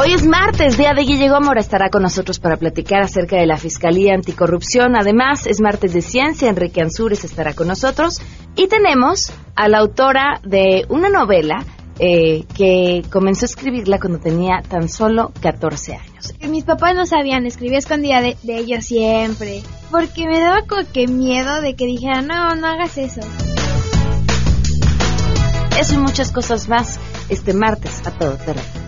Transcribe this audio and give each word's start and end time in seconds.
Hoy 0.00 0.12
es 0.12 0.24
martes, 0.24 0.78
día 0.78 0.94
de 0.94 1.02
Guille 1.02 1.28
Gómora 1.28 1.60
estará 1.60 1.90
con 1.90 2.04
nosotros 2.04 2.38
para 2.38 2.56
platicar 2.56 3.02
acerca 3.02 3.34
de 3.34 3.46
la 3.46 3.56
Fiscalía 3.56 4.14
Anticorrupción. 4.14 4.94
Además, 4.94 5.44
es 5.48 5.60
martes 5.60 5.92
de 5.92 6.02
ciencia, 6.02 6.48
Enrique 6.48 6.80
Ansúrez 6.80 7.24
estará 7.24 7.52
con 7.52 7.66
nosotros. 7.66 8.20
Y 8.54 8.68
tenemos 8.68 9.32
a 9.56 9.66
la 9.66 9.78
autora 9.78 10.40
de 10.44 10.86
una 10.88 11.08
novela 11.08 11.64
eh, 11.98 12.44
que 12.56 13.02
comenzó 13.10 13.46
a 13.46 13.48
escribirla 13.48 13.98
cuando 13.98 14.20
tenía 14.20 14.62
tan 14.62 14.88
solo 14.88 15.32
14 15.42 15.96
años. 15.96 16.32
Mis 16.48 16.62
papás 16.62 16.94
no 16.94 17.04
sabían, 17.04 17.44
escribía 17.44 17.78
escondida 17.78 18.20
de, 18.20 18.36
de 18.44 18.56
ellos 18.56 18.84
siempre, 18.84 19.64
porque 19.90 20.28
me 20.28 20.38
daba 20.38 20.62
como 20.62 20.82
que 20.92 21.08
miedo 21.08 21.60
de 21.60 21.74
que 21.74 21.86
dijeran, 21.86 22.28
no, 22.28 22.54
no 22.54 22.68
hagas 22.68 22.96
eso. 22.98 23.22
Eso 25.76 25.94
y 25.94 25.98
muchas 25.98 26.30
cosas 26.30 26.68
más 26.68 27.00
este 27.30 27.52
martes 27.52 28.06
a 28.06 28.12
todo 28.12 28.36
terreno. 28.36 28.87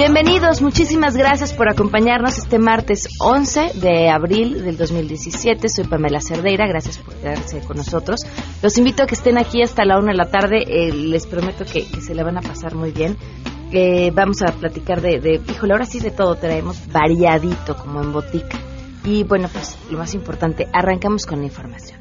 Bienvenidos, 0.00 0.62
muchísimas 0.62 1.14
gracias 1.14 1.52
por 1.52 1.68
acompañarnos 1.68 2.38
este 2.38 2.58
martes 2.58 3.06
11 3.20 3.72
de 3.74 4.08
abril 4.08 4.64
del 4.64 4.78
2017. 4.78 5.68
Soy 5.68 5.84
Pamela 5.84 6.22
Cerdeira, 6.22 6.66
gracias 6.66 6.96
por 6.96 7.12
quedarse 7.16 7.60
con 7.60 7.76
nosotros. 7.76 8.22
Los 8.62 8.78
invito 8.78 9.02
a 9.02 9.06
que 9.06 9.14
estén 9.14 9.36
aquí 9.36 9.60
hasta 9.60 9.84
la 9.84 9.98
una 9.98 10.12
de 10.12 10.16
la 10.16 10.30
tarde, 10.30 10.64
eh, 10.66 10.90
les 10.90 11.26
prometo 11.26 11.66
que, 11.66 11.84
se 11.84 12.14
la 12.14 12.24
van 12.24 12.38
a 12.38 12.40
pasar 12.40 12.74
muy 12.74 12.92
bien. 12.92 13.18
Eh, 13.72 14.10
vamos 14.14 14.40
a 14.40 14.52
platicar 14.52 15.02
de, 15.02 15.20
de, 15.20 15.34
híjole, 15.34 15.74
ahora 15.74 15.84
sí 15.84 16.00
de 16.00 16.12
todo 16.12 16.34
traemos 16.36 16.90
variadito 16.90 17.76
como 17.76 18.00
en 18.00 18.10
botica. 18.10 18.58
Y 19.04 19.24
bueno, 19.24 19.50
pues 19.52 19.76
lo 19.90 19.98
más 19.98 20.14
importante, 20.14 20.66
arrancamos 20.72 21.26
con 21.26 21.40
la 21.40 21.44
información. 21.44 22.00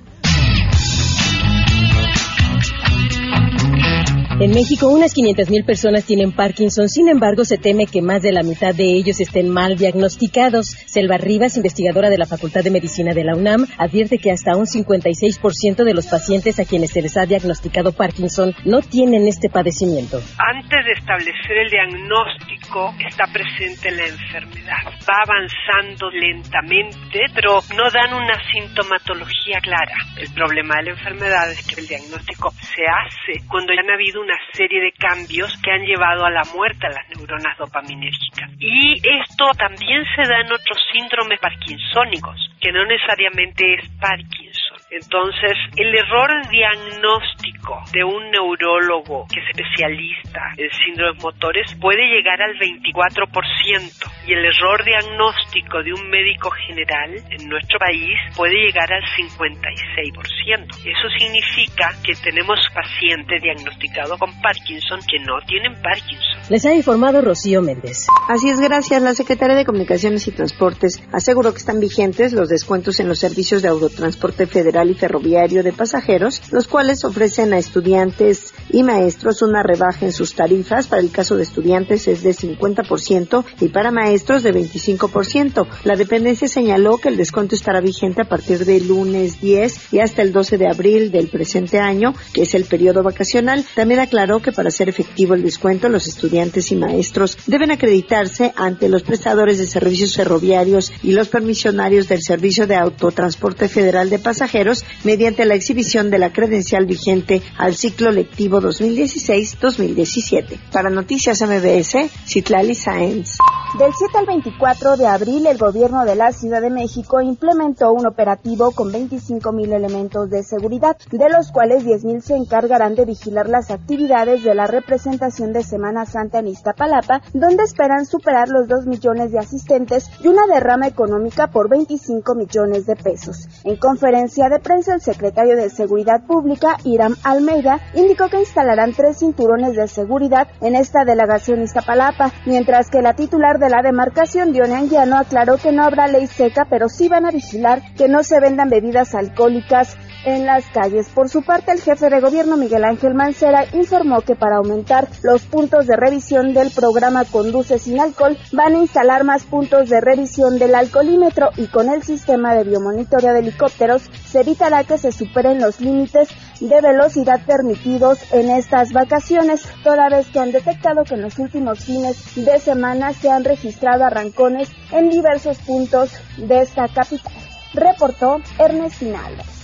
En 4.42 4.52
México, 4.52 4.88
unas 4.88 5.14
500.000 5.14 5.66
personas 5.66 6.06
tienen 6.06 6.32
Parkinson, 6.32 6.88
sin 6.88 7.10
embargo, 7.10 7.44
se 7.44 7.58
teme 7.58 7.88
que 7.88 8.02
más 8.02 8.22
de 8.22 8.32
la 8.32 8.42
mitad 8.42 8.74
de 8.74 8.86
ellos 8.86 9.20
estén 9.20 9.50
mal 9.50 9.76
diagnosticados. 9.76 10.68
Selva 10.88 11.18
Rivas, 11.18 11.58
investigadora 11.58 12.10
de 12.10 12.18
la 12.18 12.26
Facultad 12.26 12.64
de 12.64 12.72
Medicina 12.72 13.14
de 13.14 13.26
la 13.26 13.36
UNAM, 13.36 13.68
advierte 13.78 14.18
que 14.18 14.32
hasta 14.32 14.56
un 14.56 14.64
56% 14.64 15.84
de 15.84 15.94
los 15.94 16.08
pacientes 16.08 16.58
a 16.58 16.64
quienes 16.64 16.92
se 16.92 17.02
les 17.02 17.18
ha 17.18 17.26
diagnosticado 17.26 17.92
Parkinson 17.92 18.54
no 18.64 18.80
tienen 18.80 19.28
este 19.28 19.50
padecimiento. 19.50 20.22
Antes 20.38 20.86
de 20.86 20.94
establecer 20.94 21.58
el 21.58 21.70
diagnóstico, 21.70 22.96
está 23.12 23.26
presente 23.34 23.92
la 23.92 24.08
enfermedad. 24.08 24.88
Va 25.04 25.20
avanzando 25.20 26.10
lentamente, 26.12 27.28
pero 27.36 27.60
no 27.76 27.92
dan 27.92 28.14
una 28.14 28.40
sintomatología 28.54 29.60
clara. 29.60 30.00
El 30.16 30.32
problema 30.34 30.76
de 30.78 30.84
la 30.84 30.92
enfermedad 30.92 31.52
es 31.52 31.68
que 31.68 31.82
el 31.82 31.88
diagnóstico 31.88 32.54
se 32.62 32.88
hace 32.88 33.46
cuando 33.50 33.74
ya 33.74 33.82
han 33.82 33.92
habido 33.92 34.22
una 34.22 34.29
serie 34.54 34.82
de 34.82 34.92
cambios 34.92 35.56
que 35.62 35.72
han 35.72 35.86
llevado 35.86 36.26
a 36.26 36.32
la 36.32 36.44
muerte 36.56 36.88
a 36.88 36.90
las 36.90 37.10
neuronas 37.10 37.58
dopaminérgicas. 37.58 38.50
Y 38.60 38.96
esto 39.20 39.52
también 39.58 40.04
se 40.16 40.28
da 40.28 40.42
en 40.42 40.52
otros 40.52 40.78
síndromes 40.92 41.40
parkinsónicos, 41.40 42.52
que 42.60 42.72
no 42.72 42.86
necesariamente 42.86 43.76
es 43.76 43.90
Parkinson. 44.00 44.59
Entonces, 44.92 45.54
el 45.78 45.94
error 45.94 46.50
diagnóstico 46.50 47.84
de 47.94 48.04
un 48.04 48.32
neurólogo 48.32 49.28
que 49.32 49.40
es 49.40 49.46
especialista 49.54 50.42
en 50.58 50.70
síndromes 50.84 51.22
motores 51.22 51.76
puede 51.80 52.02
llegar 52.10 52.42
al 52.42 52.58
24% 52.58 54.10
y 54.26 54.34
el 54.34 54.46
error 54.46 54.84
diagnóstico 54.84 55.84
de 55.84 55.94
un 55.94 56.10
médico 56.10 56.50
general 56.66 57.14
en 57.30 57.50
nuestro 57.50 57.78
país 57.78 58.18
puede 58.36 58.56
llegar 58.66 58.92
al 58.92 59.04
56%. 59.04 60.70
Eso 60.86 61.10
significa 61.20 61.94
que 62.04 62.14
tenemos 62.24 62.58
pacientes 62.74 63.42
diagnosticados 63.44 64.18
con 64.18 64.32
Parkinson 64.42 65.00
que 65.06 65.20
no 65.20 65.40
tienen 65.46 65.80
Parkinson. 65.84 66.50
Les 66.50 66.66
ha 66.66 66.74
informado 66.74 67.22
Rocío 67.22 67.62
Méndez. 67.62 68.08
Así 68.28 68.50
es, 68.50 68.60
gracias. 68.60 69.04
La 69.04 69.14
Secretaría 69.14 69.56
de 69.56 69.66
Comunicaciones 69.66 70.28
y 70.28 70.32
Transportes 70.32 71.04
aseguró 71.14 71.52
que 71.52 71.60
están 71.60 71.80
vigentes 71.80 72.34
los 72.34 72.50
descuentos 72.50 73.00
en 73.00 73.08
los 73.08 73.20
servicios 73.20 73.62
de 73.62 73.68
autotransporte 73.68 74.48
federal 74.48 74.79
y 74.88 74.94
ferroviario 74.94 75.64
de 75.64 75.74
pasajeros, 75.74 76.42
los 76.52 76.68
cuales 76.68 77.04
ofrecen 77.04 77.54
a 77.54 77.58
estudiantes 77.58 78.54
y 78.70 78.84
maestros 78.84 79.42
una 79.42 79.64
rebaja 79.64 80.06
en 80.06 80.12
sus 80.12 80.34
tarifas. 80.36 80.88
Para 80.88 81.02
el 81.02 81.12
caso 81.12 81.36
de 81.36 81.44
estudiantes 81.44 82.08
es 82.08 82.24
de 82.24 82.32
50% 82.32 83.46
y 83.62 83.70
para 83.70 83.92
maestros 83.92 84.44
de 84.44 84.54
25%. 84.54 85.68
La 85.84 85.96
dependencia 85.96 86.48
señaló 86.48 86.98
que 86.98 87.10
el 87.10 87.18
descuento 87.18 87.56
estará 87.56 87.82
vigente 87.82 88.22
a 88.22 88.30
partir 88.30 88.66
del 88.66 88.88
lunes 88.88 89.42
10 89.42 89.94
y 89.94 90.00
hasta 90.00 90.22
el 90.22 90.32
12 90.32 90.58
de 90.58 90.68
abril 90.68 91.12
del 91.12 91.28
presente 91.28 91.80
año, 91.80 92.14
que 92.34 92.44
es 92.44 92.54
el 92.56 92.66
periodo 92.66 93.04
vacacional. 93.04 93.66
También 93.76 94.00
aclaró 94.00 94.42
que 94.42 94.52
para 94.52 94.72
ser 94.72 94.90
efectivo 94.90 95.34
el 95.34 95.44
descuento, 95.44 95.90
los 95.90 96.08
estudiantes 96.08 96.72
y 96.72 96.76
maestros 96.76 97.38
deben 97.48 97.72
acreditarse 97.72 98.54
ante 98.56 98.90
los 98.90 99.04
prestadores 99.04 99.58
de 99.58 99.68
servicios 99.68 100.16
ferroviarios 100.16 100.92
y 101.04 101.12
los 101.12 101.30
permisionarios 101.30 102.08
del 102.08 102.22
Servicio 102.22 102.68
de 102.68 102.76
Autotransporte 102.76 103.68
Federal 103.68 104.10
de 104.10 104.20
Pasajeros 104.20 104.86
mediante 105.04 105.46
la 105.46 105.56
exhibición 105.56 106.10
de 106.10 106.20
la 106.20 106.32
credencial 106.32 106.86
vigente 106.86 107.42
al 107.58 107.76
ciclo 107.76 108.12
lectivo 108.12 108.59
2016-2017. 108.62 110.58
Para 110.72 110.90
Noticias 110.90 111.42
MBS, 111.42 112.10
Citlali 112.26 112.76
Sáenz. 112.76 113.38
Del 113.78 113.94
7 113.94 114.18
al 114.18 114.26
24 114.26 114.98
de 114.98 115.06
abril, 115.06 115.46
el 115.46 115.60
gobierno 115.60 116.04
de 116.04 116.16
la 116.16 116.32
Ciudad 116.32 116.60
de 116.60 116.72
México 116.72 117.22
implementó 117.22 117.94
un 117.94 118.08
operativo 118.08 118.72
con 118.72 118.92
25 118.92 119.52
mil 119.52 119.72
elementos 119.72 120.28
de 120.32 120.42
seguridad, 120.42 120.98
de 121.12 121.30
los 121.30 121.52
cuales 121.52 121.86
10 121.86 122.04
mil 122.04 122.22
se 122.24 122.36
encargarán 122.36 122.96
de 122.96 123.06
vigilar 123.06 123.48
las 123.48 123.70
actividades 123.70 124.44
de 124.44 124.56
la 124.56 124.66
representación 124.66 125.54
de 125.54 125.64
Semana 125.64 126.08
Santa 126.08 126.40
en 126.40 126.48
Iztapalapa, 126.48 127.22
donde 127.34 127.64
esperan 127.64 128.08
superar 128.08 128.50
los 128.50 128.68
2 128.68 128.88
millones 128.88 129.32
de 129.32 129.38
asistentes 129.38 130.10
y 130.24 130.30
una 130.30 130.48
derrama 130.48 130.88
económica 130.88 131.52
por 131.52 131.70
25 131.70 132.34
millones 132.34 132.88
de 132.88 132.96
pesos. 132.96 133.48
En 133.64 133.78
conferencia 133.78 134.50
de 134.50 134.60
prensa, 134.60 134.96
el 134.96 135.02
secretario 135.02 135.56
de 135.56 135.70
Seguridad 135.70 136.26
Pública, 136.26 136.78
Iram 136.86 137.16
Almeida, 137.24 137.80
indicó 137.94 138.30
que 138.30 138.40
instalarán 138.40 138.94
tres 138.94 139.20
cinturones 139.20 139.76
de 139.76 139.88
seguridad 139.88 140.48
en 140.60 140.76
esta 140.76 141.06
delegación 141.06 141.62
Iztapalapa, 141.62 142.32
mientras 142.48 142.90
que 142.90 143.04
la 143.04 143.14
titular 143.14 143.59
de 143.60 143.70
la 143.70 143.82
demarcación, 143.82 144.54
Dione 144.54 144.76
Anguiano, 144.76 145.18
aclaró 145.18 145.58
que 145.58 145.72
no 145.72 145.84
habrá 145.84 146.08
ley 146.08 146.28
seca, 146.28 146.66
pero 146.70 146.90
sí 146.90 147.08
van 147.10 147.26
a 147.26 147.32
vigilar 147.32 147.82
que 147.96 148.08
no 148.08 148.24
se 148.24 148.40
vendan 148.40 148.70
bebidas 148.70 149.14
alcohólicas 149.14 149.98
en 150.26 150.46
las 150.46 150.66
calles. 150.68 151.10
Por 151.10 151.30
su 151.30 151.44
parte, 151.44 151.72
el 151.72 151.82
jefe 151.82 152.10
de 152.10 152.20
gobierno 152.20 152.58
Miguel 152.58 152.84
Ángel 152.84 153.14
Mancera 153.14 153.66
informó 153.74 154.22
que 154.22 154.36
para 154.36 154.58
aumentar 154.58 155.08
los 155.24 155.44
puntos 155.44 155.88
de 155.88 155.96
revisión 155.96 156.54
del 156.54 156.72
programa 156.72 157.26
Conduce 157.26 157.80
sin 157.80 158.00
alcohol, 158.00 158.38
van 158.52 158.76
a 158.76 158.80
instalar 158.80 159.24
más 159.24 159.44
puntos 159.44 159.90
de 159.90 160.02
revisión 160.02 160.58
del 160.60 160.76
alcoholímetro 160.76 161.50
y 161.58 161.68
con 161.68 161.90
el 161.90 162.04
sistema 162.04 162.54
de 162.54 162.64
biomonitoreo 162.64 163.34
de 163.34 163.40
helicópteros 163.40 164.10
se 164.26 164.42
evitará 164.42 164.84
que 164.84 164.98
se 164.98 165.12
superen 165.12 165.60
los 165.60 165.80
límites 165.80 166.30
de 166.60 166.82
velocidad 166.82 167.40
permitidos 167.46 168.20
en 168.34 168.50
estas 168.50 168.92
vacaciones, 168.92 169.64
toda 169.84 170.10
vez 170.10 170.28
que 170.28 170.40
han 170.40 170.52
detectado 170.52 171.04
que 171.04 171.16
en 171.16 171.22
los 171.22 171.40
últimos 171.40 171.80
fines 171.80 172.36
de 172.36 172.60
semana 172.60 173.14
se 173.14 173.30
han 173.30 173.44
registrado 173.44 174.06
arrancones 174.06 174.70
en 174.92 175.10
diversos 175.10 175.58
puntos 175.60 176.12
de 176.38 176.62
esta 176.62 176.88
capital. 176.88 177.34
Reportó 177.74 178.38
Ernestina 178.58 179.26
Alves. 179.26 179.59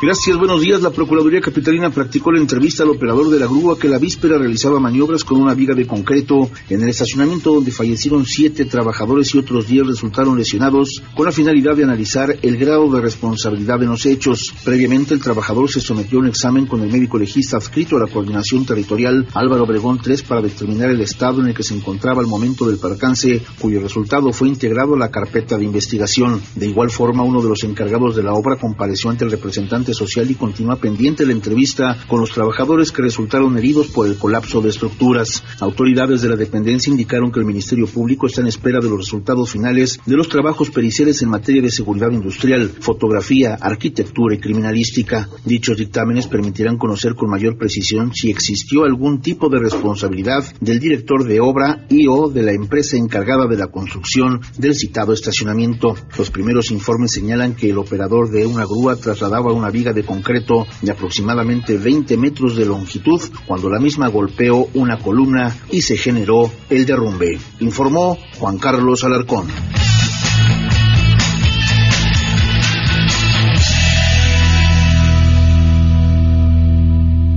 Gracias, 0.00 0.38
buenos 0.38 0.60
días. 0.60 0.80
La 0.80 0.90
Procuraduría 0.90 1.40
Capitalina 1.40 1.90
practicó 1.90 2.30
la 2.30 2.38
entrevista 2.38 2.84
al 2.84 2.90
operador 2.90 3.30
de 3.30 3.40
la 3.40 3.46
grúa 3.46 3.76
que 3.76 3.88
la 3.88 3.98
víspera 3.98 4.38
realizaba 4.38 4.78
maniobras 4.78 5.24
con 5.24 5.42
una 5.42 5.54
viga 5.54 5.74
de 5.74 5.88
concreto 5.88 6.48
en 6.68 6.82
el 6.82 6.90
estacionamiento 6.90 7.54
donde 7.54 7.72
fallecieron 7.72 8.24
siete 8.24 8.64
trabajadores 8.66 9.34
y 9.34 9.38
otros 9.38 9.66
diez 9.66 9.84
resultaron 9.84 10.38
lesionados 10.38 11.02
con 11.16 11.26
la 11.26 11.32
finalidad 11.32 11.74
de 11.74 11.82
analizar 11.82 12.32
el 12.42 12.56
grado 12.58 12.88
de 12.92 13.00
responsabilidad 13.00 13.82
en 13.82 13.88
los 13.88 14.06
hechos. 14.06 14.54
Previamente, 14.64 15.14
el 15.14 15.20
trabajador 15.20 15.68
se 15.68 15.80
sometió 15.80 16.18
a 16.18 16.22
un 16.22 16.28
examen 16.28 16.66
con 16.66 16.80
el 16.80 16.92
médico 16.92 17.18
legista 17.18 17.56
adscrito 17.56 17.96
a 17.96 18.00
la 18.00 18.06
coordinación 18.06 18.64
territorial 18.64 19.26
Álvaro 19.34 19.64
Obregón 19.64 19.98
3 20.00 20.22
para 20.22 20.42
determinar 20.42 20.90
el 20.90 21.00
estado 21.00 21.40
en 21.40 21.48
el 21.48 21.54
que 21.54 21.64
se 21.64 21.74
encontraba 21.74 22.20
al 22.20 22.28
momento 22.28 22.68
del 22.68 22.78
percance, 22.78 23.42
cuyo 23.58 23.80
resultado 23.80 24.32
fue 24.32 24.46
integrado 24.46 24.94
a 24.94 24.98
la 24.98 25.10
carpeta 25.10 25.58
de 25.58 25.64
investigación. 25.64 26.40
De 26.54 26.68
igual 26.68 26.90
forma, 26.90 27.24
uno 27.24 27.42
de 27.42 27.48
los 27.48 27.64
encargados 27.64 28.14
de 28.14 28.22
la 28.22 28.34
obra 28.34 28.54
compareció 28.54 29.10
ante 29.10 29.24
el 29.24 29.32
representante 29.32 29.87
social 29.94 30.30
y 30.30 30.34
continúa 30.34 30.76
pendiente 30.76 31.26
la 31.26 31.32
entrevista 31.32 31.96
con 32.06 32.20
los 32.20 32.30
trabajadores 32.30 32.92
que 32.92 33.02
resultaron 33.02 33.56
heridos 33.58 33.88
por 33.88 34.06
el 34.06 34.16
colapso 34.16 34.60
de 34.60 34.70
estructuras. 34.70 35.42
Autoridades 35.60 36.22
de 36.22 36.28
la 36.28 36.36
dependencia 36.36 36.90
indicaron 36.90 37.32
que 37.32 37.40
el 37.40 37.46
Ministerio 37.46 37.86
Público 37.86 38.26
está 38.26 38.40
en 38.40 38.48
espera 38.48 38.80
de 38.80 38.88
los 38.88 38.98
resultados 38.98 39.50
finales 39.50 39.98
de 40.06 40.16
los 40.16 40.28
trabajos 40.28 40.70
periciales 40.70 41.22
en 41.22 41.30
materia 41.30 41.62
de 41.62 41.70
seguridad 41.70 42.10
industrial, 42.10 42.70
fotografía, 42.80 43.54
arquitectura 43.54 44.34
y 44.34 44.38
criminalística. 44.38 45.28
Dichos 45.44 45.76
dictámenes 45.76 46.26
permitirán 46.26 46.78
conocer 46.78 47.14
con 47.14 47.30
mayor 47.30 47.56
precisión 47.56 48.12
si 48.14 48.30
existió 48.30 48.84
algún 48.84 49.20
tipo 49.20 49.48
de 49.48 49.58
responsabilidad 49.58 50.44
del 50.60 50.80
director 50.80 51.24
de 51.24 51.40
obra 51.40 51.86
y 51.88 52.06
o 52.06 52.28
de 52.28 52.42
la 52.42 52.52
empresa 52.52 52.96
encargada 52.96 53.46
de 53.46 53.56
la 53.56 53.68
construcción 53.68 54.40
del 54.56 54.74
citado 54.74 55.12
estacionamiento. 55.12 55.96
Los 56.16 56.30
primeros 56.30 56.70
informes 56.70 57.12
señalan 57.12 57.54
que 57.54 57.70
el 57.70 57.78
operador 57.78 58.30
de 58.30 58.46
una 58.46 58.64
grúa 58.64 58.96
trasladaba 58.96 59.52
una 59.52 59.70
viga 59.78 59.92
de 59.92 60.02
concreto 60.02 60.66
de 60.82 60.90
aproximadamente 60.90 61.78
20 61.78 62.16
metros 62.16 62.56
de 62.56 62.66
longitud 62.66 63.20
cuando 63.46 63.70
la 63.70 63.78
misma 63.78 64.08
golpeó 64.08 64.68
una 64.74 64.98
columna 64.98 65.54
y 65.70 65.82
se 65.82 65.96
generó 65.96 66.50
el 66.68 66.84
derrumbe, 66.84 67.38
informó 67.60 68.18
Juan 68.38 68.58
Carlos 68.58 69.04
Alarcón. 69.04 69.46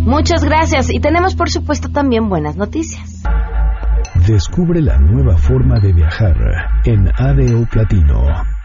Muchas 0.03 0.43
gracias 0.43 0.89
y 0.91 0.99
tenemos 0.99 1.35
por 1.35 1.49
supuesto 1.51 1.89
también 1.89 2.27
buenas 2.27 2.55
noticias. 2.55 3.21
Descubre 4.27 4.81
la 4.81 4.97
nueva 4.97 5.37
forma 5.37 5.79
de 5.79 5.93
viajar 5.93 6.35
en 6.85 7.07
ADO 7.07 7.67
Platino. 7.71 8.60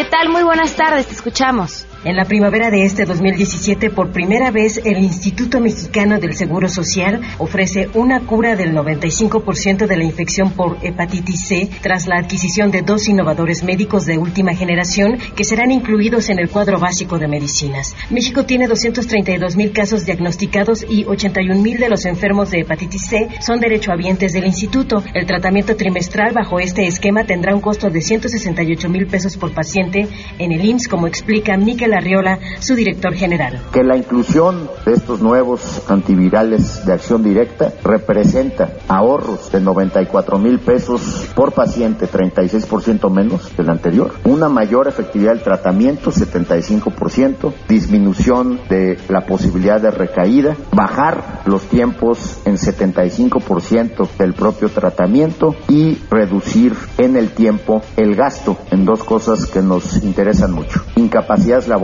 ¿Qué 0.00 0.06
tal? 0.06 0.30
Muy 0.30 0.42
buenas 0.44 0.74
tardes, 0.76 1.08
te 1.08 1.12
escuchamos. 1.12 1.79
En 2.02 2.16
la 2.16 2.24
primavera 2.24 2.70
de 2.70 2.82
este 2.84 3.04
2017, 3.04 3.90
por 3.90 4.10
primera 4.10 4.50
vez, 4.50 4.80
el 4.86 4.96
Instituto 5.00 5.60
Mexicano 5.60 6.18
del 6.18 6.34
Seguro 6.34 6.66
Social 6.66 7.20
ofrece 7.36 7.90
una 7.92 8.20
cura 8.20 8.56
del 8.56 8.74
95% 8.74 9.86
de 9.86 9.96
la 9.98 10.04
infección 10.04 10.52
por 10.52 10.78
hepatitis 10.80 11.46
C 11.46 11.68
tras 11.82 12.06
la 12.06 12.16
adquisición 12.16 12.70
de 12.70 12.80
dos 12.80 13.06
innovadores 13.06 13.62
médicos 13.62 14.06
de 14.06 14.16
última 14.16 14.54
generación 14.54 15.18
que 15.36 15.44
serán 15.44 15.72
incluidos 15.72 16.30
en 16.30 16.38
el 16.38 16.48
cuadro 16.48 16.80
básico 16.80 17.18
de 17.18 17.28
medicinas. 17.28 17.94
México 18.08 18.46
tiene 18.46 18.66
232 18.66 19.56
mil 19.56 19.72
casos 19.72 20.06
diagnosticados 20.06 20.86
y 20.88 21.04
81 21.04 21.60
mil 21.60 21.76
de 21.76 21.90
los 21.90 22.06
enfermos 22.06 22.50
de 22.50 22.60
hepatitis 22.60 23.08
C 23.08 23.28
son 23.42 23.60
derechohabientes 23.60 24.32
del 24.32 24.46
instituto. 24.46 25.04
El 25.12 25.26
tratamiento 25.26 25.76
trimestral 25.76 26.32
bajo 26.32 26.60
este 26.60 26.86
esquema 26.86 27.24
tendrá 27.24 27.54
un 27.54 27.60
costo 27.60 27.90
de 27.90 28.00
168 28.00 28.88
mil 28.88 29.06
pesos 29.06 29.36
por 29.36 29.52
paciente 29.52 30.08
en 30.38 30.52
el 30.52 30.64
IMSS, 30.64 30.88
como 30.88 31.06
explica 31.06 31.58
Miquel 31.58 31.89
Arriola, 31.94 32.38
su 32.60 32.74
director 32.74 33.14
general. 33.14 33.60
Que 33.72 33.84
la 33.84 33.96
inclusión 33.96 34.68
de 34.84 34.92
estos 34.92 35.20
nuevos 35.20 35.82
antivirales 35.88 36.84
de 36.86 36.92
acción 36.92 37.22
directa 37.22 37.72
representa 37.82 38.72
ahorros 38.88 39.50
de 39.52 39.60
94 39.60 40.38
mil 40.38 40.58
pesos 40.58 41.28
por 41.34 41.52
paciente, 41.52 42.06
36% 42.06 43.10
menos 43.10 43.56
del 43.56 43.70
anterior, 43.70 44.12
una 44.24 44.48
mayor 44.48 44.88
efectividad 44.88 45.32
del 45.32 45.42
tratamiento, 45.42 46.10
75%, 46.10 47.52
disminución 47.68 48.60
de 48.68 48.98
la 49.08 49.26
posibilidad 49.26 49.80
de 49.80 49.90
recaída, 49.90 50.56
bajar 50.72 51.42
los 51.46 51.62
tiempos 51.64 52.40
en 52.44 52.56
75% 52.56 54.08
del 54.18 54.34
propio 54.34 54.68
tratamiento. 54.68 55.54
Y 55.68 55.98
reducir 56.10 56.74
en 56.98 57.16
el 57.16 57.30
tiempo 57.30 57.82
el 57.96 58.14
gasto 58.14 58.56
en 58.70 58.84
dos 58.84 59.04
cosas 59.04 59.46
que 59.46 59.62
nos 59.62 60.02
interesan 60.02 60.52
mucho, 60.52 60.82
incapacidades 60.96 61.68
laborales 61.68 61.79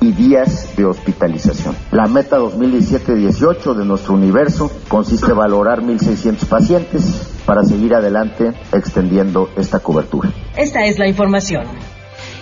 y 0.00 0.12
días 0.12 0.74
de 0.76 0.86
hospitalización. 0.86 1.76
La 1.92 2.06
meta 2.06 2.38
2017-18 2.38 3.74
de 3.74 3.84
nuestro 3.84 4.14
universo 4.14 4.70
consiste 4.88 5.32
en 5.32 5.36
valorar 5.36 5.82
1.600 5.82 6.48
pacientes 6.48 7.42
para 7.44 7.62
seguir 7.62 7.94
adelante 7.94 8.54
extendiendo 8.72 9.50
esta 9.56 9.80
cobertura. 9.80 10.30
Esta 10.56 10.86
es 10.86 10.98
la 10.98 11.06
información. 11.06 11.64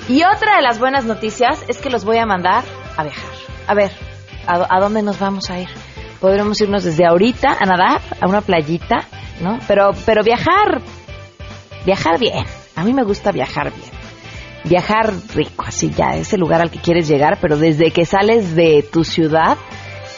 Y 0.09 0.23
otra 0.23 0.57
de 0.57 0.63
las 0.63 0.79
buenas 0.79 1.05
noticias 1.05 1.65
es 1.67 1.79
que 1.79 1.91
los 1.91 2.05
voy 2.05 2.19
a 2.19 2.27
mandar 2.27 2.63
a 2.97 3.03
viajar. 3.03 3.31
A 3.67 3.75
ver, 3.75 3.91
¿a, 4.47 4.77
a 4.77 4.81
dónde 4.81 5.03
nos 5.03 5.19
vamos 5.19 5.51
a 5.51 5.59
ir? 5.59 5.69
Podremos 6.21 6.61
irnos 6.61 6.85
desde 6.85 7.07
ahorita 7.07 7.57
a 7.59 7.65
nadar, 7.67 8.01
a 8.21 8.29
una 8.29 8.41
playita, 8.41 9.05
¿no? 9.43 9.59
Pero, 9.67 9.91
pero 10.07 10.23
viajar, 10.23 10.81
viajar 11.85 12.21
bien. 12.21 12.45
A 12.77 12.85
mí 12.85 12.93
me 12.93 13.03
gusta 13.03 13.33
viajar 13.33 13.73
bien 13.73 13.94
viajar 14.65 15.13
rico, 15.35 15.65
así 15.67 15.91
ya, 15.91 16.17
ese 16.17 16.39
lugar 16.39 16.61
al 16.61 16.71
que 16.71 16.79
quieres 16.79 17.07
llegar, 17.07 17.39
pero 17.41 17.57
desde 17.57 17.91
que 17.91 18.05
sales 18.05 18.55
de 18.55 18.85
tu 18.91 19.05
ciudad, 19.05 19.57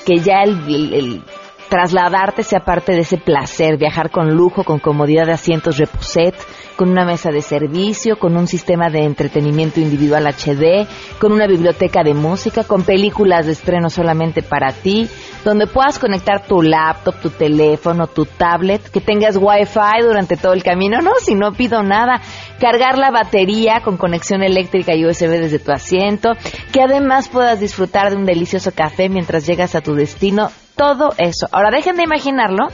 que 0.04 0.18
ya 0.18 0.42
el, 0.42 1.22
trasladarte 1.68 2.44
sea 2.44 2.60
parte 2.60 2.92
de 2.92 3.00
ese 3.00 3.18
placer, 3.18 3.76
viajar 3.76 4.10
con 4.10 4.30
lujo, 4.34 4.62
con 4.62 4.78
comodidad 4.78 5.26
de 5.26 5.32
asientos 5.32 5.78
reposet, 5.78 6.34
con 6.76 6.90
una 6.90 7.04
mesa 7.04 7.30
de 7.30 7.42
servicio, 7.42 8.18
con 8.18 8.36
un 8.36 8.46
sistema 8.46 8.90
de 8.90 9.04
entretenimiento 9.04 9.80
individual 9.80 10.26
HD, 10.26 10.86
con 11.18 11.32
una 11.32 11.46
biblioteca 11.46 12.02
de 12.02 12.14
música, 12.14 12.64
con 12.64 12.82
películas 12.82 13.46
de 13.46 13.52
estreno 13.52 13.88
solamente 13.90 14.42
para 14.42 14.72
ti, 14.72 15.08
donde 15.44 15.66
puedas 15.66 15.98
conectar 15.98 16.46
tu 16.46 16.62
laptop, 16.62 17.16
tu 17.20 17.30
teléfono, 17.30 18.06
tu 18.06 18.26
tablet, 18.26 18.90
que 18.90 19.00
tengas 19.00 19.36
wifi 19.36 20.02
durante 20.02 20.36
todo 20.36 20.52
el 20.52 20.62
camino, 20.62 21.00
no, 21.00 21.12
si 21.20 21.34
no 21.34 21.52
pido 21.52 21.82
nada, 21.82 22.20
cargar 22.60 22.98
la 22.98 23.10
batería 23.10 23.80
con 23.82 23.96
conexión 23.96 24.42
eléctrica 24.42 24.94
y 24.94 25.06
USB 25.06 25.28
desde 25.28 25.58
tu 25.58 25.72
asiento, 25.72 26.32
que 26.72 26.82
además 26.82 27.28
puedas 27.28 27.60
disfrutar 27.60 28.10
de 28.10 28.16
un 28.16 28.26
delicioso 28.26 28.72
café 28.72 29.08
mientras 29.08 29.46
llegas 29.46 29.74
a 29.74 29.80
tu 29.80 29.94
destino, 29.94 30.50
todo 30.76 31.10
eso. 31.16 31.48
Ahora 31.52 31.70
dejen 31.70 31.96
de 31.96 32.04
imaginarlo 32.04 32.68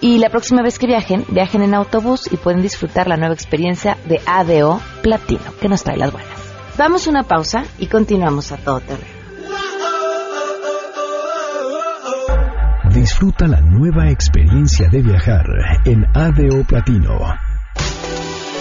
y 0.00 0.18
la 0.18 0.30
próxima 0.30 0.62
vez 0.62 0.78
que 0.78 0.86
viajen, 0.86 1.24
viajen 1.28 1.62
en 1.62 1.74
autobús 1.74 2.28
y 2.30 2.36
pueden 2.36 2.62
disfrutar 2.62 3.08
la 3.08 3.16
nueva 3.16 3.34
experiencia 3.34 3.98
de 4.06 4.20
ADO 4.26 4.80
Platino, 5.02 5.52
que 5.60 5.68
nos 5.68 5.82
trae 5.82 5.96
las 5.96 6.12
buenas. 6.12 6.30
Vamos 6.76 7.04
a 7.06 7.10
una 7.10 7.24
pausa 7.24 7.64
y 7.78 7.88
continuamos 7.88 8.52
a 8.52 8.58
todo 8.58 8.78
terreno. 8.80 9.18
Disfruta 12.94 13.46
la 13.46 13.60
nueva 13.60 14.10
experiencia 14.10 14.88
de 14.88 15.02
viajar 15.02 15.44
en 15.84 16.04
ADO 16.14 16.64
Platino. 16.66 17.18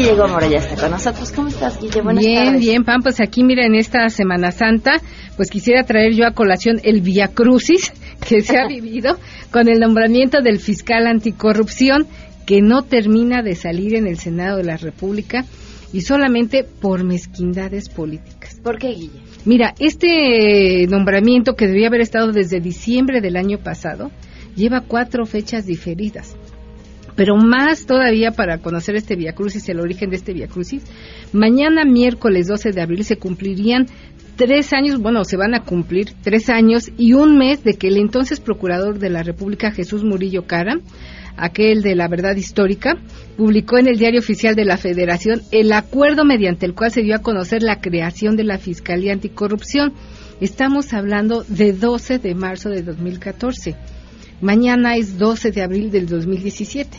Guille 0.00 0.14
Gómora 0.14 0.48
ya 0.48 0.56
está 0.56 0.80
con 0.80 0.92
nosotros. 0.92 1.30
¿Cómo 1.30 1.48
estás, 1.48 1.78
Guille? 1.78 2.00
Buenas 2.00 2.24
bien, 2.24 2.44
tardes. 2.46 2.60
bien, 2.62 2.84
Pam. 2.84 3.02
Pues 3.02 3.20
aquí, 3.20 3.44
mira, 3.44 3.66
en 3.66 3.74
esta 3.74 4.08
Semana 4.08 4.50
Santa, 4.50 4.92
pues 5.36 5.50
quisiera 5.50 5.84
traer 5.84 6.14
yo 6.14 6.26
a 6.26 6.30
colación 6.30 6.80
el 6.84 7.02
Via 7.02 7.28
Crucis 7.28 7.92
que 8.26 8.40
se 8.40 8.56
ha 8.56 8.66
vivido 8.68 9.18
con 9.52 9.68
el 9.68 9.78
nombramiento 9.78 10.40
del 10.40 10.58
fiscal 10.58 11.06
anticorrupción 11.06 12.06
que 12.46 12.62
no 12.62 12.80
termina 12.82 13.42
de 13.42 13.54
salir 13.54 13.94
en 13.94 14.06
el 14.06 14.16
Senado 14.16 14.56
de 14.56 14.64
la 14.64 14.78
República 14.78 15.44
y 15.92 16.00
solamente 16.00 16.64
por 16.64 17.04
mezquindades 17.04 17.90
políticas. 17.90 18.58
¿Por 18.62 18.78
qué, 18.78 18.94
Guille? 18.94 19.20
Mira, 19.44 19.74
este 19.80 20.86
nombramiento 20.88 21.56
que 21.56 21.66
debía 21.66 21.88
haber 21.88 22.00
estado 22.00 22.32
desde 22.32 22.58
diciembre 22.60 23.20
del 23.20 23.36
año 23.36 23.58
pasado 23.58 24.10
lleva 24.56 24.80
cuatro 24.80 25.26
fechas 25.26 25.66
diferidas 25.66 26.36
pero 27.16 27.36
más 27.36 27.86
todavía 27.86 28.32
para 28.32 28.58
conocer 28.58 28.96
este 28.96 29.16
Via 29.16 29.34
Crucis, 29.34 29.68
el 29.68 29.80
origen 29.80 30.10
de 30.10 30.16
este 30.16 30.32
Via 30.32 30.48
Crucis. 30.48 30.82
Mañana, 31.32 31.84
miércoles 31.84 32.46
12 32.48 32.72
de 32.72 32.80
abril, 32.80 33.04
se 33.04 33.16
cumplirían 33.16 33.86
tres 34.36 34.72
años, 34.72 34.98
bueno, 35.00 35.24
se 35.24 35.36
van 35.36 35.54
a 35.54 35.64
cumplir 35.64 36.12
tres 36.22 36.48
años 36.48 36.90
y 36.96 37.12
un 37.12 37.36
mes 37.36 37.62
de 37.62 37.74
que 37.74 37.88
el 37.88 37.98
entonces 37.98 38.40
procurador 38.40 38.98
de 38.98 39.10
la 39.10 39.22
República, 39.22 39.70
Jesús 39.70 40.02
Murillo 40.02 40.46
Cara, 40.46 40.80
aquel 41.36 41.82
de 41.82 41.94
la 41.94 42.08
verdad 42.08 42.36
histórica, 42.36 42.94
publicó 43.36 43.78
en 43.78 43.88
el 43.88 43.98
Diario 43.98 44.20
Oficial 44.20 44.54
de 44.54 44.64
la 44.64 44.78
Federación 44.78 45.42
el 45.52 45.72
acuerdo 45.72 46.24
mediante 46.24 46.66
el 46.66 46.74
cual 46.74 46.90
se 46.90 47.02
dio 47.02 47.16
a 47.16 47.22
conocer 47.22 47.62
la 47.62 47.80
creación 47.80 48.36
de 48.36 48.44
la 48.44 48.56
Fiscalía 48.56 49.12
Anticorrupción. 49.12 49.92
Estamos 50.40 50.94
hablando 50.94 51.44
de 51.46 51.74
12 51.74 52.18
de 52.18 52.34
marzo 52.34 52.70
de 52.70 52.82
2014. 52.82 53.76
Mañana 54.40 54.96
es 54.96 55.18
12 55.18 55.50
de 55.50 55.62
abril 55.62 55.90
del 55.90 56.06
2017. 56.06 56.96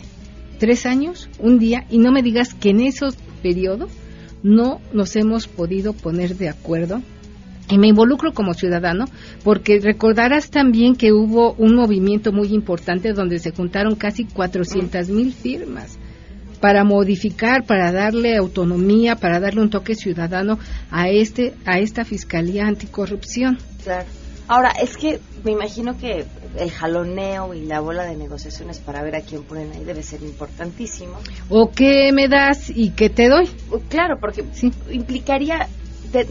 Tres 0.60 0.86
años, 0.86 1.28
un 1.40 1.58
día, 1.58 1.86
y 1.90 1.98
no 1.98 2.12
me 2.12 2.22
digas 2.22 2.54
que 2.54 2.70
en 2.70 2.82
esos 2.82 3.16
periodos 3.42 3.92
no 4.44 4.80
nos 4.94 5.16
hemos 5.16 5.48
podido 5.48 5.94
poner 5.94 6.36
de 6.36 6.50
acuerdo 6.50 7.02
y 7.70 7.78
me 7.78 7.88
involucro 7.88 8.34
como 8.34 8.54
ciudadano 8.54 9.06
porque 9.44 9.80
recordarás 9.80 10.50
también 10.50 10.96
que 10.96 11.14
hubo 11.14 11.54
un 11.54 11.76
movimiento 11.76 12.32
muy 12.32 12.54
importante 12.54 13.14
donde 13.14 13.40
se 13.40 13.52
juntaron 13.52 13.96
casi 13.96 14.26
400 14.26 15.10
mil 15.10 15.34
firmas 15.34 15.98
para 16.60 16.84
modificar, 16.84 17.66
para 17.66 17.92
darle 17.92 18.36
autonomía, 18.36 19.16
para 19.16 19.40
darle 19.40 19.62
un 19.62 19.70
toque 19.72 19.96
ciudadano 19.96 20.60
a 20.92 21.10
este, 21.10 21.54
a 21.66 21.80
esta 21.80 22.06
fiscalía 22.06 22.68
anticorrupción. 22.68 23.58
Claro. 23.84 24.06
Ahora 24.48 24.72
es 24.82 24.98
que 24.98 25.20
me 25.44 25.52
imagino 25.52 25.98
que 25.98 26.26
el 26.58 26.72
jaloneo 26.72 27.54
y 27.54 27.66
la 27.66 27.80
bola 27.80 28.04
de 28.04 28.16
negociaciones 28.16 28.80
para 28.80 29.02
ver 29.04 29.16
a 29.16 29.22
quién 29.22 29.44
ponen 29.44 29.72
ahí 29.72 29.84
debe 29.84 30.04
ser 30.04 30.22
importantísimo. 30.22 31.18
¿O 31.50 31.72
qué 31.72 32.12
me 32.14 32.28
das 32.28 32.70
y 32.70 32.92
qué 32.92 33.10
te 33.10 33.30
doy? 33.30 33.50
Claro, 33.90 34.18
porque 34.20 34.44
sí. 34.54 34.72
implicaría 34.92 35.68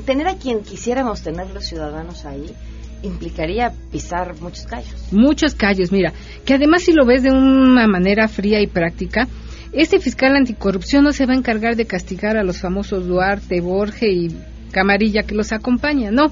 tener 0.05 0.29
a 0.29 0.37
quien 0.37 0.63
quisiéramos 0.63 1.23
tener 1.23 1.51
los 1.51 1.65
ciudadanos 1.65 2.27
ahí 2.27 2.55
implicaría 3.03 3.73
pisar 3.91 4.39
muchos 4.41 4.67
callos. 4.67 5.09
Muchos 5.11 5.55
callos, 5.55 5.91
mira, 5.93 6.13
que 6.45 6.55
además 6.55 6.83
si 6.83 6.93
lo 6.93 7.07
ves 7.07 7.23
de 7.23 7.31
una 7.31 7.87
manera 7.87 8.29
fría 8.29 8.61
y 8.61 8.67
práctica, 8.67 9.27
este 9.73 10.01
fiscal 10.01 10.37
anticorrupción 10.37 11.05
no 11.05 11.13
se 11.13 11.27
va 11.27 11.33
a 11.33 11.37
encargar 11.37 11.77
de 11.77 11.87
castigar 11.87 12.37
a 12.37 12.43
los 12.43 12.61
famosos 12.61 13.07
Duarte, 13.07 13.61
Borge 13.61 14.11
y 14.11 14.29
Camarilla 14.73 15.23
que 15.23 15.35
los 15.35 15.53
acompañan, 15.53 16.15
no. 16.15 16.27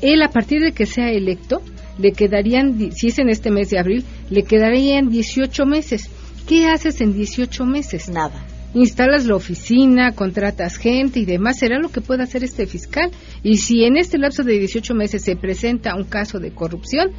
Él 0.00 0.22
a 0.22 0.30
partir 0.30 0.62
de 0.62 0.72
que 0.72 0.86
sea 0.86 1.10
electo, 1.10 1.60
le 2.00 2.12
quedarían, 2.12 2.92
si 2.92 3.08
es 3.08 3.18
en 3.18 3.28
este 3.28 3.50
mes 3.50 3.70
de 3.70 3.78
abril, 3.78 4.04
le 4.30 4.42
quedarían 4.42 5.08
18 5.08 5.66
meses. 5.66 6.10
¿Qué 6.46 6.66
haces 6.66 7.00
en 7.00 7.12
18 7.12 7.64
meses? 7.64 8.08
Nada 8.08 8.46
instalas 8.74 9.26
la 9.26 9.34
oficina, 9.34 10.12
contratas 10.12 10.76
gente 10.76 11.20
y 11.20 11.24
demás, 11.24 11.58
será 11.58 11.78
lo 11.78 11.88
que 11.88 12.00
pueda 12.00 12.24
hacer 12.24 12.44
este 12.44 12.66
fiscal. 12.66 13.10
Y 13.42 13.56
si 13.56 13.84
en 13.84 13.96
este 13.96 14.18
lapso 14.18 14.42
de 14.42 14.58
18 14.58 14.94
meses 14.94 15.22
se 15.22 15.36
presenta 15.36 15.96
un 15.96 16.04
caso 16.04 16.38
de 16.38 16.52
corrupción, 16.52 17.10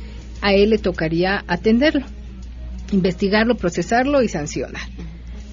a 0.42 0.54
él 0.54 0.72
le 0.72 0.78
tocaría 0.78 1.44
atenderlo, 1.48 2.06
investigarlo, 2.92 3.56
procesarlo 3.56 4.22
y 4.22 4.28
sancionar. 4.28 4.82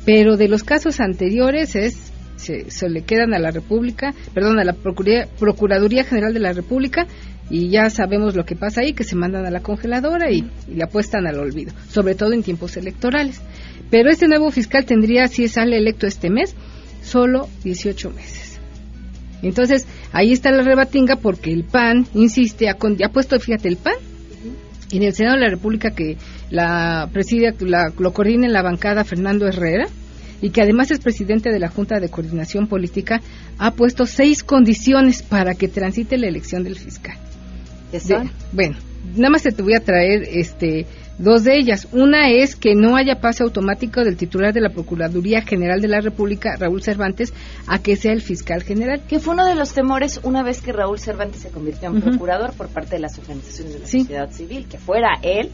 Pero 0.04 0.36
de 0.36 0.48
los 0.48 0.64
casos 0.64 1.00
anteriores 1.00 1.76
es 1.76 2.07
se, 2.38 2.88
le 2.88 3.02
quedan 3.02 3.34
a 3.34 3.38
la 3.38 3.50
República, 3.50 4.14
perdón, 4.34 4.58
a 4.58 4.64
la 4.64 4.72
Procuraduría, 4.72 6.04
General 6.04 6.32
de 6.32 6.40
la 6.40 6.52
República 6.52 7.06
y 7.50 7.70
ya 7.70 7.88
sabemos 7.90 8.36
lo 8.36 8.44
que 8.44 8.56
pasa 8.56 8.82
ahí, 8.82 8.92
que 8.92 9.04
se 9.04 9.16
mandan 9.16 9.46
a 9.46 9.50
la 9.50 9.60
congeladora 9.60 10.30
y, 10.30 10.44
y 10.68 10.74
le 10.74 10.84
apuestan 10.84 11.26
al 11.26 11.38
olvido, 11.38 11.72
sobre 11.88 12.14
todo 12.14 12.32
en 12.32 12.42
tiempos 12.42 12.76
electorales. 12.76 13.40
Pero 13.90 14.10
este 14.10 14.28
nuevo 14.28 14.50
fiscal 14.50 14.84
tendría, 14.84 15.28
si 15.28 15.48
sale 15.48 15.78
electo 15.78 16.06
este 16.06 16.30
mes, 16.30 16.54
solo 17.02 17.48
18 17.64 18.10
meses. 18.10 18.60
Entonces, 19.42 19.86
ahí 20.12 20.32
está 20.32 20.50
la 20.50 20.62
rebatinga 20.62 21.16
porque 21.16 21.52
el 21.52 21.64
PAN 21.64 22.06
insiste, 22.14 22.68
ha, 22.68 22.72
ha 22.72 23.08
puesto, 23.08 23.38
fíjate, 23.38 23.68
el 23.68 23.76
PAN 23.76 23.94
en 24.90 25.02
el 25.02 25.12
Senado 25.12 25.36
de 25.36 25.42
la 25.42 25.50
República 25.50 25.90
que 25.90 26.16
la 26.50 27.08
preside, 27.12 27.54
la, 27.60 27.92
lo 27.98 28.12
coordina 28.12 28.46
en 28.46 28.52
la 28.52 28.62
bancada 28.62 29.04
Fernando 29.04 29.46
Herrera 29.46 29.86
y 30.40 30.50
que 30.50 30.62
además 30.62 30.90
es 30.90 31.00
presidente 31.00 31.50
de 31.50 31.58
la 31.58 31.68
Junta 31.68 32.00
de 32.00 32.08
Coordinación 32.08 32.66
Política, 32.66 33.20
ha 33.58 33.72
puesto 33.72 34.06
seis 34.06 34.42
condiciones 34.42 35.22
para 35.22 35.54
que 35.54 35.68
transite 35.68 36.18
la 36.18 36.28
elección 36.28 36.64
del 36.64 36.76
fiscal. 36.76 37.16
bueno, 38.52 38.76
nada 39.16 39.30
más 39.30 39.42
te 39.42 39.62
voy 39.62 39.74
a 39.74 39.80
traer 39.80 40.22
este 40.30 40.86
Dos 41.18 41.42
de 41.42 41.58
ellas. 41.58 41.88
Una 41.90 42.30
es 42.30 42.54
que 42.54 42.76
no 42.76 42.96
haya 42.96 43.20
pase 43.20 43.42
automático 43.42 44.04
del 44.04 44.16
titular 44.16 44.54
de 44.54 44.60
la 44.60 44.70
Procuraduría 44.70 45.42
General 45.42 45.80
de 45.80 45.88
la 45.88 46.00
República, 46.00 46.54
Raúl 46.56 46.80
Cervantes, 46.80 47.34
a 47.66 47.80
que 47.80 47.96
sea 47.96 48.12
el 48.12 48.22
fiscal 48.22 48.62
general. 48.62 49.02
Que 49.08 49.18
fue 49.18 49.34
uno 49.34 49.44
de 49.44 49.56
los 49.56 49.74
temores 49.74 50.20
una 50.22 50.44
vez 50.44 50.60
que 50.60 50.72
Raúl 50.72 51.00
Cervantes 51.00 51.42
se 51.42 51.50
convirtió 51.50 51.88
en 51.88 52.00
procurador 52.00 52.52
por 52.52 52.68
parte 52.68 52.94
de 52.94 53.00
las 53.00 53.18
organizaciones 53.18 53.74
de 53.74 53.80
la 53.80 53.86
sociedad 53.86 54.30
civil, 54.30 54.66
que 54.68 54.78
fuera 54.78 55.18
él 55.22 55.50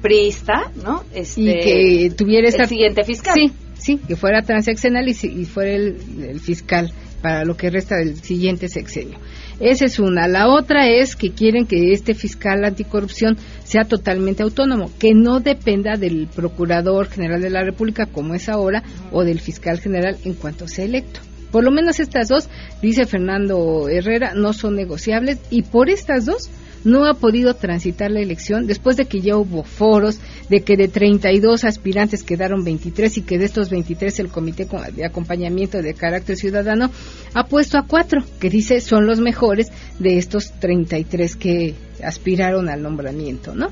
priista, 0.00 0.70
¿no? 0.82 1.04
Este, 1.14 1.40
y 1.40 1.44
que 1.46 2.14
tuviera 2.16 2.48
el 2.48 2.68
siguiente 2.68 3.04
fiscal. 3.04 3.34
Sí, 3.34 3.52
sí, 3.74 4.00
que 4.06 4.16
fuera 4.16 4.42
transaccional 4.42 5.08
y, 5.08 5.12
y 5.12 5.44
fuera 5.44 5.74
el 5.74 6.40
fiscal 6.40 6.92
para 7.20 7.44
lo 7.44 7.56
que 7.56 7.70
resta 7.70 7.96
del 7.96 8.16
siguiente 8.16 8.68
sexenio. 8.68 9.18
Esa 9.60 9.84
es 9.84 9.98
una. 9.98 10.26
La 10.26 10.48
otra 10.48 10.88
es 10.88 11.16
que 11.16 11.32
quieren 11.32 11.66
que 11.66 11.92
este 11.92 12.14
fiscal 12.14 12.64
anticorrupción 12.64 13.36
sea 13.62 13.84
totalmente 13.84 14.42
autónomo, 14.42 14.90
que 14.98 15.12
no 15.14 15.40
dependa 15.40 15.96
del 15.96 16.28
Procurador 16.34 17.08
General 17.08 17.42
de 17.42 17.50
la 17.50 17.62
República, 17.62 18.06
como 18.06 18.34
es 18.34 18.48
ahora, 18.48 18.82
o 19.12 19.22
del 19.22 19.40
fiscal 19.40 19.78
general 19.78 20.16
en 20.24 20.32
cuanto 20.32 20.66
sea 20.66 20.86
electo. 20.86 21.20
Por 21.52 21.64
lo 21.64 21.72
menos 21.72 22.00
estas 22.00 22.28
dos, 22.28 22.48
dice 22.80 23.06
Fernando 23.06 23.88
Herrera, 23.88 24.32
no 24.34 24.52
son 24.52 24.76
negociables 24.76 25.38
y 25.50 25.62
por 25.62 25.90
estas 25.90 26.24
dos 26.24 26.48
no 26.84 27.04
ha 27.06 27.14
podido 27.14 27.54
transitar 27.54 28.10
la 28.10 28.20
elección 28.20 28.66
después 28.66 28.96
de 28.96 29.06
que 29.06 29.20
ya 29.20 29.36
hubo 29.36 29.62
foros, 29.64 30.18
de 30.48 30.60
que 30.62 30.76
de 30.76 30.88
32 30.88 31.64
aspirantes 31.64 32.22
quedaron 32.22 32.64
23 32.64 33.18
y 33.18 33.22
que 33.22 33.38
de 33.38 33.44
estos 33.44 33.70
23 33.70 34.20
el 34.20 34.28
Comité 34.28 34.66
de 34.94 35.04
Acompañamiento 35.04 35.82
de 35.82 35.94
Carácter 35.94 36.36
Ciudadano 36.36 36.90
ha 37.34 37.44
puesto 37.44 37.78
a 37.78 37.86
cuatro, 37.86 38.22
que 38.40 38.50
dice 38.50 38.80
son 38.80 39.06
los 39.06 39.20
mejores 39.20 39.68
de 39.98 40.18
estos 40.18 40.52
33 40.58 41.36
que 41.36 41.74
aspiraron 42.02 42.68
al 42.68 42.82
nombramiento, 42.82 43.54
¿no? 43.54 43.70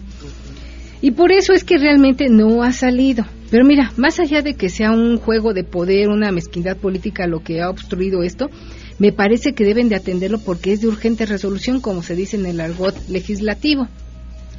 Y 1.00 1.12
por 1.12 1.30
eso 1.30 1.52
es 1.52 1.62
que 1.62 1.78
realmente 1.78 2.28
no 2.28 2.62
ha 2.62 2.72
salido. 2.72 3.24
Pero 3.50 3.64
mira, 3.64 3.92
más 3.96 4.18
allá 4.18 4.42
de 4.42 4.54
que 4.54 4.68
sea 4.68 4.90
un 4.90 5.16
juego 5.16 5.54
de 5.54 5.64
poder, 5.64 6.08
una 6.08 6.32
mezquindad 6.32 6.76
política 6.76 7.26
lo 7.26 7.40
que 7.40 7.62
ha 7.62 7.70
obstruido 7.70 8.22
esto, 8.22 8.50
me 8.98 9.12
parece 9.12 9.52
que 9.52 9.64
deben 9.64 9.88
de 9.88 9.96
atenderlo 9.96 10.38
porque 10.38 10.72
es 10.72 10.80
de 10.80 10.88
urgente 10.88 11.26
resolución, 11.26 11.80
como 11.80 12.02
se 12.02 12.16
dice 12.16 12.36
en 12.36 12.46
el 12.46 12.60
argot 12.60 12.96
legislativo, 13.08 13.88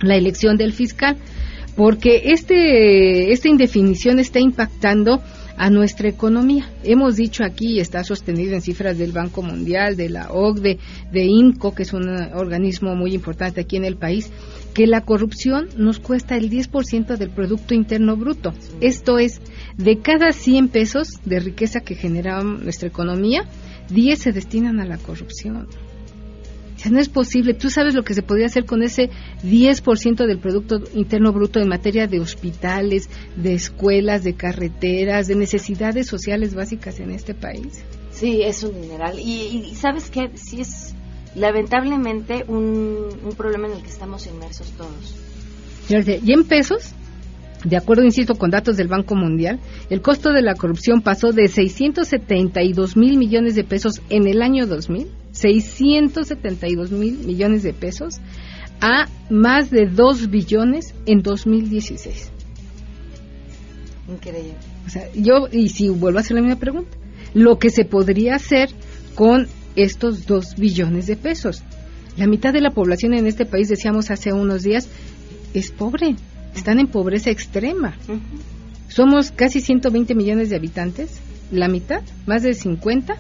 la 0.01 0.15
elección 0.15 0.58
del 0.58 0.74
fiscal, 0.74 1.17
porque 1.75 2.31
este, 2.31 3.31
esta 3.31 3.48
indefinición 3.48 4.19
está 4.19 4.39
impactando 4.39 5.22
a 5.60 5.69
nuestra 5.69 6.08
economía. 6.08 6.69
Hemos 6.84 7.17
dicho 7.17 7.43
aquí, 7.43 7.81
está 7.81 8.05
sostenido 8.05 8.53
en 8.53 8.62
cifras 8.62 8.98
del 8.98 9.12
Banco 9.12 9.41
Mundial, 9.41 9.98
de 9.98 10.08
la 10.08 10.31
OCDE, 10.31 10.79
de 11.12 11.25
INCO, 11.25 11.75
que 11.75 11.84
es 11.84 11.91
un 11.91 12.08
organismo 12.34 12.96
muy 12.96 13.13
importante 13.13 13.60
aquí 13.60 13.75
en 13.75 13.84
el 13.84 13.98
país, 13.98 14.31
que 14.74 14.88
la 14.88 15.01
corrupción 15.01 15.67
nos 15.75 16.00
cuesta 16.00 16.38
el 16.38 16.50
10% 16.50 17.17
del 17.17 17.29
Producto 17.29 17.74
Interno 17.74 18.15
Bruto. 18.15 18.53
Esto 18.79 19.19
es, 19.19 19.41
de 19.77 20.00
cada 20.00 20.31
100 20.31 20.69
pesos 20.69 21.10
de 21.25 21.41
riqueza 21.41 21.81
que 21.81 21.96
genera 21.96 22.41
nuestra 22.41 22.88
economía, 22.88 23.43
10 23.89 24.19
se 24.19 24.31
destinan 24.31 24.79
a 24.79 24.86
la 24.86 24.98
corrupción. 24.98 25.67
O 26.75 26.81
sea, 26.81 26.91
no 26.91 27.00
es 27.00 27.10
posible. 27.10 27.53
Tú 27.53 27.69
sabes 27.69 27.93
lo 27.93 28.03
que 28.03 28.13
se 28.13 28.22
podría 28.22 28.46
hacer 28.46 28.65
con 28.65 28.84
ese 28.84 29.10
10% 29.43 30.25
del 30.25 30.39
Producto 30.39 30.81
Interno 30.93 31.34
Bruto 31.34 31.60
en 31.60 31.67
materia 31.67 32.08
de 32.08 32.22
hospitales, 32.22 33.10
de 33.36 33.53
escuelas, 33.53 34.24
de 34.24 34.36
carreteras, 34.36 35.27
de 35.27 35.36
necesidades 35.36 36.08
sociales 36.08 36.55
básicas 36.55 37.00
en 37.01 37.12
este 37.12 37.34
país. 37.34 37.84
Sí, 38.12 38.43
es 38.43 38.63
un 38.63 38.79
mineral. 38.79 39.19
Y, 39.19 39.74
sabes 39.75 40.10
qué, 40.10 40.31
sí 40.36 40.62
es 40.62 40.96
lamentablemente 41.36 42.46
un, 42.48 43.10
un 43.24 43.36
problema 43.36 43.67
en 43.67 43.74
el 43.74 43.81
que 43.81 43.89
estamos 43.89 44.25
inmersos 44.25 44.72
todos. 44.72 45.15
Y 45.89 46.31
en 46.31 46.43
pesos, 46.46 46.93
de 47.63 47.75
acuerdo, 47.75 48.03
insisto, 48.05 48.35
con 48.35 48.51
datos 48.51 48.77
del 48.77 48.87
Banco 48.87 49.15
Mundial, 49.15 49.59
el 49.89 50.01
costo 50.01 50.31
de 50.31 50.41
la 50.41 50.55
corrupción 50.55 51.01
pasó 51.01 51.33
de 51.33 51.47
672 51.47 52.95
mil 52.95 53.17
millones 53.17 53.55
de 53.55 53.65
pesos 53.65 54.01
en 54.09 54.27
el 54.27 54.41
año 54.41 54.65
2000, 54.65 55.07
672 55.31 56.91
mil 56.91 57.17
millones 57.19 57.63
de 57.63 57.73
pesos, 57.73 58.15
a 58.79 59.07
más 59.29 59.69
de 59.71 59.87
2 59.87 60.29
billones 60.29 60.93
en 61.05 61.21
2016. 61.21 62.31
Increíble. 64.07 64.55
O 64.87 64.89
sea, 64.89 65.11
yo, 65.13 65.49
y 65.51 65.69
si 65.69 65.89
vuelvo 65.89 66.19
a 66.19 66.21
hacer 66.21 66.35
la 66.35 66.41
misma 66.41 66.59
pregunta, 66.59 66.97
lo 67.33 67.59
que 67.59 67.69
se 67.69 67.83
podría 67.83 68.35
hacer 68.35 68.69
con 69.15 69.47
estos 69.75 70.25
2 70.25 70.55
billones 70.55 71.07
de 71.07 71.17
pesos. 71.17 71.63
La 72.15 72.25
mitad 72.25 72.53
de 72.53 72.61
la 72.61 72.71
población 72.71 73.13
en 73.13 73.27
este 73.27 73.45
país, 73.45 73.67
decíamos 73.67 74.11
hace 74.11 74.31
unos 74.31 74.63
días, 74.63 74.87
es 75.53 75.71
pobre 75.71 76.15
están 76.55 76.79
en 76.79 76.87
pobreza 76.87 77.29
extrema. 77.29 77.95
Somos 78.87 79.31
casi 79.31 79.61
120 79.61 80.15
millones 80.15 80.49
de 80.49 80.55
habitantes, 80.55 81.19
la 81.51 81.67
mitad, 81.67 82.01
más 82.25 82.43
de 82.43 82.53
50, 82.53 83.15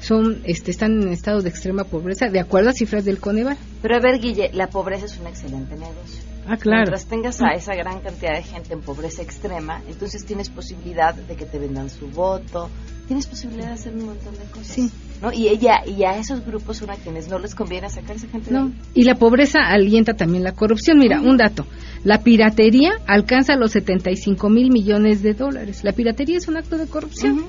son 0.00 0.42
este, 0.44 0.70
están 0.70 1.02
en 1.02 1.08
estado 1.12 1.40
de 1.40 1.48
extrema 1.48 1.84
pobreza, 1.84 2.28
de 2.28 2.40
acuerdo 2.40 2.70
a 2.70 2.72
cifras 2.72 3.04
del 3.04 3.18
Coneval. 3.18 3.56
Pero 3.80 3.96
a 3.96 4.00
ver, 4.00 4.20
Guille, 4.20 4.50
la 4.52 4.68
pobreza 4.68 5.06
es 5.06 5.18
un 5.18 5.26
excelente 5.26 5.74
negocio. 5.76 6.22
Ah, 6.46 6.58
claro. 6.58 6.82
Mientras 6.82 7.06
tengas 7.06 7.40
a 7.40 7.52
esa 7.54 7.74
gran 7.74 8.00
cantidad 8.00 8.34
de 8.34 8.42
gente 8.42 8.74
en 8.74 8.82
pobreza 8.82 9.22
extrema, 9.22 9.80
entonces 9.88 10.26
tienes 10.26 10.50
posibilidad 10.50 11.14
de 11.14 11.36
que 11.36 11.46
te 11.46 11.58
vendan 11.58 11.88
su 11.88 12.08
voto, 12.08 12.68
tienes 13.06 13.26
posibilidad 13.26 13.68
de 13.68 13.74
hacer 13.74 13.94
un 13.94 14.06
montón 14.06 14.34
de 14.34 14.44
cosas. 14.44 14.66
Sí. 14.66 14.90
¿No? 15.22 15.32
Y 15.32 15.48
ella 15.48 15.82
y 15.86 16.04
a 16.04 16.18
esos 16.18 16.44
grupos 16.44 16.78
son 16.78 16.90
a 16.90 16.96
quienes 16.96 17.28
no 17.28 17.38
les 17.38 17.54
conviene 17.54 17.88
sacar 17.90 18.16
esa 18.16 18.28
gente 18.28 18.50
de 18.50 18.56
No. 18.56 18.64
ahí. 18.66 18.72
Y 18.94 19.02
la 19.04 19.14
pobreza 19.14 19.60
alienta 19.60 20.14
también 20.14 20.44
la 20.44 20.52
corrupción. 20.52 20.98
Mira, 20.98 21.20
un 21.20 21.36
dato. 21.36 21.66
La 22.04 22.22
piratería 22.22 22.92
alcanza 23.06 23.56
los 23.56 23.72
75 23.72 24.48
mil 24.50 24.70
millones 24.70 25.22
de 25.22 25.34
dólares. 25.34 25.82
La 25.84 25.92
piratería 25.92 26.38
es 26.38 26.48
un 26.48 26.56
acto 26.56 26.76
de 26.76 26.86
corrupción 26.86 27.44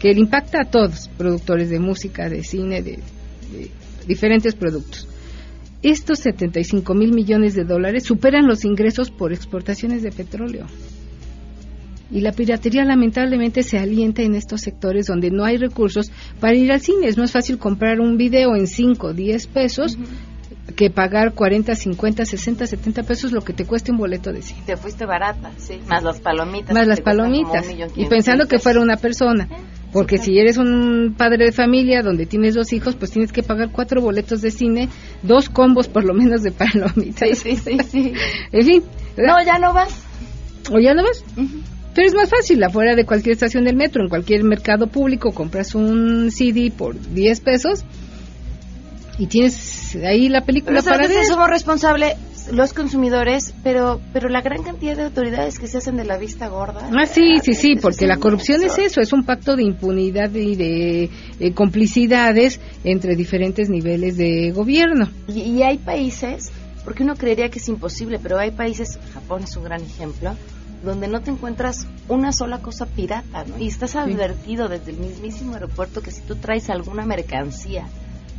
que 0.00 0.12
le 0.12 0.20
impacta 0.20 0.62
a 0.62 0.64
todos, 0.70 1.08
productores 1.16 1.70
de 1.70 1.78
música, 1.78 2.28
de 2.28 2.42
cine, 2.42 2.82
de, 2.82 2.98
de 3.52 3.70
diferentes 4.08 4.54
productos. 4.56 5.06
Estos 5.82 6.18
75 6.20 6.94
mil 6.94 7.12
millones 7.12 7.54
de 7.54 7.64
dólares 7.64 8.04
superan 8.04 8.46
los 8.46 8.64
ingresos 8.64 9.10
por 9.10 9.32
exportaciones 9.32 10.02
de 10.02 10.10
petróleo. 10.12 10.66
Y 12.12 12.20
la 12.20 12.32
piratería 12.32 12.84
lamentablemente 12.84 13.62
se 13.62 13.78
alienta 13.78 14.22
en 14.22 14.34
estos 14.34 14.60
sectores 14.60 15.06
donde 15.06 15.30
no 15.30 15.44
hay 15.44 15.56
recursos 15.56 16.12
para 16.40 16.54
ir 16.54 16.70
al 16.70 16.80
cine. 16.80 17.08
Es 17.08 17.16
más 17.16 17.32
fácil 17.32 17.58
comprar 17.58 18.00
un 18.00 18.18
video 18.18 18.54
en 18.54 18.66
5 18.66 19.06
o 19.08 19.12
10 19.14 19.46
pesos 19.46 19.98
que 20.76 20.90
pagar 20.90 21.32
40, 21.32 21.74
50, 21.74 22.24
60, 22.24 22.66
70 22.66 23.02
pesos 23.02 23.32
lo 23.32 23.40
que 23.40 23.54
te 23.54 23.64
cueste 23.64 23.92
un 23.92 23.98
boleto 23.98 24.30
de 24.30 24.42
cine. 24.42 24.62
Te 24.66 24.76
fuiste 24.76 25.06
barata, 25.06 25.52
sí. 25.56 25.80
Más 25.88 26.02
las 26.02 26.20
palomitas. 26.20 26.74
Más 26.74 26.86
las 26.86 27.00
palomitas. 27.00 27.66
millón 27.66 27.90
Y 27.96 28.06
pensando 28.06 28.46
que 28.46 28.58
fuera 28.58 28.80
una 28.80 28.96
persona. 28.96 29.48
Porque 29.92 30.16
si 30.16 30.38
eres 30.38 30.56
un 30.56 31.14
padre 31.18 31.46
de 31.46 31.52
familia 31.52 32.02
donde 32.02 32.24
tienes 32.24 32.54
dos 32.54 32.72
hijos, 32.72 32.94
pues 32.94 33.10
tienes 33.10 33.30
que 33.30 33.42
pagar 33.42 33.70
cuatro 33.70 34.00
boletos 34.00 34.40
de 34.40 34.50
cine, 34.50 34.88
dos 35.22 35.50
combos 35.50 35.88
por 35.88 36.04
lo 36.04 36.14
menos 36.14 36.42
de 36.42 36.50
palomitas. 36.50 37.38
Sí, 37.38 37.56
sí, 37.56 37.56
sí, 37.56 37.78
sí. 37.88 38.12
En 38.52 38.64
fin. 38.64 38.82
No, 39.18 39.42
ya 39.44 39.58
no 39.58 39.74
vas. 39.74 40.02
¿O 40.70 40.78
ya 40.78 40.94
no 40.94 41.02
vas? 41.02 41.24
Pero 41.94 42.08
es 42.08 42.14
más 42.14 42.30
fácil, 42.30 42.62
afuera 42.62 42.94
de 42.94 43.04
cualquier 43.04 43.34
estación 43.34 43.64
del 43.64 43.76
metro, 43.76 44.02
en 44.02 44.08
cualquier 44.08 44.44
mercado 44.44 44.86
público, 44.86 45.32
compras 45.32 45.74
un 45.74 46.30
CD 46.30 46.72
por 46.76 46.98
10 46.98 47.40
pesos 47.40 47.84
y 49.18 49.26
tienes 49.26 49.96
ahí 49.96 50.28
la 50.28 50.44
película 50.44 50.80
Pero 50.80 50.96
para 50.96 51.06
ver. 51.06 51.24
somos 51.26 51.48
responsables 51.48 52.16
los 52.50 52.72
consumidores, 52.72 53.54
pero 53.62 54.00
pero 54.12 54.28
la 54.28 54.40
gran 54.40 54.62
cantidad 54.62 54.96
de 54.96 55.04
autoridades 55.04 55.58
que 55.58 55.68
se 55.68 55.78
hacen 55.78 55.96
de 55.96 56.04
la 56.04 56.18
vista 56.18 56.48
gorda. 56.48 56.88
Ah, 56.92 57.06
sí, 57.06 57.38
sí, 57.42 57.54
sí, 57.54 57.72
Eso 57.72 57.82
porque 57.82 58.06
la 58.06 58.16
corrupción 58.16 58.64
es 58.64 58.78
eso, 58.78 59.00
es 59.00 59.12
un 59.12 59.24
pacto 59.24 59.54
de 59.54 59.62
impunidad 59.62 60.32
y 60.34 60.56
de 60.56 61.10
eh, 61.38 61.52
complicidades 61.54 62.58
entre 62.84 63.14
diferentes 63.14 63.68
niveles 63.68 64.16
de 64.16 64.50
gobierno. 64.50 65.08
Y, 65.28 65.42
y 65.42 65.62
hay 65.62 65.78
países, 65.78 66.50
porque 66.84 67.04
uno 67.04 67.14
creería 67.14 67.48
que 67.48 67.58
es 67.58 67.68
imposible, 67.68 68.18
pero 68.20 68.38
hay 68.38 68.50
países, 68.50 68.98
Japón 69.14 69.44
es 69.44 69.56
un 69.56 69.64
gran 69.64 69.82
ejemplo, 69.82 70.34
donde 70.82 71.08
no 71.08 71.20
te 71.20 71.30
encuentras 71.30 71.86
una 72.08 72.32
sola 72.32 72.58
cosa 72.58 72.86
pirata, 72.86 73.44
¿no? 73.44 73.58
Y 73.58 73.68
estás 73.68 73.96
advertido 73.96 74.68
desde 74.68 74.90
el 74.90 74.98
mismísimo 74.98 75.54
aeropuerto 75.54 76.02
que 76.02 76.10
si 76.10 76.22
tú 76.22 76.36
traes 76.36 76.70
alguna 76.70 77.06
mercancía 77.06 77.86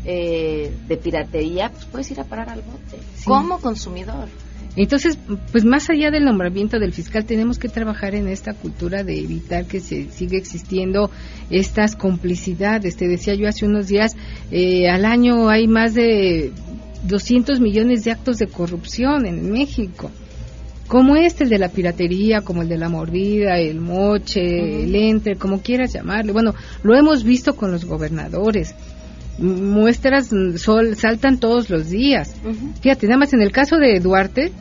eh, 0.05 0.75
de 0.88 0.97
piratería, 0.97 1.69
pues 1.69 1.85
puedes 1.85 2.12
ir 2.12 2.19
a 2.19 2.25
parar 2.25 2.50
al 2.50 2.62
bote, 2.62 2.97
como 3.25 3.59
consumidor. 3.59 4.27
Entonces, 4.75 5.19
pues 5.51 5.65
más 5.65 5.89
allá 5.89 6.09
del 6.09 6.25
nombramiento 6.25 6.79
del 6.79 6.93
fiscal, 6.93 7.25
tenemos 7.25 7.59
que 7.59 7.69
trabajar 7.69 8.15
en 8.15 8.27
esta 8.27 8.53
cultura 8.53 9.03
de 9.03 9.19
evitar 9.19 9.65
que 9.65 9.79
se 9.79 10.09
siga 10.09 10.38
existiendo 10.38 11.12
estas 11.51 11.95
complicidades. 11.95 12.97
Te 12.97 13.07
decía 13.07 13.35
yo 13.35 13.47
hace 13.47 13.65
unos 13.65 13.88
días, 13.88 14.15
eh, 14.51 14.89
al 14.89 15.05
año 15.05 15.47
hay 15.47 15.67
más 15.67 15.93
de 15.93 16.51
200 17.03 17.59
millones 17.59 18.03
de 18.03 18.12
actos 18.12 18.38
de 18.39 18.47
corrupción 18.47 19.27
en 19.27 19.51
México. 19.51 20.09
Como 20.88 21.16
este, 21.16 21.46
el 21.46 21.50
de 21.50 21.60
la 21.60 21.70
piratería, 21.70 22.42
como 22.42 22.62
el 22.62 22.70
de 22.70 22.78
la 22.78 22.90
mordida, 22.90 23.58
el 23.58 23.80
moche, 23.80 24.84
el 24.84 24.94
enter, 24.96 25.38
como 25.38 25.62
quieras 25.62 25.94
llamarle. 25.94 26.34
Bueno, 26.34 26.54
lo 26.84 26.96
hemos 26.96 27.24
visto 27.24 27.56
con 27.56 27.72
los 27.72 27.86
gobernadores. 27.86 28.75
Muestras 29.38 30.32
mm, 30.32 30.58
sol, 30.58 30.96
saltan 30.96 31.40
todos 31.40 31.70
los 31.70 31.90
días. 31.90 32.36
Fíjate, 32.82 33.08
nada 33.08 33.20
más 33.20 33.34
en 33.34 33.42
el 33.42 33.52
caso 33.52 33.78
de 33.78 34.00
Duarte, 34.00 34.52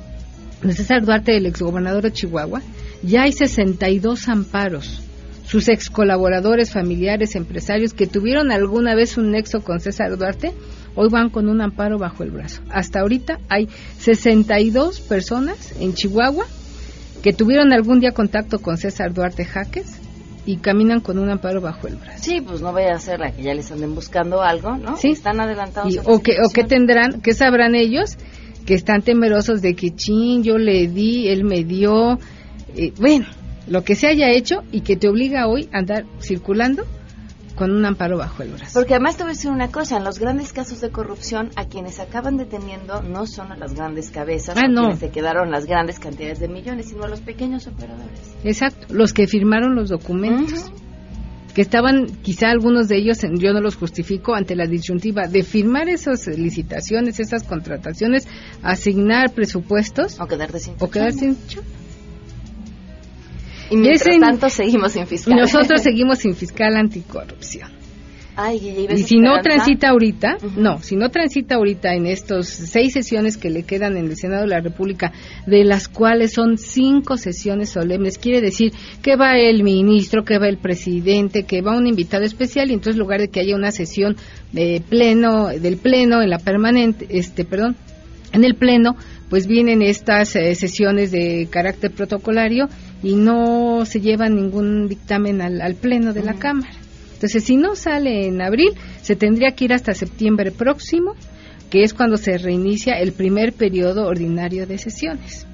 de 0.62 0.73
César 0.73 1.05
Duarte, 1.05 1.37
el 1.37 1.47
exgobernador 1.47 2.05
de 2.05 2.12
Chihuahua, 2.12 2.62
ya 3.02 3.23
hay 3.23 3.33
62 3.33 4.28
amparos. 4.28 5.02
Sus 5.45 5.69
ex 5.69 5.91
colaboradores, 5.91 6.73
familiares, 6.73 7.35
empresarios 7.35 7.93
que 7.93 8.06
tuvieron 8.06 8.52
alguna 8.52 8.95
vez 8.95 9.19
un 9.19 9.32
nexo 9.32 9.63
con 9.63 9.80
César 9.80 10.17
Duarte, 10.17 10.52
hoy 10.95 11.09
van 11.11 11.31
con 11.31 11.49
un 11.49 11.61
amparo 11.61 11.99
bajo 11.99 12.23
el 12.23 12.31
brazo. 12.31 12.63
Hasta 12.71 13.00
ahorita 13.00 13.39
hay 13.49 13.69
62 13.99 15.00
personas 15.00 15.73
en 15.81 15.95
Chihuahua 15.95 16.45
que 17.23 17.33
tuvieron 17.33 17.73
algún 17.73 18.00
día 18.00 18.13
contacto 18.13 18.59
con 18.61 18.76
César 18.76 19.13
Duarte 19.15 19.45
Jaques 19.45 19.99
y 20.45 20.57
caminan 20.57 21.00
con 21.00 21.19
un 21.19 21.31
amparo 21.31 21.61
bajo 21.61 21.87
el 21.87 21.97
brazo. 21.97 22.19
Sí, 22.23 22.41
pues 22.41 22.61
no 22.61 22.73
vaya 22.73 22.95
a 22.95 22.99
ser 22.99 23.21
la 23.21 23.31
que 23.31 23.43
ya 23.45 23.55
les 23.55 23.71
anden 23.71 23.95
buscando 23.95 24.43
algo, 24.43 24.76
¿no? 24.76 24.97
Sí. 24.97 25.11
Están 25.11 25.39
adelantados. 25.41 25.95
Y- 25.95 25.99
a 25.99 26.02
la 26.02 26.09
o, 26.11 26.21
que, 26.21 26.33
o 26.33 26.49
que 26.49 26.63
situación. 26.63 26.69
tendrán, 26.69 27.21
que 27.21 27.33
sabrán 27.33 27.75
ellos, 27.76 28.17
que 28.67 28.75
están 28.75 29.02
temerosos 29.02 29.63
de 29.63 29.75
que 29.76 29.95
chin, 29.95 30.43
yo 30.43 30.59
le 30.59 30.89
di, 30.89 31.28
él 31.28 31.45
me 31.45 31.63
dio, 31.63 32.19
eh, 32.75 32.93
bueno, 32.99 33.26
lo 33.69 33.85
que 33.85 33.95
se 33.95 34.09
haya 34.09 34.31
hecho 34.31 34.65
y 34.73 34.81
que 34.81 34.97
te 34.97 35.09
obliga 35.09 35.47
hoy 35.47 35.69
a 35.73 35.78
andar 35.78 36.05
circulando 36.21 36.85
con 37.54 37.71
un 37.71 37.84
amparo 37.84 38.19
bajo 38.19 38.43
el 38.43 38.50
brazo. 38.52 38.73
Porque 38.80 38.95
además 38.95 39.17
te 39.17 39.23
voy 39.25 39.32
a 39.32 39.34
decir 39.34 39.50
una 39.50 39.69
cosa, 39.69 39.97
en 39.97 40.04
los 40.04 40.19
grandes 40.19 40.52
casos 40.52 40.80
de 40.80 40.91
corrupción, 40.91 41.50
a 41.56 41.67
quienes 41.67 42.00
acaban 42.00 42.36
deteniendo 42.36 43.02
no 43.02 43.26
son 43.26 43.52
a 43.52 43.56
las 43.56 43.75
grandes 43.75 44.10
cabezas, 44.10 44.56
Ah, 44.56 44.69
no. 44.69 44.82
quienes 44.82 44.99
se 45.00 45.10
quedaron 45.10 45.50
las 45.50 45.67
grandes 45.67 45.99
cantidades 45.99 46.41
de 46.41 46.49
millones, 46.49 46.88
sino 46.88 47.04
a 47.04 47.08
los 47.08 47.21
pequeños 47.21 47.67
operadores. 47.67 48.34
Exacto, 48.45 48.86
los 48.95 49.12
que 49.12 49.26
firmaron 49.26 49.75
los 49.75 49.88
documentos. 49.91 50.71
Que 51.54 51.60
estaban, 51.60 52.06
quizá 52.23 52.49
algunos 52.49 52.88
de 52.88 52.97
ellos, 52.97 53.19
yo 53.34 53.52
no 53.52 53.60
los 53.60 53.76
justifico, 53.76 54.34
ante 54.34 54.56
la 54.56 54.65
disyuntiva 54.67 55.26
de 55.28 55.43
firmar 55.43 55.91
esas 55.91 56.26
licitaciones, 56.26 57.21
esas 57.21 57.43
contrataciones, 57.43 58.26
asignar 58.62 59.32
presupuestos 59.32 60.19
o 60.19 60.26
quedarte 60.26 60.58
sin 60.60 60.76
o 60.80 60.88
quedar 60.88 61.12
sin 61.12 61.36
chamba. 61.49 61.69
Y 63.73 63.76
mientras 63.76 64.19
tanto 64.21 64.50
seguimos 64.50 64.93
sin 64.93 65.06
fiscal. 65.06 65.35
Nosotros 65.35 65.80
seguimos 65.82 66.19
sin 66.19 66.35
fiscal 66.35 66.76
anticorrupción. 66.76 67.71
Ay, 68.35 68.58
Guille, 68.61 68.87
¿ves 68.87 69.00
Y 69.00 69.02
si 69.04 69.19
no 69.19 69.41
transita 69.43 69.91
ahorita, 69.91 70.39
no, 70.56 70.80
si 70.80 70.97
no 70.97 71.11
transita 71.11 71.56
ahorita 71.56 71.95
en 71.95 72.06
estos 72.06 72.49
seis 72.49 72.93
sesiones 72.93 73.37
que 73.37 73.50
le 73.50 73.63
quedan 73.65 73.97
en 73.97 74.06
el 74.06 74.17
Senado 74.17 74.43
de 74.43 74.49
la 74.49 74.61
República, 74.61 75.13
de 75.47 75.65
las 75.65 75.89
cuales 75.89 76.32
son 76.32 76.56
cinco 76.56 77.17
sesiones 77.19 77.71
solemnes, 77.71 78.19
quiere 78.19 78.41
decir 78.41 78.73
que 79.02 79.17
va 79.17 79.37
el 79.39 79.63
ministro, 79.63 80.25
que 80.25 80.39
va 80.39 80.49
el 80.49 80.56
presidente, 80.58 81.45
que 81.45 81.61
va 81.61 81.76
un 81.76 81.87
invitado 81.87 82.25
especial, 82.25 82.71
y 82.71 82.75
entonces 82.75 82.95
en 82.95 83.00
lugar 83.00 83.21
de 83.21 83.28
que 83.28 83.41
haya 83.41 83.54
una 83.54 83.71
sesión 83.71 84.17
de 84.52 84.82
pleno, 84.87 85.49
del 85.49 85.76
pleno 85.76 86.23
en 86.23 86.30
la 86.30 86.39
permanente, 86.39 87.06
este, 87.11 87.45
perdón, 87.45 87.76
en 88.32 88.45
el 88.45 88.54
pleno, 88.54 88.97
pues 89.28 89.47
vienen 89.47 89.82
estas 89.82 90.36
eh, 90.36 90.54
sesiones 90.54 91.10
de 91.10 91.49
carácter 91.50 91.90
protocolario 91.90 92.68
y 93.02 93.16
no 93.16 93.84
se 93.84 94.00
lleva 94.00 94.28
ningún 94.28 94.88
dictamen 94.88 95.40
al, 95.40 95.60
al 95.60 95.75
pleno 95.75 96.12
de 96.12 96.23
la 96.23 96.34
Cámara. 96.34 96.73
Entonces, 97.14 97.45
si 97.45 97.56
no 97.56 97.76
sale 97.76 98.26
en 98.26 98.42
abril, 98.42 98.73
se 99.00 99.14
tendría 99.14 99.52
que 99.52 99.66
ir 99.66 99.73
hasta 99.73 99.95
septiembre 99.95 100.50
próximo, 100.50 101.14
que 101.71 101.82
es 101.84 101.95
cuando 101.95 102.16
se 102.16 102.36
reinicia 102.36 102.95
el 102.99 103.12
primer 103.12 103.52
periodo 103.52 104.06
ordinario 104.06 104.66
de 104.66 104.76
sesiones. 104.78 105.47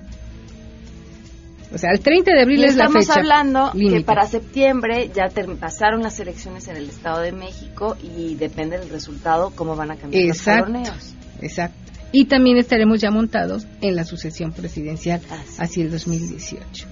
O 1.72 1.76
sea, 1.76 1.90
el 1.92 2.00
30 2.00 2.32
de 2.32 2.40
abril 2.42 2.60
Y 2.60 2.64
es 2.64 2.76
la 2.76 2.84
estamos 2.84 3.06
fecha. 3.06 3.20
hablando 3.20 3.72
que 3.72 4.00
para 4.00 4.26
septiembre 4.26 5.10
ya 5.14 5.28
pasaron 5.60 6.02
las 6.02 6.18
elecciones 6.18 6.66
en 6.68 6.76
el 6.76 6.88
Estado 6.88 7.20
de 7.20 7.32
México 7.32 7.96
y 8.02 8.34
depende 8.36 8.78
del 8.78 8.88
resultado 8.88 9.52
cómo 9.54 9.76
van 9.76 9.90
a 9.90 9.96
cambiar 9.96 10.24
Exacto. 10.24 10.70
los 10.70 10.88
jaloneos. 10.88 11.14
Exacto. 11.42 11.87
Y 12.12 12.24
también 12.26 12.56
estaremos 12.56 13.00
ya 13.00 13.10
montados 13.10 13.66
en 13.80 13.94
la 13.96 14.04
sucesión 14.04 14.52
presidencial 14.52 15.20
hacia 15.58 15.84
el 15.84 15.90
2018. 15.90 16.86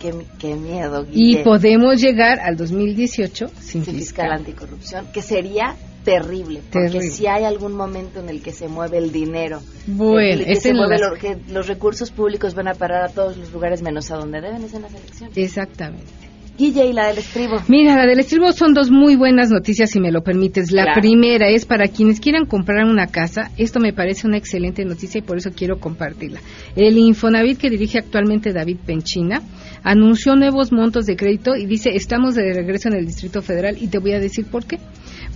Qué, 0.00 0.14
qué 0.38 0.54
miedo, 0.54 1.06
Y 1.10 1.14
Guille. 1.32 1.44
podemos 1.44 2.00
llegar 2.00 2.38
al 2.40 2.56
2018 2.56 3.48
sin, 3.48 3.62
Sin 3.62 3.82
fiscal 3.84 3.96
fiscal. 3.96 4.32
anticorrupción, 4.32 5.06
que 5.12 5.22
sería 5.22 5.76
terrible, 6.04 6.60
porque 6.70 7.00
si 7.10 7.26
hay 7.26 7.44
algún 7.44 7.72
momento 7.72 8.20
en 8.20 8.28
el 8.28 8.42
que 8.42 8.52
se 8.52 8.68
mueve 8.68 8.98
el 8.98 9.10
dinero, 9.12 9.62
Bueno, 9.86 10.20
en 10.20 10.38
el 10.40 10.44
que, 10.44 10.52
es 10.52 10.62
se 10.62 10.70
en 10.70 10.76
mueve 10.76 10.98
las- 10.98 11.10
lo- 11.10 11.16
que 11.16 11.38
los 11.50 11.66
recursos 11.66 12.10
públicos 12.10 12.54
van 12.54 12.68
a 12.68 12.74
parar 12.74 13.04
a 13.04 13.08
todos 13.08 13.38
los 13.38 13.50
lugares 13.52 13.80
menos 13.80 14.10
a 14.10 14.16
donde 14.16 14.42
deben, 14.42 14.62
es 14.62 14.74
en 14.74 14.82
las 14.82 14.92
elecciones. 14.94 15.34
Exactamente. 15.38 16.04
Guille 16.56 16.86
y 16.86 16.92
la 16.92 17.08
del 17.08 17.18
estribo. 17.18 17.56
Mira, 17.68 17.96
la 17.96 18.06
del 18.06 18.20
estribo 18.20 18.52
son 18.52 18.74
dos 18.74 18.90
muy 18.90 19.16
buenas 19.16 19.50
noticias, 19.50 19.90
si 19.90 19.98
me 20.00 20.12
lo 20.12 20.22
permites. 20.22 20.70
La 20.70 20.84
Claro. 20.84 21.00
primera 21.00 21.48
es 21.50 21.64
para 21.66 21.88
quienes 21.88 22.20
quieran 22.20 22.46
comprar 22.46 22.84
una 22.84 23.08
casa. 23.08 23.50
Esto 23.56 23.80
me 23.80 23.92
parece 23.92 24.26
una 24.28 24.36
excelente 24.36 24.84
noticia 24.84 25.18
y 25.18 25.22
por 25.22 25.36
eso 25.38 25.50
quiero 25.54 25.80
compartirla. 25.80 26.40
El 26.76 26.96
Infonavit 26.96 27.58
que 27.58 27.70
dirige 27.70 27.98
actualmente 27.98 28.52
David 28.52 28.78
Penchina 28.86 29.42
anunció 29.82 30.36
nuevos 30.36 30.70
montos 30.72 31.06
de 31.06 31.16
crédito 31.16 31.56
y 31.56 31.66
dice 31.66 31.90
estamos 31.94 32.34
de 32.36 32.52
regreso 32.52 32.88
en 32.88 32.94
el 32.94 33.06
Distrito 33.06 33.42
Federal 33.42 33.76
y 33.80 33.88
te 33.88 33.98
voy 33.98 34.12
a 34.12 34.20
decir 34.20 34.46
por 34.46 34.64
qué. 34.64 34.78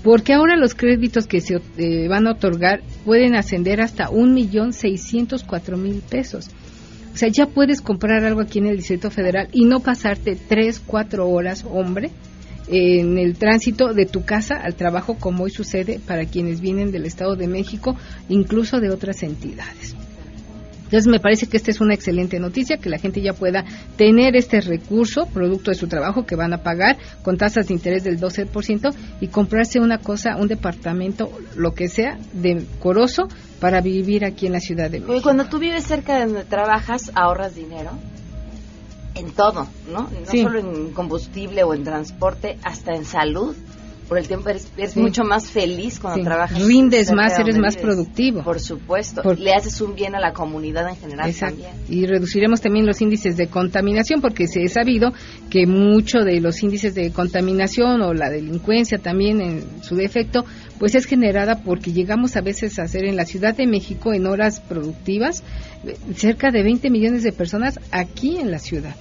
porque 0.05 0.33
ahora 0.33 0.57
los 0.57 0.75
créditos 0.77 1.27
que 1.27 1.41
se 1.41 1.61
eh, 1.77 2.07
van 2.09 2.29
a 2.29 2.33
otorgar 2.33 2.81
pueden 3.05 3.35
ascender 3.35 3.81
hasta 3.81 4.11
un 4.11 4.33
millón 4.33 4.73
seiscientos 4.73 5.43
cuatro 5.43 5.77
mil 5.77 6.01
pesos. 6.09 6.51
O 7.19 7.21
sea, 7.21 7.31
ya 7.31 7.47
puedes 7.47 7.81
comprar 7.81 8.23
algo 8.23 8.43
aquí 8.43 8.61
en 8.61 8.67
el 8.67 8.77
Distrito 8.77 9.11
Federal 9.11 9.49
y 9.51 9.65
no 9.65 9.81
pasarte 9.81 10.37
tres, 10.37 10.79
cuatro 10.79 11.29
horas, 11.29 11.65
hombre, 11.69 12.13
en 12.69 13.19
el 13.19 13.37
tránsito 13.37 13.93
de 13.93 14.07
tu 14.07 14.25
casa 14.25 14.55
al 14.55 14.77
trabajo, 14.77 15.17
como 15.19 15.43
hoy 15.43 15.51
sucede 15.51 15.99
para 15.99 16.27
quienes 16.27 16.61
vienen 16.61 16.93
del 16.93 17.07
Estado 17.07 17.35
de 17.35 17.49
México, 17.49 17.97
incluso 18.29 18.79
de 18.79 18.91
otras 18.91 19.25
entidades. 19.25 19.97
Entonces 20.89 21.07
me 21.07 21.21
parece 21.21 21.47
que 21.47 21.59
esta 21.59 21.71
es 21.71 21.83
una 21.83 21.93
excelente 21.93 22.41
noticia, 22.41 22.79
que 22.79 22.89
la 22.89 22.99
gente 22.99 23.21
ya 23.21 23.35
pueda 23.35 23.63
tener 23.99 24.37
este 24.37 24.63
recurso, 24.63 25.27
producto 25.27 25.71
de 25.71 25.75
su 25.75 25.87
trabajo, 25.87 26.25
que 26.25 26.35
van 26.35 26.55
a 26.55 26.63
pagar 26.63 26.97
con 27.23 27.37
tasas 27.37 27.67
de 27.67 27.75
interés 27.75 28.05
del 28.05 28.19
12% 28.19 28.95
y 29.21 29.29
comprarse 29.29 29.81
una 29.81 29.99
cosa, 29.99 30.37
un 30.37 30.49
departamento, 30.49 31.31
lo 31.57 31.75
que 31.75 31.89
sea, 31.89 32.17
decoroso 32.33 33.29
para 33.61 33.83
vivir 33.83 34.25
aquí 34.25 34.47
en 34.47 34.55
la 34.55 34.61
Ciudad 34.61 34.91
de 34.91 35.01
México. 35.01 35.21
cuando 35.23 35.45
tú 35.45 35.59
vives 35.59 35.85
cerca 35.85 36.19
de 36.19 36.25
donde 36.25 36.45
trabajas, 36.45 37.13
ahorras 37.15 37.55
dinero 37.55 37.91
en 39.15 39.31
todo, 39.33 39.67
¿no? 39.93 40.09
No 40.09 40.43
solo 40.43 40.59
en 40.59 40.93
combustible 40.93 41.65
o 41.65 41.75
en 41.75 41.85
transporte, 41.85 42.57
hasta 42.63 42.95
en 42.95 43.05
salud 43.05 43.55
por 44.09 44.19
el 44.19 44.27
tiempo 44.27 44.49
eres, 44.49 44.97
mucho 44.97 45.23
más 45.23 45.51
feliz 45.51 46.01
cuando 46.01 46.25
trabajas. 46.25 46.65
Rindes 46.65 47.13
más, 47.13 47.39
eres 47.39 47.59
más 47.59 47.77
productivo. 47.77 48.43
Por 48.43 48.59
supuesto. 48.59 49.23
Le 49.35 49.53
haces 49.53 49.81
un 49.81 49.95
bien 49.95 50.15
a 50.15 50.21
la 50.21 50.33
comunidad 50.33 50.89
en 50.89 50.97
general 50.97 51.35
también. 51.35 51.71
Y 51.89 52.07
reduciremos 52.07 52.61
también 52.61 52.87
los 52.87 53.01
índices 53.03 53.37
de 53.37 53.49
contaminación 53.49 54.21
porque 54.21 54.47
se 54.47 54.65
ha 54.65 54.69
sabido 54.69 55.13
que 55.51 55.67
mucho 55.67 56.21
de 56.21 56.41
los 56.41 56.63
índices 56.63 56.95
de 56.95 57.13
contaminación 57.13 58.01
o 58.01 58.15
la 58.15 58.31
delincuencia 58.31 58.99
también 58.99 59.41
en 59.41 59.83
su 59.83 59.95
defecto 59.95 60.45
pues 60.79 60.95
es 60.95 61.07
generada 61.07 61.63
porque 61.63 61.93
llegamos 61.93 62.37
a 62.37 62.41
veces 62.41 62.79
a 62.79 62.85
hacer 62.85 63.05
en 63.05 63.17
la 63.17 63.25
Ciudad 63.25 63.55
de 63.55 63.67
México 63.67 64.13
en 64.13 64.27
horas 64.27 64.61
productivas 64.61 65.43
eh, 65.85 65.97
cerca 66.15 66.51
de 66.51 66.63
20 66.63 66.91
millones 66.91 67.23
de 67.23 67.33
personas 67.33 67.79
aquí 67.91 68.39
en 68.39 68.51
la 68.51 68.59
ciudad. 68.59 68.95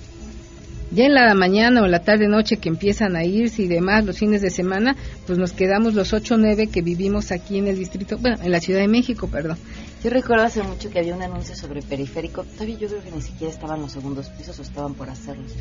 Ya 0.89 1.05
en 1.05 1.13
la 1.13 1.33
mañana 1.33 1.81
o 1.81 1.87
la 1.87 1.99
tarde 1.99 2.29
noche 2.29 2.57
que 2.57 2.69
empiezan 2.69 3.17
a 3.17 3.25
irse 3.25 3.63
y 3.63 3.67
demás 3.67 4.05
los 4.05 4.17
fines 4.17 4.41
de 4.41 4.49
semana, 4.49 4.95
pues 5.25 5.37
nos 5.37 5.51
quedamos 5.51 5.93
los 5.95 6.13
ocho 6.13 6.35
o 6.35 6.37
nueve 6.37 6.67
que 6.67 6.81
vivimos 6.81 7.31
aquí 7.31 7.57
en 7.57 7.67
el 7.67 7.77
distrito, 7.77 8.17
bueno, 8.17 8.37
en 8.41 8.51
la 8.51 8.61
Ciudad 8.61 8.79
de 8.79 8.87
México, 8.87 9.27
perdón. 9.27 9.57
Yo 10.01 10.09
recuerdo 10.09 10.45
hace 10.45 10.63
mucho 10.63 10.89
que 10.89 10.99
había 10.99 11.13
un 11.13 11.21
anuncio 11.21 11.55
sobre 11.55 11.81
periférico, 11.81 12.43
todavía 12.43 12.77
yo 12.77 12.87
creo 12.87 13.03
que 13.03 13.11
ni 13.11 13.21
siquiera 13.21 13.51
estaban 13.51 13.81
los 13.81 13.91
segundos 13.91 14.29
pisos 14.29 14.57
o 14.59 14.61
estaban 14.61 14.93
por 14.93 15.09
hacerlos. 15.09 15.51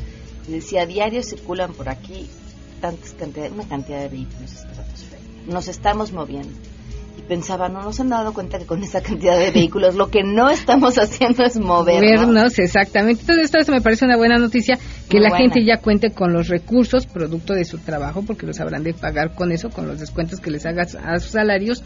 Y 0.47 0.51
decía, 0.51 0.83
a 0.83 0.85
diario 0.85 1.21
circulan 1.21 1.73
por 1.73 1.89
aquí 1.89 2.27
tantas 2.79 3.11
cantidad, 3.13 3.51
una 3.51 3.67
cantidad 3.67 3.99
de 3.99 4.09
vehículos 4.09 4.65
Nos 5.47 5.67
estamos 5.67 6.13
moviendo 6.13 6.53
pensaba, 7.27 7.69
no 7.69 7.83
nos 7.83 7.99
han 7.99 8.09
dado 8.09 8.33
cuenta 8.33 8.57
que 8.57 8.65
con 8.65 8.83
esa 8.83 9.01
cantidad 9.01 9.37
de 9.37 9.51
vehículos 9.51 9.95
lo 9.95 10.09
que 10.09 10.23
no 10.23 10.49
estamos 10.49 10.95
haciendo 10.97 11.43
es 11.43 11.59
movernos. 11.59 12.21
Movernos, 12.21 12.59
exactamente. 12.59 13.21
Entonces, 13.21 13.51
esto 13.53 13.71
me 13.71 13.81
parece 13.81 14.05
una 14.05 14.17
buena 14.17 14.37
noticia, 14.37 14.77
que 15.09 15.19
la 15.19 15.35
gente 15.35 15.63
ya 15.65 15.77
cuente 15.77 16.11
con 16.11 16.33
los 16.33 16.47
recursos 16.47 17.05
producto 17.05 17.53
de 17.53 17.65
su 17.65 17.77
trabajo, 17.77 18.23
porque 18.23 18.45
los 18.45 18.59
habrán 18.59 18.83
de 18.83 18.93
pagar 18.93 19.35
con 19.35 19.51
eso, 19.51 19.69
con 19.69 19.87
los 19.87 19.99
descuentos 19.99 20.39
que 20.39 20.51
les 20.51 20.65
hagas 20.65 20.95
a 20.95 21.19
sus 21.19 21.31
salarios, 21.31 21.83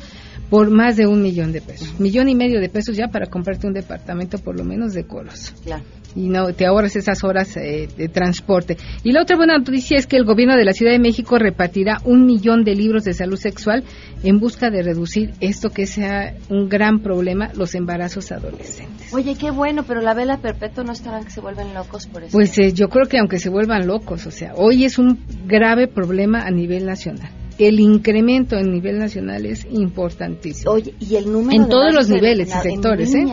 por 0.49 0.69
más 0.69 0.97
de 0.97 1.07
un 1.07 1.21
millón 1.21 1.51
de 1.51 1.61
pesos. 1.61 1.99
Millón 1.99 2.29
y 2.29 2.35
medio 2.35 2.59
de 2.59 2.69
pesos 2.69 2.95
ya 2.95 3.07
para 3.07 3.27
comprarte 3.27 3.67
un 3.67 3.73
departamento 3.73 4.37
por 4.37 4.57
lo 4.57 4.63
menos 4.63 4.93
de 4.93 5.05
colos. 5.05 5.53
Claro 5.63 5.83
y 6.15 6.27
no 6.27 6.53
te 6.53 6.65
ahorras 6.65 6.95
esas 6.95 7.23
horas 7.23 7.55
eh, 7.57 7.87
de 7.95 8.07
transporte. 8.09 8.77
Y 9.03 9.11
la 9.11 9.21
otra 9.21 9.37
buena 9.37 9.57
noticia 9.57 9.97
es 9.97 10.07
que 10.07 10.17
el 10.17 10.25
gobierno 10.25 10.55
de 10.55 10.65
la 10.65 10.73
Ciudad 10.73 10.91
de 10.91 10.99
México 10.99 11.37
repartirá 11.37 11.99
un 12.05 12.25
millón 12.25 12.63
de 12.63 12.75
libros 12.75 13.03
de 13.03 13.13
salud 13.13 13.37
sexual 13.37 13.83
en 14.23 14.39
busca 14.39 14.69
de 14.69 14.83
reducir 14.83 15.33
esto 15.39 15.69
que 15.69 15.87
sea 15.87 16.35
un 16.49 16.69
gran 16.69 16.99
problema, 16.99 17.51
los 17.55 17.75
embarazos 17.75 18.31
adolescentes. 18.31 19.13
Oye, 19.13 19.35
qué 19.35 19.51
bueno, 19.51 19.83
pero 19.83 20.01
la 20.01 20.13
vela 20.13 20.37
perpetua 20.37 20.83
no 20.83 20.93
estarán 20.93 21.23
que 21.23 21.31
se 21.31 21.41
vuelven 21.41 21.73
locos 21.73 22.07
por 22.07 22.23
eso. 22.23 22.31
Pues 22.31 22.57
eh, 22.59 22.73
yo 22.73 22.89
creo 22.89 23.07
que 23.07 23.17
aunque 23.17 23.39
se 23.39 23.49
vuelvan 23.49 23.87
locos, 23.87 24.25
o 24.27 24.31
sea, 24.31 24.53
hoy 24.55 24.85
es 24.85 24.99
un 24.99 25.19
grave 25.45 25.87
problema 25.87 26.41
a 26.41 26.51
nivel 26.51 26.85
nacional 26.85 27.31
el 27.67 27.79
incremento 27.79 28.57
en 28.57 28.71
nivel 28.71 28.97
nacional 28.97 29.45
es 29.45 29.67
importantísimo. 29.69 30.71
Oye, 30.71 30.93
y 30.99 31.15
el 31.15 31.31
número 31.31 31.61
en 31.61 31.69
todos 31.69 31.93
los 31.93 32.09
niveles 32.09 32.49
y 32.49 32.69
sectores, 32.69 33.13
¿eh? 33.13 33.25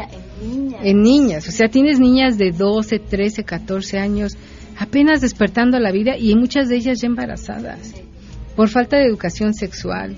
En 0.83 1.03
niñas. 1.03 1.49
o 1.49 1.51
sea, 1.51 1.69
tienes 1.69 1.99
niñas 1.99 2.39
de 2.39 2.53
12, 2.53 2.99
13, 2.99 3.45
14 3.45 3.99
años 3.99 4.37
apenas 4.79 5.21
despertando 5.21 5.77
a 5.77 5.81
la 5.81 5.91
vida 5.91 6.17
y 6.17 6.35
muchas 6.37 6.69
de 6.69 6.77
ellas 6.77 7.01
ya 7.01 7.09
embarazadas 7.09 7.95
por 8.55 8.69
falta 8.69 8.97
de 8.97 9.07
educación 9.07 9.55
sexual. 9.55 10.17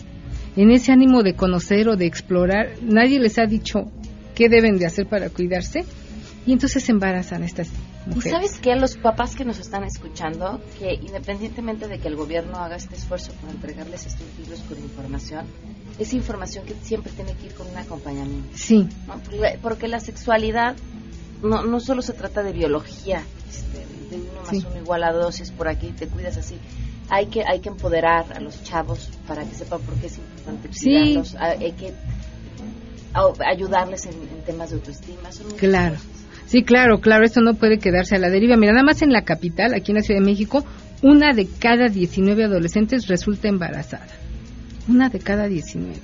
En 0.56 0.70
ese 0.70 0.92
ánimo 0.92 1.22
de 1.22 1.34
conocer 1.34 1.88
o 1.88 1.96
de 1.96 2.06
explorar, 2.06 2.70
nadie 2.82 3.20
les 3.20 3.38
ha 3.38 3.46
dicho 3.46 3.90
qué 4.34 4.48
deben 4.48 4.78
de 4.78 4.86
hacer 4.86 5.06
para 5.06 5.30
cuidarse 5.30 5.84
y 6.46 6.52
entonces 6.52 6.82
se 6.82 6.92
embarazan 6.92 7.42
estas 7.42 7.70
mujeres. 8.10 8.26
¿Y 8.26 8.30
sabes 8.30 8.58
qué? 8.60 8.76
Los 8.76 8.96
papás 8.96 9.34
que 9.34 9.44
nos 9.44 9.58
están 9.58 9.84
escuchando, 9.84 10.60
que 10.78 10.94
independientemente 10.94 11.88
de 11.88 11.98
que 11.98 12.08
el 12.08 12.16
gobierno 12.16 12.58
haga 12.58 12.76
este 12.76 12.96
esfuerzo 12.96 13.32
por 13.40 13.50
entregarles 13.50 14.06
estos 14.06 14.26
libros 14.38 14.60
con 14.60 14.78
información, 14.78 15.46
es 15.98 16.12
información 16.14 16.64
que 16.64 16.74
siempre 16.82 17.12
tiene 17.12 17.34
que 17.34 17.46
ir 17.46 17.54
con 17.54 17.68
un 17.68 17.76
acompañamiento. 17.76 18.56
Sí. 18.56 18.88
Porque, 19.62 19.88
la 19.88 20.00
sexualidad 20.00 20.76
no, 21.42 21.64
no 21.64 21.80
solo 21.80 22.02
se 22.02 22.12
trata 22.12 22.42
de 22.42 22.52
biología, 22.52 23.22
este, 23.48 23.86
de 24.10 24.22
uno 24.22 24.40
más 24.40 24.64
uno 24.64 24.76
igual 24.76 25.04
a 25.04 25.12
dos, 25.12 25.40
es 25.40 25.50
por 25.50 25.68
aquí, 25.68 25.88
te 25.92 26.06
cuidas 26.06 26.36
así. 26.36 26.56
Hay 27.08 27.26
que, 27.26 27.42
hay 27.44 27.60
que 27.60 27.68
empoderar 27.68 28.32
a 28.32 28.40
los 28.40 28.62
chavos 28.62 29.10
para 29.26 29.44
que 29.44 29.54
sepan 29.54 29.80
por 29.80 29.94
qué 29.96 30.06
es 30.06 30.18
importante 30.18 30.68
cuidarlos. 30.68 31.34
Hay 31.34 31.72
que 31.72 31.92
ayudarles 33.44 34.06
en, 34.06 34.42
temas 34.46 34.70
de 34.70 34.76
autoestima. 34.76 35.30
claro. 35.58 35.96
Sí, 36.50 36.64
claro, 36.64 37.00
claro, 37.00 37.24
esto 37.24 37.40
no 37.40 37.54
puede 37.54 37.78
quedarse 37.78 38.16
a 38.16 38.18
la 38.18 38.28
deriva. 38.28 38.56
Mira, 38.56 38.72
nada 38.72 38.84
más 38.84 39.02
en 39.02 39.12
la 39.12 39.22
capital, 39.22 39.72
aquí 39.72 39.92
en 39.92 39.98
la 39.98 40.02
Ciudad 40.02 40.18
de 40.18 40.26
México, 40.26 40.64
una 41.00 41.32
de 41.32 41.46
cada 41.46 41.86
19 41.86 42.42
adolescentes 42.42 43.06
resulta 43.06 43.46
embarazada. 43.46 44.08
Una 44.88 45.08
de 45.10 45.20
cada 45.20 45.46
19. 45.46 45.94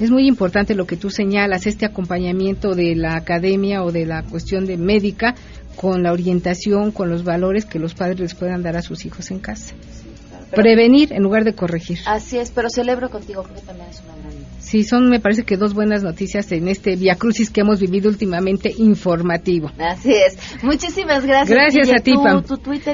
Es 0.00 0.10
muy 0.10 0.26
importante 0.26 0.74
lo 0.74 0.84
que 0.84 0.96
tú 0.96 1.10
señalas, 1.10 1.68
este 1.68 1.86
acompañamiento 1.86 2.74
de 2.74 2.96
la 2.96 3.14
academia 3.14 3.84
o 3.84 3.92
de 3.92 4.04
la 4.04 4.24
cuestión 4.24 4.66
de 4.66 4.76
médica 4.76 5.36
con 5.76 6.02
la 6.02 6.10
orientación, 6.10 6.90
con 6.90 7.08
los 7.08 7.22
valores 7.22 7.64
que 7.64 7.78
los 7.78 7.94
padres 7.94 8.18
les 8.18 8.34
puedan 8.34 8.64
dar 8.64 8.76
a 8.76 8.82
sus 8.82 9.06
hijos 9.06 9.30
en 9.30 9.38
casa. 9.38 9.76
Prevenir 10.54 11.12
en 11.12 11.22
lugar 11.22 11.44
de 11.44 11.54
corregir. 11.54 11.98
Así 12.06 12.38
es, 12.38 12.50
pero 12.50 12.68
celebro 12.68 13.10
contigo 13.10 13.42
que 13.42 13.60
también 13.62 13.88
es 13.88 14.02
una 14.02 14.16
gran 14.16 14.32
Sí, 14.62 14.84
son, 14.84 15.10
me 15.10 15.20
parece 15.20 15.42
que 15.42 15.56
dos 15.56 15.74
buenas 15.74 16.02
noticias 16.02 16.50
en 16.52 16.68
este 16.68 16.96
Via 16.96 17.16
Crucis 17.16 17.50
que 17.50 17.60
hemos 17.60 17.80
vivido 17.80 18.08
últimamente 18.08 18.72
informativo. 18.78 19.70
Así 19.78 20.12
es. 20.12 20.38
Muchísimas 20.62 21.26
gracias. 21.26 21.50
Gracias 21.50 21.90
a 21.92 22.02
ti, 22.02 22.14
Pam. 22.14 22.42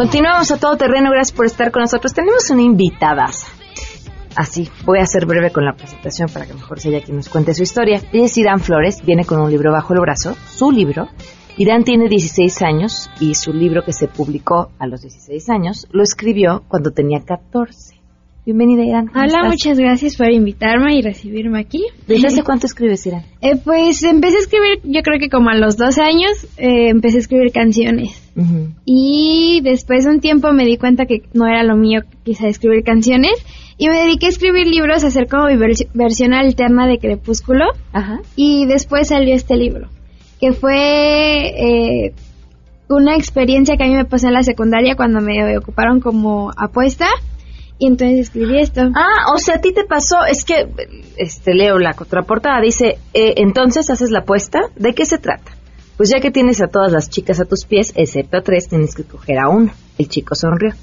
Continuamos 0.00 0.50
a 0.50 0.56
todo 0.56 0.78
terreno, 0.78 1.10
gracias 1.10 1.36
por 1.36 1.44
estar 1.44 1.70
con 1.70 1.82
nosotros. 1.82 2.14
Tenemos 2.14 2.48
una 2.48 2.62
invitada. 2.62 3.26
Así, 4.34 4.70
voy 4.86 4.98
a 4.98 5.04
ser 5.04 5.26
breve 5.26 5.50
con 5.50 5.66
la 5.66 5.74
presentación 5.74 6.30
para 6.32 6.46
que 6.46 6.54
mejor 6.54 6.80
sea 6.80 6.90
ella 6.90 7.04
quien 7.04 7.18
nos 7.18 7.28
cuente 7.28 7.52
su 7.52 7.64
historia. 7.64 8.00
Ella 8.10 8.24
es 8.24 8.38
Irán 8.38 8.60
Flores, 8.60 9.04
viene 9.04 9.26
con 9.26 9.42
un 9.42 9.50
libro 9.50 9.72
bajo 9.72 9.92
el 9.92 10.00
brazo, 10.00 10.34
su 10.48 10.70
libro. 10.70 11.10
Irán 11.58 11.84
tiene 11.84 12.08
16 12.08 12.62
años 12.62 13.10
y 13.20 13.34
su 13.34 13.52
libro 13.52 13.84
que 13.84 13.92
se 13.92 14.08
publicó 14.08 14.70
a 14.78 14.86
los 14.86 15.02
16 15.02 15.50
años 15.50 15.86
lo 15.90 16.02
escribió 16.02 16.62
cuando 16.66 16.92
tenía 16.92 17.20
14. 17.20 17.99
Bienvenida, 18.50 18.82
Irán. 18.82 19.10
Hola, 19.14 19.48
muchas 19.48 19.78
gracias 19.78 20.16
por 20.16 20.28
invitarme 20.28 20.96
y 20.96 21.02
recibirme 21.02 21.60
aquí. 21.60 21.84
¿Desde 22.08 22.26
hace 22.26 22.42
cuánto 22.42 22.66
escribes, 22.66 23.06
Irán? 23.06 23.22
Eh, 23.40 23.54
pues 23.62 24.02
empecé 24.02 24.38
a 24.38 24.40
escribir, 24.40 24.80
yo 24.82 25.02
creo 25.02 25.20
que 25.20 25.28
como 25.28 25.50
a 25.50 25.54
los 25.54 25.76
12 25.76 26.02
años, 26.02 26.32
eh, 26.56 26.88
empecé 26.88 27.18
a 27.18 27.20
escribir 27.20 27.52
canciones. 27.52 28.20
Y 28.84 29.60
después 29.62 30.04
de 30.04 30.10
un 30.10 30.20
tiempo 30.20 30.52
me 30.52 30.64
di 30.64 30.78
cuenta 30.78 31.06
que 31.06 31.22
no 31.32 31.46
era 31.46 31.62
lo 31.62 31.76
mío 31.76 32.00
quizá 32.24 32.48
escribir 32.48 32.82
canciones. 32.82 33.34
Y 33.78 33.88
me 33.88 34.00
dediqué 34.00 34.26
a 34.26 34.30
escribir 34.30 34.66
libros, 34.66 35.04
a 35.04 35.08
hacer 35.08 35.28
como 35.28 35.46
mi 35.46 35.56
versión 35.94 36.34
alterna 36.34 36.88
de 36.88 36.98
Crepúsculo. 36.98 37.66
Ajá. 37.92 38.20
Y 38.34 38.66
después 38.66 39.08
salió 39.08 39.32
este 39.32 39.56
libro, 39.56 39.90
que 40.40 40.52
fue 40.52 42.06
eh, 42.06 42.14
una 42.88 43.14
experiencia 43.14 43.76
que 43.76 43.84
a 43.84 43.86
mí 43.86 43.94
me 43.94 44.06
pasó 44.06 44.26
en 44.26 44.34
la 44.34 44.42
secundaria 44.42 44.96
cuando 44.96 45.20
me 45.20 45.56
ocuparon 45.56 46.00
como 46.00 46.50
apuesta. 46.56 47.06
Y 47.80 47.86
entonces 47.86 48.20
escribí 48.20 48.60
esto. 48.60 48.82
Ah, 48.94 49.32
o 49.34 49.38
sea, 49.38 49.54
a 49.54 49.60
ti 49.62 49.72
te 49.72 49.84
pasó, 49.84 50.16
es 50.28 50.44
que, 50.44 50.68
este, 51.16 51.54
leo 51.54 51.78
la 51.78 51.94
contraportada, 51.94 52.60
dice, 52.60 52.98
eh, 53.14 53.34
entonces 53.38 53.88
haces 53.88 54.10
la 54.10 54.18
apuesta, 54.18 54.60
¿de 54.76 54.92
qué 54.92 55.06
se 55.06 55.16
trata? 55.16 55.52
Pues 55.96 56.10
ya 56.10 56.20
que 56.20 56.30
tienes 56.30 56.60
a 56.60 56.66
todas 56.66 56.92
las 56.92 57.08
chicas 57.08 57.40
a 57.40 57.46
tus 57.46 57.64
pies, 57.64 57.94
excepto 57.96 58.36
a 58.36 58.42
tres, 58.42 58.68
tienes 58.68 58.94
que 58.94 59.04
coger 59.04 59.38
a 59.38 59.48
una. 59.48 59.72
El 59.96 60.10
chico 60.10 60.34
sonrió. 60.34 60.74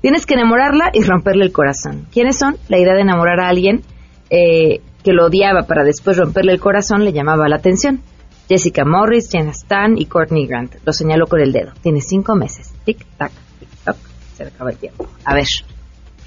Tienes 0.00 0.24
que 0.24 0.32
enamorarla 0.32 0.90
y 0.94 1.02
romperle 1.02 1.44
el 1.44 1.52
corazón. 1.52 2.06
¿Quiénes 2.10 2.38
son? 2.38 2.56
La 2.68 2.78
idea 2.78 2.94
de 2.94 3.02
enamorar 3.02 3.38
a 3.40 3.48
alguien 3.48 3.82
eh, 4.30 4.80
que 5.04 5.12
lo 5.12 5.26
odiaba 5.26 5.64
para 5.64 5.84
después 5.84 6.16
romperle 6.16 6.52
el 6.52 6.60
corazón 6.60 7.04
le 7.04 7.12
llamaba 7.12 7.50
la 7.50 7.56
atención. 7.56 8.00
Jessica 8.48 8.86
Morris, 8.86 9.28
Jenna 9.30 9.50
Stan 9.50 9.98
y 9.98 10.06
Courtney 10.06 10.46
Grant. 10.46 10.76
Lo 10.86 10.94
señaló 10.94 11.26
con 11.26 11.40
el 11.40 11.52
dedo. 11.52 11.72
Tienes 11.82 12.06
cinco 12.08 12.34
meses. 12.34 12.72
Tic, 12.86 13.04
tac, 13.18 13.32
tic, 13.58 13.68
toc. 13.84 13.96
Se 14.36 14.44
acaba 14.44 14.70
el 14.70 14.78
tiempo. 14.78 15.06
A 15.24 15.34
ver, 15.34 15.46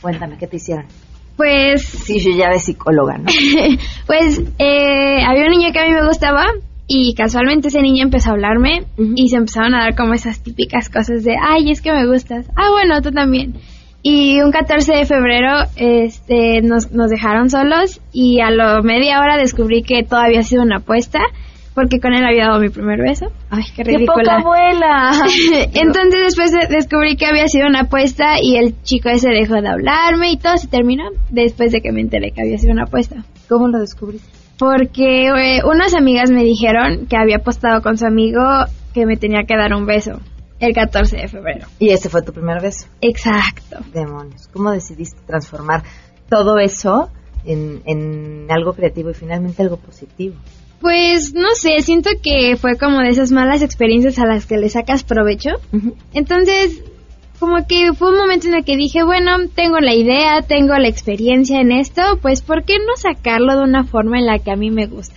cuéntame, 0.02 0.38
¿qué 0.38 0.48
te 0.48 0.58
hicieron? 0.58 0.86
Pues... 1.36 1.84
Sí, 1.84 2.20
yo 2.20 2.36
ya 2.36 2.50
de 2.50 2.60
psicóloga, 2.60 3.18
¿no? 3.18 3.26
pues 4.08 4.42
eh, 4.60 5.24
había 5.26 5.46
un 5.46 5.52
niño 5.52 5.72
que 5.72 5.80
a 5.80 5.86
mí 5.86 5.94
me 5.94 6.06
gustaba 6.06 6.46
y 6.88 7.14
casualmente 7.14 7.68
ese 7.70 7.82
niño 7.82 8.04
empezó 8.04 8.32
a 8.32 8.34
hablarme 8.34 8.84
y 8.98 9.30
se 9.30 9.38
empezaron 9.38 9.76
a 9.76 9.82
dar 9.82 9.96
como 9.96 10.16
esas 10.16 10.42
típicas 10.42 10.90
cosas 10.90 11.24
de, 11.24 11.36
ay, 11.40 11.70
es 11.72 11.82
que 11.82 11.94
me 11.94 12.08
gustas. 12.08 12.48
Ah, 12.56 12.72
bueno, 12.72 13.02
tú 13.02 13.12
también. 13.12 13.54
Y 14.02 14.42
un 14.42 14.52
14 14.52 14.94
de 14.94 15.06
febrero 15.06 15.66
este, 15.76 16.62
nos, 16.62 16.92
nos 16.92 17.10
dejaron 17.10 17.50
solos 17.50 18.02
y 18.12 18.42
a 18.42 18.50
lo 18.50 18.82
media 18.82 19.20
hora 19.20 19.38
descubrí 19.38 19.84
que 19.84 20.04
todo 20.04 20.20
había 20.20 20.42
sido 20.42 20.64
una 20.64 20.78
apuesta 20.78 21.20
porque 21.80 22.00
con 22.00 22.14
él 22.14 22.26
había 22.26 22.48
dado 22.48 22.60
mi 22.60 22.70
primer 22.70 23.00
beso. 23.00 23.28
Ay, 23.50 23.64
qué 23.76 23.84
ridícula. 23.84 24.16
¡Qué 24.16 24.22
poca 24.24 24.36
abuela! 24.42 25.12
Entonces 25.74 26.22
después 26.26 26.52
de- 26.52 26.68
descubrí 26.76 27.16
que 27.16 27.26
había 27.26 27.48
sido 27.48 27.68
una 27.68 27.82
apuesta 27.82 28.36
y 28.42 28.58
el 28.58 28.82
chico 28.84 29.10
ese 29.10 29.30
dejó 29.30 29.56
de 29.62 29.70
hablarme 29.70 30.32
y 30.32 30.38
todo 30.38 30.58
se 30.58 30.68
terminó 30.68 31.04
después 31.30 31.72
de 31.72 31.82
que 31.82 31.92
me 31.92 32.02
enteré 32.02 32.32
que 32.32 32.42
había 32.42 32.58
sido 32.58 32.74
una 32.74 32.84
apuesta. 32.84 33.24
¿Cómo 33.48 33.68
lo 33.70 33.80
descubriste? 33.80 34.28
Porque 34.58 35.28
eh, 35.28 35.62
unas 35.64 35.94
amigas 35.96 36.32
me 36.32 36.44
dijeron 36.44 37.06
que 37.08 37.16
había 37.16 37.38
apostado 37.38 37.82
con 37.82 37.98
su 37.98 38.06
amigo 38.06 38.42
que 38.94 39.06
me 39.06 39.16
tenía 39.16 39.44
que 39.48 39.56
dar 39.56 39.74
un 39.74 39.86
beso 39.86 40.20
el 40.60 40.74
14 40.74 41.16
de 41.16 41.28
febrero. 41.30 41.68
Y 41.80 41.90
ese 41.92 42.10
fue 42.10 42.22
tu 42.22 42.34
primer 42.34 42.62
beso. 42.62 42.88
Exacto. 43.00 43.78
Demonios. 43.94 44.50
¿Cómo 44.52 44.72
decidiste 44.72 45.22
transformar 45.26 45.84
todo 46.30 46.60
eso 46.60 47.10
en, 47.46 47.82
en 47.86 48.48
algo 48.52 48.74
creativo 48.74 49.12
y 49.12 49.14
finalmente 49.14 49.62
algo 49.64 49.78
positivo? 49.78 50.36
Pues 50.82 51.34
no 51.34 51.56
sé, 51.56 51.82
siento 51.82 52.10
que 52.24 52.56
fue 52.56 52.78
como 52.78 53.00
de 53.00 53.10
esas 53.10 53.32
malas 53.32 53.62
experiencias 53.62 54.18
a 54.20 54.26
las 54.26 54.46
que 54.46 54.58
le 54.58 54.70
sacas 54.70 55.04
provecho. 55.04 55.50
Entonces, 56.14 56.82
como 57.40 57.66
que 57.68 57.94
fue 57.94 58.12
un 58.12 58.18
momento 58.18 58.48
en 58.48 58.56
el 58.56 58.66
que 58.66 58.76
dije, 58.76 59.04
bueno, 59.04 59.32
tengo 59.56 59.80
la 59.80 59.94
idea, 59.94 60.42
tengo 60.42 60.78
la 60.78 60.88
experiencia 60.88 61.60
en 61.62 61.72
esto, 61.72 62.02
pues 62.22 62.42
¿por 62.42 62.64
qué 62.64 62.78
no 62.80 62.96
sacarlo 62.98 63.58
de 63.58 63.64
una 63.64 63.84
forma 63.86 64.20
en 64.20 64.26
la 64.26 64.40
que 64.40 64.52
a 64.52 64.56
mí 64.56 64.72
me 64.72 64.88
gusta? 64.88 65.16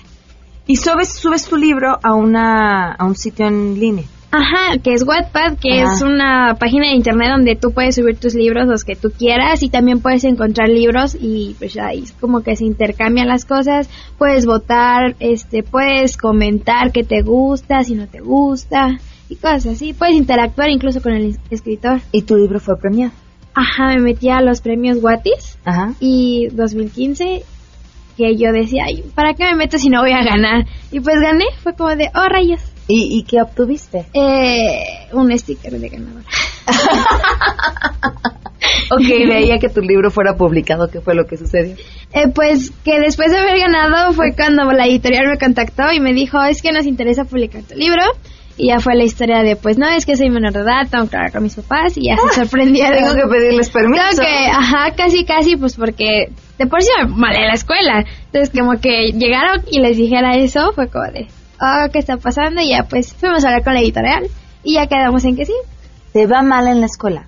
Y 0.66 0.76
subes, 0.76 1.12
subes 1.12 1.46
tu 1.46 1.56
libro 1.56 1.98
a, 2.02 2.14
una, 2.14 2.92
a 2.92 3.04
un 3.04 3.16
sitio 3.16 3.46
en 3.46 3.78
línea. 3.78 4.04
Ajá, 4.34 4.78
que 4.82 4.94
es 4.94 5.06
Wattpad, 5.06 5.58
que 5.58 5.82
Ajá. 5.82 5.92
es 5.92 6.00
una 6.00 6.56
página 6.58 6.88
de 6.88 6.94
internet 6.94 7.28
donde 7.30 7.54
tú 7.54 7.72
puedes 7.72 7.96
subir 7.96 8.16
tus 8.16 8.34
libros, 8.34 8.66
los 8.66 8.82
que 8.82 8.96
tú 8.96 9.10
quieras, 9.10 9.62
y 9.62 9.68
también 9.68 10.00
puedes 10.00 10.24
encontrar 10.24 10.70
libros 10.70 11.14
y 11.20 11.54
pues 11.58 11.76
ahí 11.76 12.04
es 12.04 12.12
como 12.12 12.40
que 12.40 12.56
se 12.56 12.64
intercambian 12.64 13.28
las 13.28 13.44
cosas, 13.44 13.90
puedes 14.16 14.46
votar, 14.46 15.16
este, 15.20 15.62
puedes 15.62 16.16
comentar 16.16 16.92
qué 16.92 17.04
te 17.04 17.20
gusta, 17.20 17.84
si 17.84 17.94
no 17.94 18.06
te 18.06 18.20
gusta, 18.20 18.98
y 19.28 19.36
cosas 19.36 19.66
así, 19.66 19.92
puedes 19.92 20.16
interactuar 20.16 20.70
incluso 20.70 21.02
con 21.02 21.12
el 21.12 21.36
escritor. 21.50 22.00
Y 22.10 22.22
tu 22.22 22.36
libro 22.36 22.58
fue 22.58 22.78
premiado. 22.78 23.12
Ajá, 23.52 23.88
me 23.88 24.00
metí 24.00 24.30
a 24.30 24.40
los 24.40 24.62
premios 24.62 24.96
Wattis 25.02 25.58
Ajá. 25.66 25.92
y 26.00 26.48
2015 26.52 27.42
que 28.16 28.36
yo 28.36 28.50
decía, 28.50 28.84
ay, 28.86 29.04
¿para 29.14 29.34
qué 29.34 29.44
me 29.44 29.56
meto 29.56 29.76
si 29.76 29.90
no 29.90 30.00
voy 30.00 30.12
a 30.12 30.24
ganar? 30.24 30.66
Y 30.90 31.00
pues 31.00 31.16
gané, 31.20 31.44
fue 31.62 31.74
como 31.74 31.94
de, 31.96 32.10
oh 32.14 32.28
rayos. 32.30 32.71
¿Y, 32.94 33.18
y 33.18 33.22
qué 33.22 33.40
obtuviste? 33.40 34.04
Eh, 34.12 35.08
un 35.12 35.36
sticker 35.38 35.78
de 35.78 35.88
ganador. 35.88 36.22
Ok, 38.90 39.08
veía 39.26 39.58
que 39.58 39.70
tu 39.70 39.80
libro 39.80 40.10
fuera 40.10 40.36
publicado, 40.36 40.88
¿qué 40.90 41.00
fue 41.00 41.14
lo 41.14 41.24
que 41.24 41.36
sucedió? 41.38 41.74
Eh, 42.12 42.28
pues 42.34 42.70
que 42.84 43.00
después 43.00 43.32
de 43.32 43.38
haber 43.38 43.58
ganado 43.58 44.12
fue 44.12 44.34
cuando 44.36 44.70
la 44.70 44.86
editorial 44.86 45.26
me 45.28 45.38
contactó 45.38 45.90
y 45.92 46.00
me 46.00 46.12
dijo, 46.12 46.42
es 46.44 46.60
que 46.60 46.72
nos 46.72 46.84
interesa 46.84 47.24
publicar 47.24 47.62
tu 47.62 47.74
libro. 47.74 48.02
Y 48.58 48.66
ya 48.66 48.80
fue 48.80 48.94
la 48.94 49.04
historia 49.04 49.42
de, 49.42 49.56
pues 49.56 49.78
no, 49.78 49.88
es 49.88 50.04
que 50.04 50.16
soy 50.16 50.28
menor 50.28 50.52
de 50.52 50.60
edad, 50.60 50.86
tengo 50.90 51.08
que 51.08 51.16
hablar 51.16 51.32
con 51.32 51.42
mis 51.42 51.54
papás 51.54 51.96
y 51.96 52.08
ya 52.08 52.16
se 52.16 52.40
sorprendieron. 52.40 52.98
Tengo 52.98 53.14
que 53.14 53.28
pedirles 53.34 53.70
permiso. 53.70 54.02
Tengo 54.10 54.22
que, 54.22 54.46
ajá, 54.50 54.94
casi, 54.94 55.24
casi, 55.24 55.56
pues 55.56 55.74
porque 55.74 56.30
de 56.58 56.66
por 56.66 56.82
sí 56.82 56.90
me 56.98 57.06
mal 57.08 57.34
en 57.34 57.46
la 57.46 57.54
escuela. 57.54 58.04
Entonces 58.26 58.50
como 58.56 58.78
que 58.78 59.12
llegaron 59.12 59.62
y 59.70 59.80
les 59.80 59.96
dijera 59.96 60.36
eso, 60.36 60.72
fue 60.74 60.88
como 60.88 61.06
de, 61.06 61.28
oh, 61.62 61.88
¿qué 61.92 62.00
está 62.00 62.16
pasando? 62.16 62.60
Y 62.60 62.70
ya 62.70 62.84
pues 62.88 63.14
fuimos 63.14 63.44
a 63.44 63.48
hablar 63.48 63.64
con 63.64 63.74
la 63.74 63.80
editorial 63.80 64.28
y 64.64 64.74
ya 64.74 64.86
quedamos 64.86 65.24
en 65.24 65.36
que 65.36 65.46
sí. 65.46 65.54
¿Te 66.12 66.26
va 66.26 66.42
mal 66.42 66.66
en 66.68 66.80
la 66.80 66.86
escuela? 66.86 67.26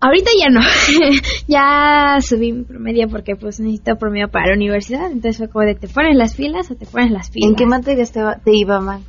Ahorita 0.00 0.30
ya 0.38 0.50
no. 0.50 0.60
ya 1.48 2.18
subí 2.20 2.52
mi 2.52 2.64
promedio 2.64 3.08
porque 3.08 3.34
pues 3.36 3.60
necesito 3.60 3.96
promedio 3.96 4.28
para 4.28 4.48
la 4.48 4.54
universidad. 4.54 5.06
Entonces 5.06 5.38
fue 5.38 5.48
como 5.48 5.64
de 5.64 5.74
te 5.74 5.88
pones 5.88 6.16
las 6.16 6.34
filas 6.34 6.70
o 6.70 6.74
te 6.74 6.86
pones 6.86 7.10
las 7.10 7.30
filas. 7.30 7.48
¿En 7.48 7.56
qué 7.56 7.66
materias 7.66 8.12
te, 8.12 8.20
iba 8.52 8.80
mal? 8.80 9.02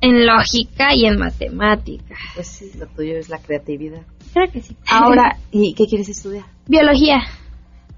En 0.00 0.26
lógica 0.26 0.94
y 0.94 1.06
en 1.06 1.18
matemática. 1.18 2.14
Pues 2.34 2.48
sí, 2.48 2.70
lo 2.78 2.86
tuyo 2.88 3.16
es 3.16 3.28
la 3.28 3.38
creatividad. 3.38 4.02
Creo 4.34 4.50
que 4.50 4.60
sí. 4.60 4.76
Ahora, 4.90 5.38
¿y 5.50 5.72
qué 5.74 5.86
quieres 5.86 6.08
estudiar? 6.08 6.44
Biología. 6.66 7.22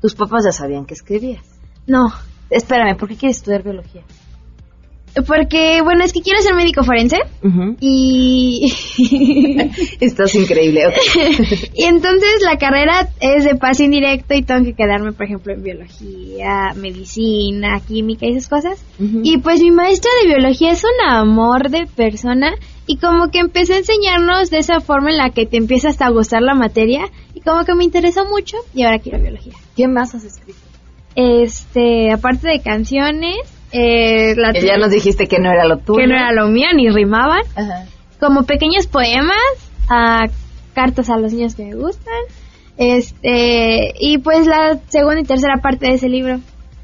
Tus 0.01 0.15
papás 0.15 0.45
ya 0.45 0.53
sabían 0.53 0.85
que 0.85 0.95
escribías. 0.95 1.45
No. 1.87 2.13
Espérame, 2.49 2.97
¿por 2.97 3.09
qué 3.09 3.17
quieres 3.17 3.39
estudiar 3.39 3.65
biología? 3.65 4.03
Porque, 5.27 5.81
bueno, 5.83 6.05
es 6.05 6.13
que 6.13 6.21
quiero 6.21 6.41
ser 6.41 6.55
médico 6.55 6.83
forense. 6.83 7.19
Y. 7.81 8.73
Estás 10.01 10.35
increíble. 10.35 10.87
ok. 10.87 10.95
y 11.75 11.85
entonces 11.85 12.43
la 12.43 12.59
carrera 12.59 13.09
es 13.21 13.45
de 13.45 13.55
paso 13.55 13.83
indirecto 13.83 14.35
y 14.35 14.43
tengo 14.43 14.65
que 14.65 14.75
quedarme, 14.75 15.13
por 15.13 15.27
ejemplo, 15.27 15.53
en 15.53 15.63
biología, 15.63 16.75
medicina, 16.77 17.81
química 17.87 18.27
y 18.27 18.33
esas 18.33 18.49
cosas. 18.49 18.85
Y 18.99 19.39
pues 19.39 19.61
mi 19.61 19.71
maestra 19.71 20.11
de 20.23 20.29
biología 20.29 20.73
es 20.73 20.85
un 20.85 21.09
amor 21.09 21.71
de 21.71 21.87
persona 21.87 22.53
y 22.87 22.99
como 22.99 23.31
que 23.31 23.39
empecé 23.39 23.75
a 23.75 23.79
enseñarnos 23.79 24.51
de 24.51 24.59
esa 24.59 24.81
forma 24.81 25.11
en 25.11 25.19
la 25.19 25.31
que 25.31 25.47
te 25.47 25.57
empieza 25.57 25.89
hasta 25.89 26.07
a 26.07 26.11
gustar 26.11 26.43
la 26.43 26.55
materia 26.55 27.11
y 27.35 27.41
como 27.41 27.65
que 27.65 27.75
me 27.75 27.85
interesó 27.85 28.25
mucho 28.27 28.57
y 28.75 28.83
ahora 28.83 28.99
quiero 28.99 29.21
biología. 29.21 29.55
¿Qué 29.77 29.89
más 29.89 30.15
has 30.15 30.25
escrito? 30.25 30.59
Este, 31.17 32.13
aparte 32.13 32.49
de 32.49 32.61
canciones, 32.61 33.39
eh, 33.79 34.35
la 34.37 34.53
Que 34.53 34.67
ya 34.67 34.77
nos 34.79 34.91
dijiste 34.91 35.27
que 35.29 35.39
no 35.39 35.51
era 35.51 35.65
lo 35.67 35.79
tuyo. 35.79 35.99
que 36.01 36.07
no 36.07 36.15
era 36.15 36.33
lo 36.33 36.49
mío 36.49 36.67
ni 36.75 36.89
rimaban, 36.91 37.43
Ajá. 37.55 37.85
como 38.21 38.45
pequeños 38.45 38.87
poemas, 38.87 39.37
a 39.89 40.27
cartas 40.75 41.11
a 41.11 41.17
los 41.19 41.33
niños 41.33 41.55
que 41.55 41.65
me 41.65 41.75
gustan, 41.75 42.15
este, 42.77 43.95
y 43.99 44.19
pues 44.19 44.47
la 44.47 44.79
segunda 44.89 45.21
y 45.21 45.25
tercera 45.25 45.59
parte 45.63 45.87
de 45.87 45.95
ese 45.95 46.09
libro. 46.09 46.41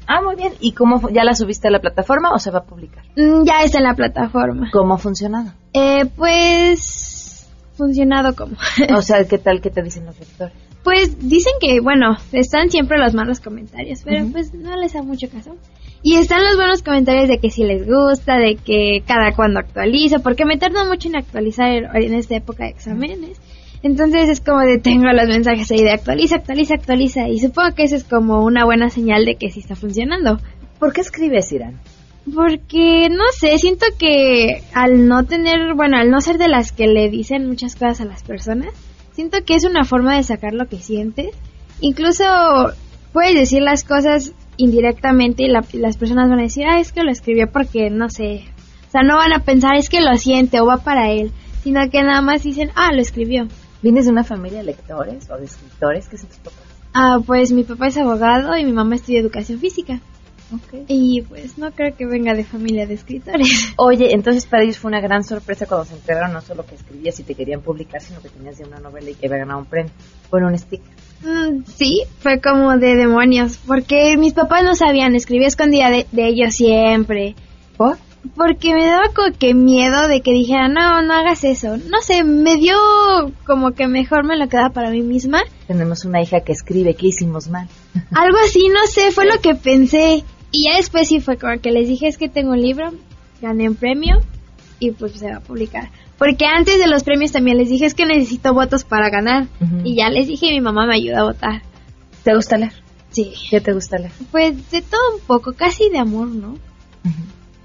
Ah, 0.07 0.21
muy 0.21 0.35
bien. 0.35 0.51
¿Y 0.59 0.73
cómo 0.73 1.09
ya 1.09 1.23
la 1.23 1.33
subiste 1.33 1.69
a 1.69 1.71
la 1.71 1.79
plataforma 1.79 2.31
o 2.33 2.39
se 2.39 2.51
va 2.51 2.59
a 2.59 2.63
publicar? 2.63 3.05
Mm, 3.15 3.45
Ya 3.45 3.63
está 3.63 3.77
en 3.77 3.85
la 3.85 3.93
plataforma. 3.95 4.69
¿Cómo 4.73 4.95
ha 4.95 4.97
funcionado? 4.97 5.53
Eh, 5.73 6.05
pues 6.15 7.47
funcionado 7.77 8.35
como. 8.35 8.55
O 8.95 9.01
sea, 9.01 9.23
¿qué 9.29 9.37
tal 9.37 9.61
que 9.61 9.69
te 9.69 9.81
dicen 9.81 10.05
los 10.05 10.19
lectores? 10.19 10.53
Pues 10.83 11.17
dicen 11.29 11.53
que, 11.61 11.79
bueno, 11.79 12.17
están 12.33 12.69
siempre 12.69 12.97
los 12.97 13.13
malos 13.13 13.39
comentarios, 13.39 14.01
pero 14.03 14.25
pues 14.31 14.53
no 14.53 14.75
les 14.75 14.91
da 14.93 15.01
mucho 15.01 15.29
caso. 15.29 15.55
Y 16.05 16.15
están 16.15 16.43
los 16.43 16.57
buenos 16.57 16.83
comentarios 16.83 17.29
de 17.29 17.37
que 17.37 17.49
si 17.49 17.63
les 17.63 17.87
gusta, 17.87 18.37
de 18.37 18.57
que 18.57 19.01
cada 19.07 19.33
cuando 19.33 19.61
actualizo, 19.61 20.21
porque 20.21 20.43
me 20.43 20.57
tardo 20.57 20.85
mucho 20.85 21.07
en 21.07 21.15
actualizar 21.15 21.69
en 21.71 22.13
esta 22.13 22.35
época 22.35 22.65
de 22.65 22.71
exámenes. 22.71 23.39
Entonces 23.83 24.27
es 24.27 24.41
como 24.41 24.59
de 24.59 24.79
tengo 24.79 25.05
los 25.13 25.27
mensajes 25.29 25.71
ahí 25.71 25.81
de 25.81 25.91
actualiza, 25.91 26.35
actualiza, 26.35 26.75
actualiza. 26.75 27.29
Y 27.29 27.39
supongo 27.39 27.73
que 27.73 27.83
eso 27.83 27.95
es 27.95 28.03
como 28.03 28.43
una 28.43 28.65
buena 28.65 28.89
señal 28.89 29.23
de 29.23 29.35
que 29.35 29.49
sí 29.49 29.61
está 29.61 29.75
funcionando. 29.75 30.39
¿Por 30.77 30.91
qué 30.91 30.99
escribes, 30.99 31.49
Irán? 31.53 31.79
Porque, 32.33 33.07
no 33.09 33.23
sé, 33.37 33.57
siento 33.57 33.85
que 33.97 34.61
al 34.73 35.07
no 35.07 35.23
tener, 35.23 35.73
bueno, 35.73 35.97
al 35.97 36.09
no 36.09 36.19
ser 36.19 36.37
de 36.37 36.49
las 36.49 36.73
que 36.73 36.87
le 36.87 37.09
dicen 37.09 37.47
muchas 37.47 37.75
cosas 37.75 38.01
a 38.01 38.05
las 38.05 38.23
personas, 38.23 38.69
siento 39.13 39.37
que 39.45 39.55
es 39.55 39.63
una 39.63 39.85
forma 39.85 40.17
de 40.17 40.23
sacar 40.23 40.53
lo 40.53 40.67
que 40.67 40.79
sientes. 40.79 41.29
Incluso 41.79 42.25
puedes 43.13 43.35
decir 43.35 43.61
las 43.61 43.83
cosas 43.85 44.33
indirectamente 44.57 45.43
y 45.43 45.47
las 45.47 45.97
personas 45.97 46.29
van 46.29 46.39
a 46.39 46.43
decir, 46.43 46.65
ah, 46.67 46.79
es 46.79 46.91
que 46.91 47.03
lo 47.03 47.11
escribió 47.11 47.51
porque, 47.51 47.89
no 47.89 48.09
sé, 48.09 48.45
o 48.87 48.91
sea, 48.91 49.01
no 49.01 49.15
van 49.15 49.33
a 49.33 49.39
pensar, 49.39 49.75
es 49.75 49.89
que 49.89 50.01
lo 50.01 50.15
siente 50.17 50.59
o 50.59 50.65
va 50.65 50.77
para 50.77 51.11
él, 51.11 51.31
sino 51.63 51.81
que 51.89 52.03
nada 52.03 52.21
más 52.21 52.43
dicen, 52.43 52.69
ah, 52.75 52.91
lo 52.93 53.01
escribió. 53.01 53.47
¿Vienes 53.81 54.05
de 54.05 54.11
una 54.11 54.23
familia 54.23 54.59
de 54.59 54.65
lectores 54.65 55.29
o 55.29 55.37
de 55.37 55.45
escritores? 55.45 56.07
¿Qué 56.07 56.17
son 56.17 56.29
tus 56.29 56.37
papás? 56.37 56.61
Ah, 56.93 57.17
pues 57.25 57.51
mi 57.51 57.63
papá 57.63 57.87
es 57.87 57.97
abogado 57.97 58.55
y 58.55 58.63
mi 58.63 58.71
mamá 58.71 58.95
estudia 58.95 59.19
educación 59.19 59.59
física. 59.59 59.99
Y 60.87 61.23
pues 61.23 61.57
no 61.57 61.71
creo 61.71 61.95
que 61.95 62.05
venga 62.05 62.33
de 62.33 62.43
familia 62.43 62.85
de 62.85 62.93
escritores. 62.93 63.73
Oye, 63.77 64.13
entonces 64.13 64.45
para 64.45 64.63
ellos 64.63 64.77
fue 64.77 64.89
una 64.89 65.01
gran 65.01 65.23
sorpresa 65.23 65.65
cuando 65.65 65.85
se 65.85 65.95
enteraron 65.95 66.33
no 66.33 66.41
solo 66.41 66.65
que 66.65 66.75
escribías 66.75 67.19
y 67.19 67.23
te 67.23 67.35
querían 67.35 67.61
publicar, 67.61 68.01
sino 68.01 68.21
que 68.21 68.29
tenías 68.29 68.57
ya 68.57 68.67
una 68.67 68.79
novela 68.79 69.09
y 69.09 69.15
que 69.15 69.25
había 69.25 69.39
ganado 69.39 69.59
un 69.59 69.65
premio. 69.65 69.91
Bueno, 70.29 70.47
un 70.47 70.57
sticker. 70.57 70.93
Mm, 71.23 71.63
sí, 71.65 72.03
fue 72.19 72.41
como 72.41 72.77
de 72.77 72.95
demonios, 72.95 73.57
porque 73.65 74.17
mis 74.17 74.33
papás 74.33 74.63
no 74.63 74.75
sabían, 74.75 75.15
escribía 75.15 75.47
escondida 75.47 75.89
de, 75.89 76.05
de 76.11 76.27
ellos 76.27 76.53
siempre. 76.53 77.35
¿Por? 77.77 77.97
Porque 78.35 78.73
me 78.73 78.85
daba 78.85 79.09
como 79.13 79.37
que 79.37 79.53
miedo 79.53 80.07
de 80.07 80.21
que 80.21 80.31
dijeran, 80.31 80.73
no, 80.73 81.01
no 81.01 81.13
hagas 81.13 81.43
eso. 81.43 81.77
No 81.77 82.01
sé, 82.01 82.23
me 82.23 82.55
dio 82.55 82.75
como 83.45 83.71
que 83.71 83.87
mejor 83.87 84.23
me 84.23 84.37
lo 84.37 84.47
quedaba 84.47 84.69
para 84.69 84.91
mí 84.91 85.01
misma. 85.01 85.43
Tenemos 85.67 86.05
una 86.05 86.21
hija 86.21 86.41
que 86.41 86.53
escribe, 86.53 86.95
¿qué 86.95 87.07
hicimos 87.07 87.49
mal? 87.49 87.67
Algo 88.13 88.37
así, 88.45 88.67
no 88.69 88.87
sé, 88.87 89.11
fue 89.11 89.25
lo 89.25 89.39
que 89.41 89.55
pensé. 89.55 90.23
Y 90.51 90.69
ya 90.69 90.77
después 90.77 91.09
sí 91.09 91.19
fue 91.19 91.37
como 91.37 91.59
que 91.59 91.71
les 91.71 91.87
dije, 91.87 92.07
es 92.07 92.17
que 92.17 92.29
tengo 92.29 92.51
un 92.51 92.61
libro, 92.61 92.93
gané 93.41 93.67
un 93.67 93.75
premio 93.75 94.21
y 94.79 94.91
pues 94.91 95.13
se 95.13 95.31
va 95.31 95.37
a 95.37 95.41
publicar. 95.41 95.89
Porque 96.17 96.45
antes 96.45 96.79
de 96.79 96.87
los 96.87 97.03
premios 97.03 97.31
también 97.31 97.57
les 97.57 97.69
dije, 97.69 97.85
es 97.85 97.93
que 97.93 98.05
necesito 98.05 98.53
votos 98.53 98.83
para 98.83 99.09
ganar. 99.09 99.47
Y 99.83 99.95
ya 99.95 100.09
les 100.09 100.27
dije, 100.27 100.51
mi 100.51 100.61
mamá 100.61 100.85
me 100.85 100.95
ayuda 100.95 101.21
a 101.21 101.23
votar. 101.23 101.61
¿Te 102.23 102.33
gusta 102.33 102.57
leer? 102.57 102.73
Sí. 103.09 103.33
¿Qué 103.49 103.59
te 103.59 103.73
gusta 103.73 103.97
leer? 103.97 104.11
Pues 104.31 104.71
de 104.71 104.81
todo 104.81 105.15
un 105.15 105.21
poco, 105.21 105.53
casi 105.53 105.89
de 105.89 105.99
amor, 105.99 106.27
¿no? 106.27 106.55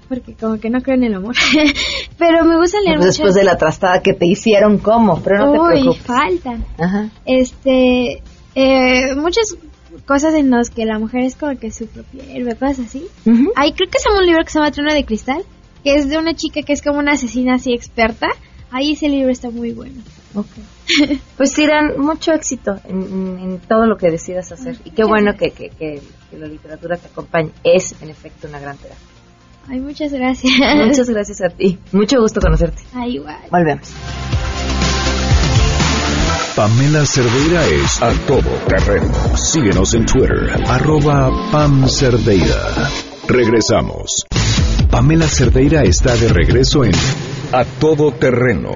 Porque 0.07 0.33
como 0.33 0.59
que 0.59 0.69
no 0.69 0.81
creo 0.81 0.97
en 0.97 1.03
el 1.03 1.13
amor. 1.13 1.35
pero 2.17 2.43
me 2.43 2.57
gusta 2.57 2.79
leer 2.81 2.97
pues 2.97 3.17
Después 3.17 3.35
de 3.35 3.43
la 3.43 3.57
trastada 3.57 4.01
que 4.01 4.13
te 4.13 4.25
hicieron, 4.25 4.79
¿cómo? 4.79 5.21
Pero 5.21 5.45
no 5.45 5.51
te 5.51 5.71
preocupes. 5.73 6.01
faltan. 6.01 6.65
Ajá. 6.79 7.09
Este, 7.25 8.23
eh, 8.55 9.15
muchas 9.15 9.55
cosas 10.05 10.33
en 10.33 10.49
las 10.49 10.69
que 10.71 10.85
la 10.85 10.97
mujer 10.97 11.21
es 11.21 11.35
como 11.35 11.57
que 11.57 11.71
su 11.71 11.85
propia 11.87 12.23
héroe, 12.25 12.55
cosas 12.55 12.79
así. 12.79 13.05
Hay, 13.55 13.73
creo 13.73 13.89
que 13.89 13.97
es 13.97 14.05
un 14.11 14.25
libro 14.25 14.43
que 14.43 14.49
se 14.49 14.59
llama 14.59 14.71
Trono 14.71 14.93
de 14.93 15.05
Cristal, 15.05 15.43
que 15.83 15.95
es 15.95 16.09
de 16.09 16.17
una 16.17 16.33
chica 16.33 16.61
que 16.61 16.73
es 16.73 16.81
como 16.81 16.99
una 16.99 17.13
asesina 17.13 17.55
así 17.55 17.73
experta. 17.73 18.27
Ahí 18.71 18.91
ese 18.91 19.09
libro 19.09 19.31
está 19.31 19.49
muy 19.49 19.71
bueno. 19.71 20.01
Okay. 20.35 21.19
pues 21.37 21.57
Irán, 21.57 21.93
mucho 21.97 22.31
éxito 22.33 22.79
en, 22.85 23.59
todo 23.67 23.85
lo 23.87 23.97
que 23.97 24.11
decidas 24.11 24.51
hacer. 24.51 24.77
Y 24.85 24.91
qué 24.91 25.03
bueno 25.03 25.33
que, 25.33 25.51
que, 25.51 25.69
que, 25.69 26.01
la 26.37 26.47
literatura 26.47 26.97
te 26.97 27.07
acompañe. 27.07 27.51
Es, 27.63 27.95
en 28.01 28.09
efecto, 28.09 28.47
una 28.47 28.59
gran 28.59 28.77
terapia. 28.77 29.05
Ay, 29.67 29.79
muchas 29.79 30.11
gracias. 30.11 30.53
Muchas 30.85 31.09
gracias 31.09 31.41
a 31.41 31.49
ti. 31.49 31.77
Mucho 31.91 32.19
gusto 32.19 32.39
conocerte. 32.41 32.83
Ay, 32.93 33.15
igual. 33.15 33.37
Volvemos. 33.51 33.91
Pamela 36.55 37.05
Cerdeira 37.05 37.65
es 37.67 38.01
a 38.01 38.11
todo 38.27 38.49
terreno. 38.67 39.13
Síguenos 39.37 39.93
en 39.93 40.05
Twitter, 40.05 40.51
arroba 40.67 41.31
Pam 41.51 41.87
Cerdeira. 41.87 42.89
Regresamos. 43.27 44.25
Pamela 44.89 45.27
Cerdeira 45.27 45.83
está 45.83 46.15
de 46.15 46.29
regreso 46.29 46.83
en 46.83 46.91
A 47.53 47.63
Todo 47.79 48.11
Terreno. 48.11 48.71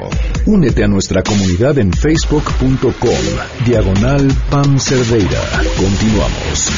Únete 0.45 0.83
a 0.83 0.87
nuestra 0.87 1.23
comunidad 1.23 1.79
en 1.79 1.91
facebook.com, 1.91 3.65
diagonal 3.65 4.27
Pam 4.51 4.77
Cerdeira. 4.77 5.41
Continuamos. 5.75 6.69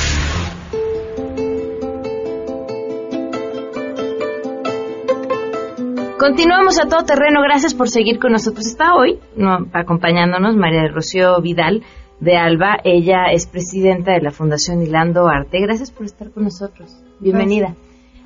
Continuamos 6.17 6.79
a 6.79 6.87
todo 6.87 7.03
terreno. 7.03 7.41
Gracias 7.41 7.73
por 7.73 7.89
seguir 7.89 8.19
con 8.19 8.31
nosotros. 8.31 8.65
Está 8.65 8.95
hoy 8.95 9.19
acompañándonos 9.73 10.55
María 10.55 10.87
Rocío 10.87 11.41
Vidal 11.41 11.83
de 12.21 12.37
Alba. 12.37 12.77
Ella 12.85 13.25
es 13.33 13.47
presidenta 13.47 14.13
de 14.13 14.21
la 14.21 14.31
Fundación 14.31 14.81
Hilando 14.81 15.27
Arte. 15.27 15.59
Gracias 15.59 15.91
por 15.91 16.05
estar 16.05 16.31
con 16.31 16.45
nosotros. 16.45 17.03
Bienvenida. 17.19 17.75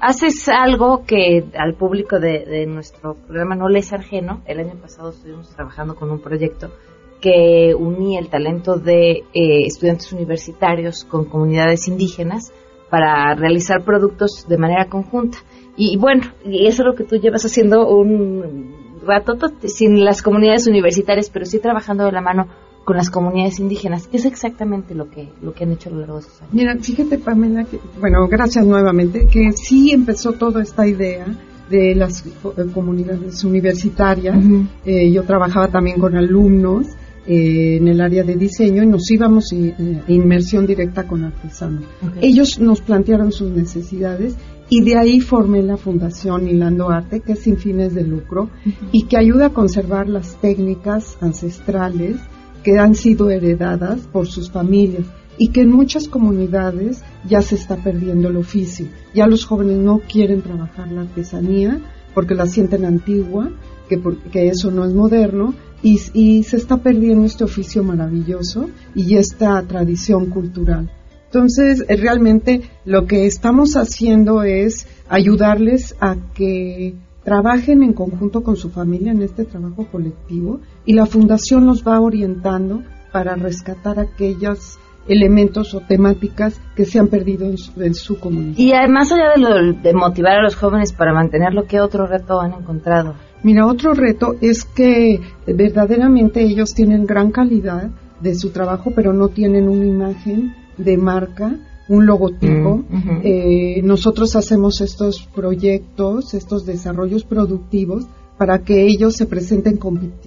Haces 0.01 0.47
algo 0.47 1.03
que 1.05 1.43
al 1.57 1.73
público 1.73 2.19
de, 2.19 2.65
nuestro 2.67 3.15
programa 3.15 3.55
no 3.55 3.67
les 3.67 3.91
ajeno. 3.91 4.41
El 4.45 4.59
año 4.59 4.75
pasado 4.81 5.09
estuvimos 5.09 5.53
trabajando 5.53 5.95
con 5.95 6.09
un 6.09 6.21
proyecto 6.21 6.71
que 7.19 7.75
unía 7.77 8.21
el 8.21 8.29
talento 8.29 8.77
de 8.77 9.23
eh, 9.33 9.65
estudiantes 9.65 10.13
universitarios 10.13 11.03
con 11.03 11.25
comunidades 11.25 11.89
indígenas 11.89 12.53
para 12.89 13.35
realizar 13.35 13.83
productos 13.83 14.47
de 14.47 14.57
manera 14.57 14.85
conjunta. 14.85 15.39
Y, 15.75 15.97
bueno, 15.97 16.23
y 16.45 16.67
eso 16.67 16.83
es 16.83 16.87
lo 16.87 16.95
que 16.95 17.03
tú 17.03 17.17
llevas 17.17 17.43
haciendo 17.45 17.89
un 17.89 18.99
rato 19.05 19.33
sin 19.65 20.05
las 20.05 20.21
comunidades 20.21 20.65
universitarias, 20.67 21.29
pero 21.29 21.45
sí 21.45 21.59
trabajando 21.59 22.05
de 22.05 22.13
la 22.13 22.21
mano 22.21 22.47
con 22.89 22.97
las 22.97 23.11
comunidades 23.11 23.59
indígenas. 23.59 24.07
¿Qué 24.07 24.17
es 24.17 24.25
exactamente 24.25 24.95
lo 24.95 25.11
que, 25.11 25.29
lo 25.43 25.53
que 25.53 25.63
han 25.63 25.73
hecho 25.73 25.89
a 25.89 25.93
lo 25.93 25.99
largo 25.99 26.15
de 26.15 26.21
estos 26.21 26.41
años? 26.41 26.53
Mira, 26.55 26.75
fíjate, 26.75 27.19
Pamela, 27.19 27.63
que, 27.63 27.79
bueno, 27.99 28.27
gracias 28.27 28.65
nuevamente, 28.65 29.27
que 29.27 29.51
sí 29.51 29.91
empezó 29.91 30.31
toda 30.31 30.63
esta 30.63 30.87
idea 30.87 31.27
de 31.69 31.93
las 31.93 32.25
eh, 32.25 32.31
comunidades 32.73 33.43
universitarias. 33.43 34.43
Eh, 34.87 35.11
yo 35.11 35.21
trabajaba 35.21 35.67
también 35.67 35.99
con 35.99 36.15
alumnos 36.15 36.87
eh, 37.27 37.77
en 37.77 37.87
el 37.87 38.01
área 38.01 38.23
de 38.23 38.35
diseño 38.35 38.81
y 38.81 38.87
nos 38.87 39.11
íbamos 39.11 39.53
en, 39.53 40.01
inmersión 40.07 40.65
directa 40.65 41.03
con 41.03 41.25
artesanos. 41.25 41.83
Ellos 42.21 42.59
nos 42.59 42.81
plantearon 42.81 43.31
sus 43.31 43.51
necesidades 43.51 44.33
y 44.67 44.81
de 44.81 44.97
ahí 44.97 45.19
formé 45.19 45.61
la 45.61 45.77
Fundación 45.77 46.47
Hilando 46.47 46.89
Arte, 46.89 47.19
que 47.19 47.33
es 47.33 47.39
sin 47.41 47.57
fines 47.57 47.93
de 47.93 48.03
lucro 48.03 48.49
y 48.91 49.03
que 49.03 49.17
ayuda 49.17 49.45
a 49.45 49.49
conservar 49.51 50.09
las 50.09 50.37
técnicas 50.41 51.19
ancestrales 51.21 52.15
que 52.63 52.77
han 52.77 52.95
sido 52.95 53.29
heredadas 53.29 54.01
por 54.11 54.27
sus 54.27 54.51
familias 54.51 55.05
y 55.37 55.49
que 55.49 55.61
en 55.61 55.71
muchas 55.71 56.07
comunidades 56.07 57.01
ya 57.27 57.41
se 57.41 57.55
está 57.55 57.77
perdiendo 57.77 58.27
el 58.27 58.37
oficio. 58.37 58.87
Ya 59.13 59.25
los 59.25 59.45
jóvenes 59.45 59.77
no 59.77 59.99
quieren 59.99 60.41
trabajar 60.41 60.91
la 60.91 61.01
artesanía 61.01 61.79
porque 62.13 62.35
la 62.35 62.45
sienten 62.45 62.85
antigua, 62.85 63.49
que, 63.87 64.01
que 64.31 64.49
eso 64.49 64.71
no 64.71 64.85
es 64.85 64.93
moderno 64.93 65.53
y, 65.81 65.99
y 66.13 66.43
se 66.43 66.57
está 66.57 66.77
perdiendo 66.77 67.25
este 67.25 67.45
oficio 67.45 67.83
maravilloso 67.83 68.69
y 68.93 69.15
esta 69.15 69.61
tradición 69.63 70.27
cultural. 70.27 70.91
Entonces, 71.25 71.85
eh, 71.87 71.95
realmente 71.95 72.63
lo 72.85 73.05
que 73.05 73.25
estamos 73.27 73.75
haciendo 73.75 74.43
es 74.43 74.87
ayudarles 75.07 75.95
a 75.99 76.17
que 76.33 76.95
trabajen 77.29 77.83
en 77.83 77.93
conjunto 77.93 78.41
con 78.41 78.55
su 78.55 78.71
familia 78.71 79.11
en 79.11 79.21
este 79.21 79.45
trabajo 79.45 79.85
colectivo 79.91 80.61
y 80.83 80.95
la 80.95 81.05
fundación 81.05 81.67
los 81.67 81.87
va 81.87 82.01
orientando 82.01 82.81
para 83.11 83.35
rescatar 83.35 83.99
aquellos 83.99 84.79
elementos 85.07 85.75
o 85.75 85.81
temáticas 85.81 86.59
que 86.75 86.85
se 86.85 86.97
han 86.97 87.07
perdido 87.07 87.45
en 87.45 87.93
su, 87.93 88.19
comunidad. 88.19 88.57
Y 88.57 88.73
además 88.73 89.11
allá 89.11 89.33
de, 89.35 89.73
de 89.73 89.93
motivar 89.93 90.39
a 90.39 90.41
los 90.41 90.55
jóvenes 90.55 90.91
para 90.91 91.13
mantenerlo, 91.13 91.65
¿qué 91.67 91.79
otro 91.79 92.07
reto 92.07 92.41
han 92.41 92.53
encontrado? 92.53 93.13
Mira, 93.43 93.67
otro 93.67 93.93
reto 93.93 94.33
es 94.41 94.65
que 94.65 95.21
verdaderamente 95.45 96.41
ellos 96.41 96.73
tienen 96.73 97.05
gran 97.05 97.29
calidad 97.29 97.91
de 98.21 98.33
su 98.33 98.49
trabajo, 98.49 98.91
pero 98.95 99.13
no 99.13 99.27
tienen 99.27 99.69
una 99.69 99.85
imagen 99.85 100.55
de 100.79 100.97
marca, 100.97 101.59
un 101.89 102.05
logotipo. 102.05 102.83
Mm, 102.87 103.21
eh, 103.23 103.81
nosotros 103.83 104.35
hacemos 104.35 104.79
estos 104.79 105.27
proyectos, 105.35 106.33
estos 106.33 106.65
desarrollos 106.65 107.23
productivos 107.23 108.05
para 108.37 108.63
que 108.63 108.85
ellos 108.85 109.15
se 109.15 109.25
presenten 109.25 109.77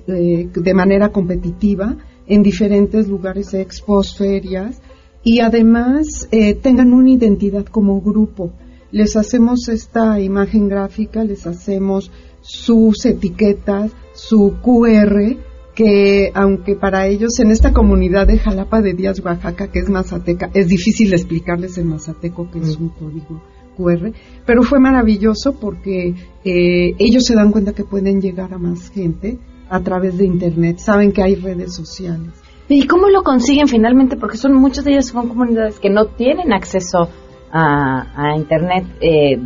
eh, 0.09 0.49
de 0.53 0.75
manera 0.75 1.11
competitiva 1.11 1.97
en 2.27 2.43
diferentes 2.43 3.09
lugares, 3.09 3.55
expos, 3.55 4.17
ferias, 4.17 4.83
y 5.25 5.41
además 5.41 6.29
eh, 6.31 6.55
tengan 6.55 6.93
una 6.93 7.11
identidad 7.11 7.65
como 7.65 8.01
grupo. 8.01 8.53
Les 8.91 9.17
hacemos 9.17 9.69
esta 9.69 10.21
imagen 10.21 10.69
gráfica, 10.69 11.25
les 11.25 11.47
hacemos 11.47 12.11
sus 12.43 13.07
etiquetas, 13.07 13.93
su 14.13 14.55
QR, 14.63 15.37
que 15.75 16.31
aunque 16.35 16.77
para 16.77 17.07
ellos 17.07 17.39
en 17.41 17.51
esta 17.51 17.73
comunidad 17.73 18.27
de 18.27 18.39
Jalapa 18.39 18.83
de 18.83 18.93
Díaz, 18.93 19.21
Oaxaca, 19.25 19.69
que 19.69 19.79
es 19.79 19.89
mazateca, 19.89 20.51
es 20.53 20.69
difícil 20.69 21.13
explicarles 21.13 21.79
en 21.79 21.89
mazateco 21.89 22.51
que 22.51 22.59
es 22.59 22.77
un 22.77 22.91
código 22.91 23.43
QR, 23.77 24.13
pero 24.45 24.63
fue 24.63 24.79
maravilloso 24.81 25.55
porque 25.59 26.15
eh, 26.45 26.95
ellos 26.99 27.25
se 27.25 27.35
dan 27.35 27.53
cuenta 27.53 27.73
que 27.73 27.85
pueden 27.85 28.21
llegar 28.21 28.53
a 28.53 28.59
más 28.59 28.91
gente 28.91 29.39
a 29.71 29.81
través 29.81 30.19
de 30.19 30.27
Internet, 30.27 30.79
saben 30.79 31.13
que 31.13 31.23
hay 31.23 31.37
redes 31.37 31.75
sociales. 31.75 32.33
¿Y 32.69 32.87
cómo 32.87 33.09
lo 33.09 33.23
consiguen 33.23 33.69
finalmente? 33.69 34.17
Porque 34.17 34.37
son 34.37 34.55
muchos 34.55 34.85
de 34.85 34.93
ellos 34.93 35.07
son 35.07 35.29
comunidades 35.29 35.79
que 35.79 35.91
no 35.91 36.07
tienen 36.07 36.53
acceso 36.53 37.09
a, 37.51 38.35
Internet. 38.37 38.85
Eh, 39.01 39.39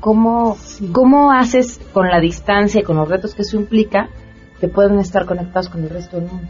¿cómo, 0.00 0.56
cómo, 0.92 1.32
haces 1.32 1.80
con 1.92 2.08
la 2.08 2.20
distancia 2.20 2.80
y 2.80 2.84
con 2.84 2.96
los 2.96 3.08
retos 3.08 3.34
que 3.34 3.42
eso 3.42 3.56
implica 3.56 4.08
que 4.60 4.68
puedan 4.68 4.98
estar 4.98 5.26
conectados 5.26 5.68
con 5.68 5.82
el 5.82 5.90
resto 5.90 6.16
del 6.16 6.26
mundo? 6.26 6.48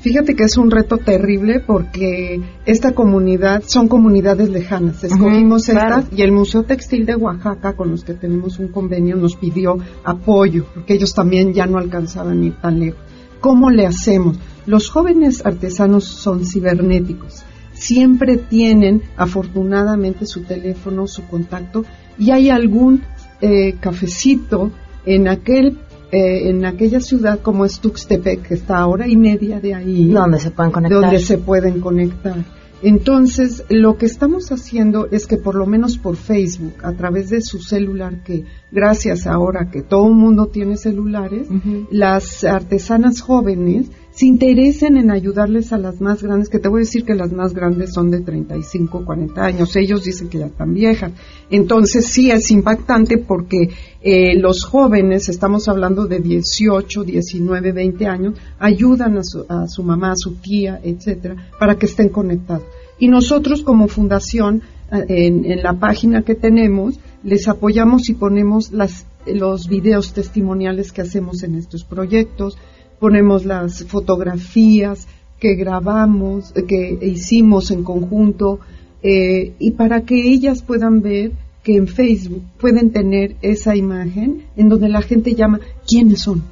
Fíjate 0.00 0.36
que 0.36 0.44
es 0.44 0.56
un 0.56 0.70
reto 0.70 0.98
terrible 0.98 1.58
porque 1.58 2.40
esta 2.66 2.92
comunidad 2.92 3.64
son 3.66 3.88
comunidades 3.88 4.48
lejanas. 4.48 5.02
Escogimos 5.02 5.68
estas 5.68 6.06
y 6.12 6.22
el 6.22 6.30
Museo 6.30 6.62
Textil 6.62 7.04
de 7.04 7.16
Oaxaca, 7.16 7.72
con 7.72 7.90
los 7.90 8.04
que 8.04 8.14
tenemos 8.14 8.60
un 8.60 8.68
convenio, 8.68 9.16
nos 9.16 9.34
pidió 9.34 9.76
apoyo 10.04 10.66
porque 10.72 10.94
ellos 10.94 11.14
también 11.14 11.52
ya 11.52 11.66
no 11.66 11.78
alcanzaban 11.78 12.44
ir 12.44 12.54
tan 12.60 12.78
lejos. 12.78 13.00
¿Cómo 13.40 13.70
le 13.70 13.86
hacemos? 13.86 14.38
Los 14.66 14.88
jóvenes 14.88 15.44
artesanos 15.44 16.04
son 16.04 16.44
cibernéticos. 16.44 17.42
Siempre 17.72 18.36
tienen, 18.36 19.02
afortunadamente, 19.16 20.26
su 20.26 20.42
teléfono, 20.42 21.08
su 21.08 21.26
contacto 21.26 21.84
y 22.16 22.30
hay 22.30 22.50
algún 22.50 23.02
eh, 23.40 23.74
cafecito 23.80 24.70
en 25.06 25.26
aquel 25.26 25.78
eh, 26.10 26.48
en 26.48 26.64
aquella 26.64 27.00
ciudad 27.00 27.40
como 27.40 27.64
es 27.64 27.80
Tuxtepec, 27.80 28.42
que 28.48 28.54
está 28.54 28.78
a 28.78 28.86
hora 28.86 29.06
y 29.06 29.16
media 29.16 29.60
de 29.60 29.74
ahí. 29.74 30.10
Donde 30.10 30.38
se 30.38 30.50
pueden 30.50 30.72
conectar. 30.72 31.00
Donde 31.00 31.18
se 31.20 31.38
pueden 31.38 31.80
conectar. 31.80 32.36
Entonces, 32.80 33.64
lo 33.68 33.96
que 33.96 34.06
estamos 34.06 34.52
haciendo 34.52 35.08
es 35.10 35.26
que 35.26 35.36
por 35.36 35.56
lo 35.56 35.66
menos 35.66 35.98
por 35.98 36.16
Facebook, 36.16 36.74
a 36.82 36.92
través 36.92 37.28
de 37.28 37.40
su 37.40 37.58
celular, 37.58 38.22
que 38.22 38.44
gracias 38.70 39.26
ahora 39.26 39.70
que 39.70 39.82
todo 39.82 40.06
el 40.06 40.14
mundo 40.14 40.46
tiene 40.46 40.76
celulares, 40.76 41.48
las 41.90 42.44
artesanas 42.44 43.20
jóvenes 43.20 43.90
se 44.18 44.26
interesen 44.26 44.96
en 44.96 45.12
ayudarles 45.12 45.72
a 45.72 45.78
las 45.78 46.00
más 46.00 46.24
grandes, 46.24 46.48
que 46.48 46.58
te 46.58 46.66
voy 46.66 46.80
a 46.80 46.84
decir 46.84 47.04
que 47.04 47.14
las 47.14 47.30
más 47.30 47.54
grandes 47.54 47.92
son 47.92 48.10
de 48.10 48.18
35, 48.18 49.04
40 49.04 49.44
años, 49.44 49.76
ellos 49.76 50.02
dicen 50.02 50.28
que 50.28 50.38
ya 50.38 50.46
están 50.46 50.74
viejas. 50.74 51.12
Entonces 51.50 52.06
sí 52.06 52.28
es 52.32 52.50
impactante 52.50 53.18
porque 53.18 53.68
eh, 54.02 54.36
los 54.36 54.64
jóvenes, 54.64 55.28
estamos 55.28 55.68
hablando 55.68 56.08
de 56.08 56.18
18, 56.18 57.04
19, 57.04 57.70
20 57.70 58.06
años, 58.06 58.34
ayudan 58.58 59.18
a 59.18 59.22
su, 59.22 59.46
a 59.48 59.68
su 59.68 59.84
mamá, 59.84 60.10
a 60.10 60.16
su 60.16 60.34
tía, 60.34 60.80
etcétera, 60.82 61.50
para 61.60 61.76
que 61.76 61.86
estén 61.86 62.08
conectados. 62.08 62.64
Y 62.98 63.06
nosotros 63.06 63.62
como 63.62 63.86
fundación, 63.86 64.62
eh, 64.90 65.04
en, 65.08 65.62
la 65.62 65.78
página 65.78 66.22
que 66.22 66.34
tenemos, 66.34 66.98
les 67.22 67.46
apoyamos 67.46 68.08
y 68.08 68.14
ponemos 68.14 68.72
las, 68.72 69.06
los 69.26 69.68
videos 69.68 70.12
testimoniales 70.12 70.90
que 70.90 71.02
hacemos 71.02 71.44
en 71.44 71.54
estos 71.54 71.84
proyectos, 71.84 72.58
ponemos 72.98 73.44
las 73.44 73.84
fotografías 73.84 75.06
que 75.38 75.54
grabamos, 75.54 76.52
que 76.52 76.98
hicimos 77.00 77.70
en 77.70 77.84
conjunto, 77.84 78.60
eh, 79.02 79.54
y 79.58 79.72
para 79.72 80.02
que 80.02 80.16
ellas 80.16 80.62
puedan 80.62 81.00
ver 81.00 81.32
que 81.62 81.76
en 81.76 81.86
Facebook 81.86 82.42
pueden 82.58 82.90
tener 82.90 83.36
esa 83.42 83.76
imagen 83.76 84.46
en 84.56 84.68
donde 84.68 84.88
la 84.88 85.02
gente 85.02 85.34
llama 85.34 85.60
quiénes 85.86 86.22
son. 86.22 86.42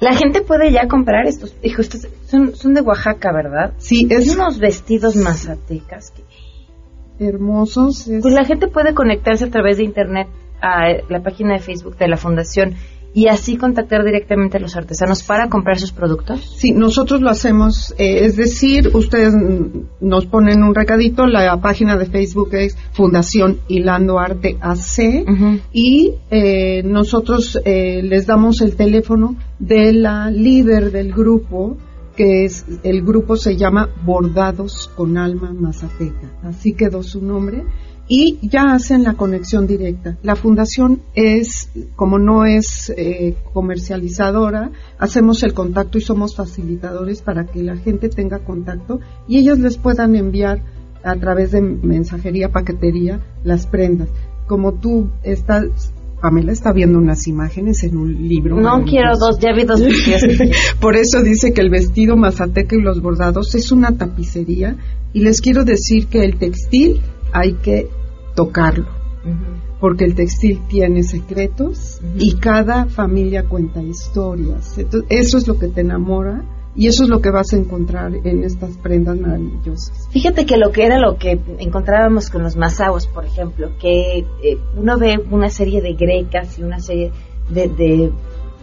La 0.00 0.14
gente 0.14 0.42
puede 0.42 0.72
ya 0.72 0.88
comprar 0.88 1.26
estos, 1.26 1.54
hijos, 1.62 1.88
son, 2.26 2.54
son 2.56 2.74
de 2.74 2.80
Oaxaca, 2.80 3.32
¿verdad? 3.32 3.74
Sí, 3.78 4.06
es 4.10 4.34
unos 4.34 4.58
vestidos 4.58 5.16
mazatecas. 5.16 6.12
Hermosos. 7.18 8.10
Pues 8.20 8.34
la 8.34 8.44
gente 8.44 8.66
puede 8.66 8.92
conectarse 8.92 9.44
a 9.44 9.50
través 9.50 9.76
de 9.76 9.84
internet 9.84 10.26
a 10.60 10.88
la 11.08 11.22
página 11.22 11.54
de 11.54 11.60
Facebook 11.60 11.96
de 11.96 12.08
la 12.08 12.16
Fundación 12.16 12.74
y 13.14 13.28
así 13.28 13.56
contactar 13.56 14.04
directamente 14.04 14.56
a 14.56 14.60
los 14.60 14.74
artesanos 14.76 15.22
para 15.22 15.48
comprar 15.48 15.78
sus 15.78 15.92
productos? 15.92 16.56
Sí, 16.58 16.72
nosotros 16.72 17.22
lo 17.22 17.30
hacemos, 17.30 17.94
eh, 17.96 18.24
es 18.24 18.36
decir, 18.36 18.90
ustedes 18.92 19.32
nos 20.00 20.26
ponen 20.26 20.64
un 20.64 20.74
recadito, 20.74 21.26
la 21.26 21.60
página 21.60 21.96
de 21.96 22.06
Facebook 22.06 22.48
es 22.54 22.76
Fundación 22.92 23.60
Hilando 23.68 24.18
Arte 24.18 24.56
AC 24.60 25.24
y 25.72 26.14
eh, 26.30 26.82
nosotros 26.82 27.58
eh, 27.64 28.02
les 28.02 28.26
damos 28.26 28.60
el 28.60 28.74
teléfono 28.74 29.36
de 29.60 29.92
la 29.92 30.28
líder 30.30 30.90
del 30.90 31.12
grupo 31.12 31.76
que 32.16 32.44
es 32.44 32.64
el 32.84 33.02
grupo 33.02 33.36
se 33.36 33.56
llama 33.56 33.88
Bordados 34.04 34.88
con 34.94 35.18
Alma 35.18 35.52
Mazateca, 35.52 36.30
así 36.44 36.72
quedó 36.72 37.02
su 37.02 37.20
nombre 37.20 37.64
y 38.06 38.38
ya 38.42 38.74
hacen 38.74 39.02
la 39.02 39.14
conexión 39.14 39.66
directa. 39.66 40.16
La 40.22 40.36
fundación 40.36 41.02
es, 41.14 41.70
como 41.96 42.18
no 42.18 42.44
es 42.44 42.92
eh, 42.96 43.36
comercializadora, 43.52 44.70
hacemos 44.98 45.42
el 45.42 45.54
contacto 45.54 45.98
y 45.98 46.02
somos 46.02 46.36
facilitadores 46.36 47.22
para 47.22 47.46
que 47.46 47.62
la 47.62 47.76
gente 47.76 48.08
tenga 48.08 48.40
contacto 48.40 49.00
y 49.26 49.38
ellos 49.38 49.58
les 49.58 49.78
puedan 49.78 50.16
enviar 50.16 50.62
a 51.02 51.16
través 51.16 51.52
de 51.52 51.60
mensajería, 51.60 52.50
paquetería, 52.50 53.20
las 53.42 53.66
prendas. 53.66 54.08
Como 54.46 54.74
tú 54.74 55.10
estás, 55.22 55.92
Pamela 56.20 56.52
está 56.52 56.72
viendo 56.72 56.98
unas 56.98 57.26
imágenes 57.26 57.84
en 57.84 57.96
un 57.96 58.28
libro. 58.28 58.60
No 58.60 58.84
quiero 58.84 59.16
dos, 59.18 59.38
ya 59.38 59.52
vi 59.54 59.64
dos 59.64 59.82
Por 60.80 60.96
eso 60.96 61.22
dice 61.22 61.52
que 61.52 61.60
el 61.60 61.70
vestido 61.70 62.16
mazateca 62.16 62.76
y 62.76 62.80
los 62.80 63.00
bordados 63.00 63.54
es 63.54 63.72
una 63.72 63.92
tapicería 63.92 64.76
y 65.12 65.20
les 65.20 65.40
quiero 65.40 65.64
decir 65.64 66.06
que 66.08 66.24
el 66.24 66.38
textil 66.38 67.00
hay 67.34 67.54
que 67.54 67.90
tocarlo, 68.34 68.86
porque 69.80 70.04
el 70.04 70.14
textil 70.14 70.62
tiene 70.68 71.02
secretos 71.02 72.00
y 72.16 72.36
cada 72.36 72.86
familia 72.86 73.44
cuenta 73.44 73.82
historias. 73.82 74.78
eso 75.08 75.38
es 75.38 75.48
lo 75.48 75.58
que 75.58 75.68
te 75.68 75.80
enamora 75.82 76.44
y 76.76 76.86
eso 76.86 77.04
es 77.04 77.10
lo 77.10 77.20
que 77.20 77.30
vas 77.30 77.52
a 77.52 77.56
encontrar 77.56 78.12
en 78.24 78.44
estas 78.44 78.76
prendas 78.78 79.18
maravillosas. 79.18 80.08
Fíjate 80.10 80.46
que 80.46 80.56
lo 80.56 80.70
que 80.70 80.86
era 80.86 80.98
lo 80.98 81.16
que 81.18 81.38
encontrábamos 81.58 82.30
con 82.30 82.42
los 82.42 82.56
masaos, 82.56 83.06
por 83.08 83.24
ejemplo, 83.24 83.72
que 83.80 84.18
eh, 84.18 84.58
uno 84.76 84.96
ve 84.98 85.18
una 85.30 85.50
serie 85.50 85.82
de 85.82 85.94
grecas 85.94 86.58
y 86.58 86.62
una 86.62 86.78
serie 86.78 87.10
de, 87.50 87.68
de 87.68 88.12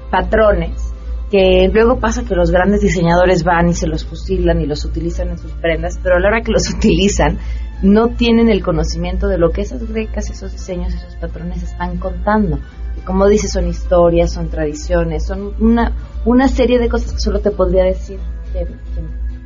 patrones 0.10 0.92
que 1.30 1.70
luego 1.74 2.00
pasa 2.00 2.26
que 2.26 2.36
los 2.36 2.52
grandes 2.52 2.82
diseñadores 2.82 3.46
van 3.46 3.70
y 3.70 3.74
se 3.74 3.88
los 3.88 4.06
fusilan 4.06 4.60
y 4.60 4.66
los 4.66 4.84
utilizan 4.84 5.30
en 5.30 5.38
sus 5.38 5.54
prendas, 5.54 5.98
pero 6.04 6.18
a 6.18 6.20
la 6.20 6.28
hora 6.28 6.42
que 6.42 6.52
los 6.52 6.70
utilizan 6.76 7.38
no 7.82 8.10
tienen 8.10 8.50
el 8.50 8.64
conocimiento 8.64 9.28
de 9.28 9.38
lo 9.38 9.52
que 9.52 9.62
esas 9.62 9.88
grecas, 9.88 10.30
esos 10.30 10.52
diseños, 10.52 10.94
esos 10.94 11.16
patrones 11.16 11.64
están 11.64 11.98
contando. 11.98 12.60
Como 13.06 13.28
dices, 13.28 13.52
son 13.52 13.68
historias, 13.68 14.32
son 14.32 14.50
tradiciones, 14.50 15.26
son 15.26 15.54
una, 15.60 15.94
una 16.26 16.48
serie 16.48 16.80
de 16.80 16.90
cosas 16.90 17.14
que 17.14 17.20
solo 17.20 17.40
te 17.40 17.52
podría 17.52 17.86
decir 17.86 18.20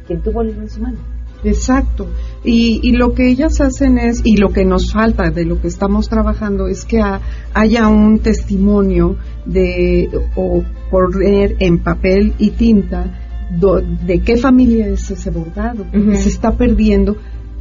quien, 0.07 0.21
tuvo 0.21 0.41
el 0.41 0.49
en 0.49 0.69
su 0.69 0.81
mano. 0.81 0.97
Exacto. 1.43 2.07
Y, 2.43 2.79
y, 2.81 2.93
lo 2.93 3.13
que 3.13 3.29
ellas 3.29 3.61
hacen 3.61 3.99
es, 3.99 4.21
y 4.23 4.37
lo 4.37 4.49
que 4.49 4.65
nos 4.65 4.91
falta 4.91 5.29
de 5.29 5.45
lo 5.45 5.61
que 5.61 5.67
estamos 5.67 6.09
trabajando 6.09 6.67
es 6.67 6.85
que 6.85 7.01
haya 7.53 7.87
un 7.87 8.19
testimonio 8.19 9.17
de, 9.45 10.09
o 10.35 10.63
poner 10.89 11.55
en 11.59 11.79
papel 11.79 12.33
y 12.39 12.51
tinta 12.51 13.21
de 14.05 14.21
qué 14.21 14.37
familia 14.37 14.87
es 14.87 15.11
ese 15.11 15.29
bordado, 15.29 15.85
porque 15.91 16.15
se 16.15 16.29
está 16.29 16.53
perdiendo 16.53 17.15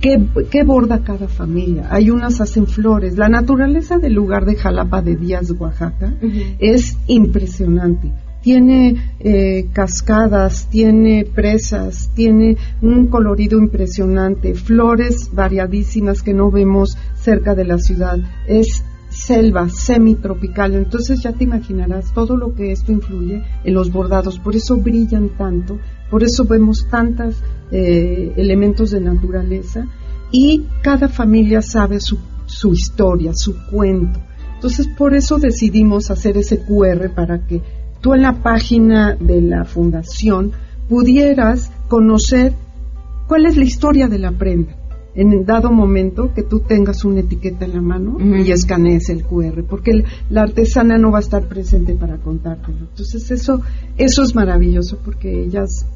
¿Qué, 0.04 0.64
borda 0.64 1.02
cada 1.02 1.28
familia? 1.28 1.88
Hay 1.90 2.10
unas 2.10 2.38
hacen 2.42 2.66
flores. 2.66 3.16
La 3.16 3.30
naturaleza 3.30 3.96
del 3.96 4.12
lugar 4.12 4.44
de 4.44 4.54
Jalapa 4.54 5.00
de 5.00 5.16
Díaz, 5.16 5.50
Oaxaca, 5.58 6.12
es 6.58 6.98
impresionante. 7.06 8.12
Tiene 8.42 9.14
eh, 9.20 9.70
cascadas, 9.72 10.68
tiene 10.68 11.24
presas, 11.24 12.10
tiene 12.14 12.58
un 12.82 13.06
colorido 13.06 13.58
impresionante, 13.58 14.52
flores 14.52 15.30
variadísimas 15.32 16.22
que 16.22 16.34
no 16.34 16.50
vemos 16.50 16.98
cerca 17.14 17.54
de 17.54 17.64
la 17.64 17.78
ciudad. 17.78 18.18
Es 18.46 18.84
selva 19.08 19.70
semitropical, 19.70 20.74
entonces 20.74 21.22
ya 21.22 21.32
te 21.32 21.44
imaginarás 21.44 22.12
todo 22.12 22.36
lo 22.36 22.54
que 22.54 22.72
esto 22.72 22.92
influye 22.92 23.42
en 23.62 23.72
los 23.72 23.92
bordados, 23.92 24.40
por 24.40 24.56
eso 24.56 24.76
brillan 24.76 25.30
tanto, 25.38 25.78
por 26.10 26.24
eso 26.24 26.44
vemos 26.44 26.88
tantos 26.90 27.36
eh, 27.76 28.32
elementos 28.36 28.92
de 28.92 29.00
naturaleza 29.00 29.88
y 30.30 30.64
cada 30.80 31.08
familia 31.08 31.60
sabe 31.60 31.98
su, 31.98 32.18
su 32.46 32.72
historia, 32.72 33.32
su 33.34 33.66
cuento. 33.66 34.20
Entonces 34.54 34.86
por 34.96 35.12
eso 35.12 35.38
decidimos 35.38 36.08
hacer 36.12 36.36
ese 36.36 36.60
QR 36.64 37.10
para 37.12 37.44
que 37.48 37.60
tú 38.00 38.14
en 38.14 38.22
la 38.22 38.42
página 38.44 39.16
de 39.16 39.42
la 39.42 39.64
fundación 39.64 40.52
pudieras 40.88 41.72
conocer 41.88 42.52
cuál 43.26 43.46
es 43.46 43.56
la 43.56 43.64
historia 43.64 44.06
de 44.06 44.20
la 44.20 44.30
prenda 44.30 44.76
en 45.16 45.44
dado 45.44 45.72
momento 45.72 46.32
que 46.32 46.44
tú 46.44 46.60
tengas 46.60 47.04
una 47.04 47.20
etiqueta 47.20 47.64
en 47.64 47.74
la 47.74 47.82
mano 47.82 48.18
y 48.20 48.52
escanees 48.52 49.08
el 49.10 49.24
QR, 49.24 49.64
porque 49.68 50.04
la 50.30 50.42
artesana 50.42 50.96
no 50.96 51.10
va 51.10 51.18
a 51.18 51.22
estar 51.22 51.48
presente 51.48 51.94
para 51.94 52.18
contártelo. 52.18 52.86
Entonces 52.90 53.30
eso, 53.32 53.60
eso 53.96 54.22
es 54.22 54.34
maravilloso 54.34 54.98
porque 55.04 55.42
ellas 55.42 55.86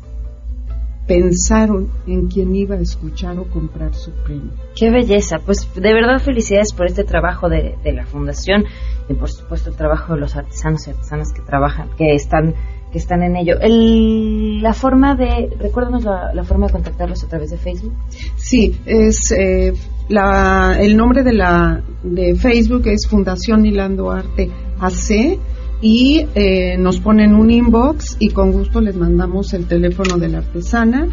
pensaron 1.08 1.88
en 2.06 2.28
quién 2.28 2.54
iba 2.54 2.76
a 2.76 2.80
escuchar 2.80 3.38
o 3.38 3.48
comprar 3.48 3.94
su 3.94 4.12
premio. 4.24 4.52
Qué 4.76 4.90
belleza, 4.90 5.38
pues 5.44 5.68
de 5.74 5.92
verdad 5.94 6.20
felicidades 6.20 6.72
por 6.72 6.86
este 6.86 7.02
trabajo 7.02 7.48
de, 7.48 7.76
la 7.84 8.04
fundación 8.06 8.64
y 9.08 9.14
por 9.14 9.30
supuesto 9.30 9.70
el 9.70 9.76
trabajo 9.76 10.14
de 10.14 10.20
los 10.20 10.36
artesanos 10.36 10.86
y 10.86 10.90
artesanas 10.90 11.32
que 11.32 11.40
trabajan, 11.42 11.88
que 11.96 12.14
están 12.14 12.54
que 12.92 12.98
están 12.98 13.22
en 13.22 13.36
ello. 13.36 13.56
El, 13.60 14.62
la 14.62 14.72
forma 14.72 15.14
de, 15.14 15.50
recuérdanos 15.58 16.04
la, 16.04 16.44
forma 16.44 16.68
de 16.68 16.72
contactarlos 16.72 17.22
a 17.22 17.28
través 17.28 17.50
de 17.50 17.58
Facebook. 17.58 17.92
Sí, 18.36 18.80
es 18.86 19.30
eh, 19.32 19.74
la, 20.08 20.78
el 20.80 20.96
nombre 20.96 21.22
de 21.22 21.34
la 21.34 21.82
de 22.02 22.34
Facebook 22.34 22.86
es 22.86 23.06
Fundación 23.06 23.66
Hilando 23.66 24.10
Arte 24.10 24.50
AC 24.80 25.38
y 25.80 26.26
eh, 26.34 26.76
nos 26.78 27.00
ponen 27.00 27.34
un 27.34 27.50
inbox 27.50 28.16
y 28.18 28.30
con 28.30 28.52
gusto 28.52 28.80
les 28.80 28.96
mandamos 28.96 29.52
el 29.54 29.66
teléfono 29.66 30.18
de 30.18 30.28
la 30.28 30.38
artesana 30.38 31.08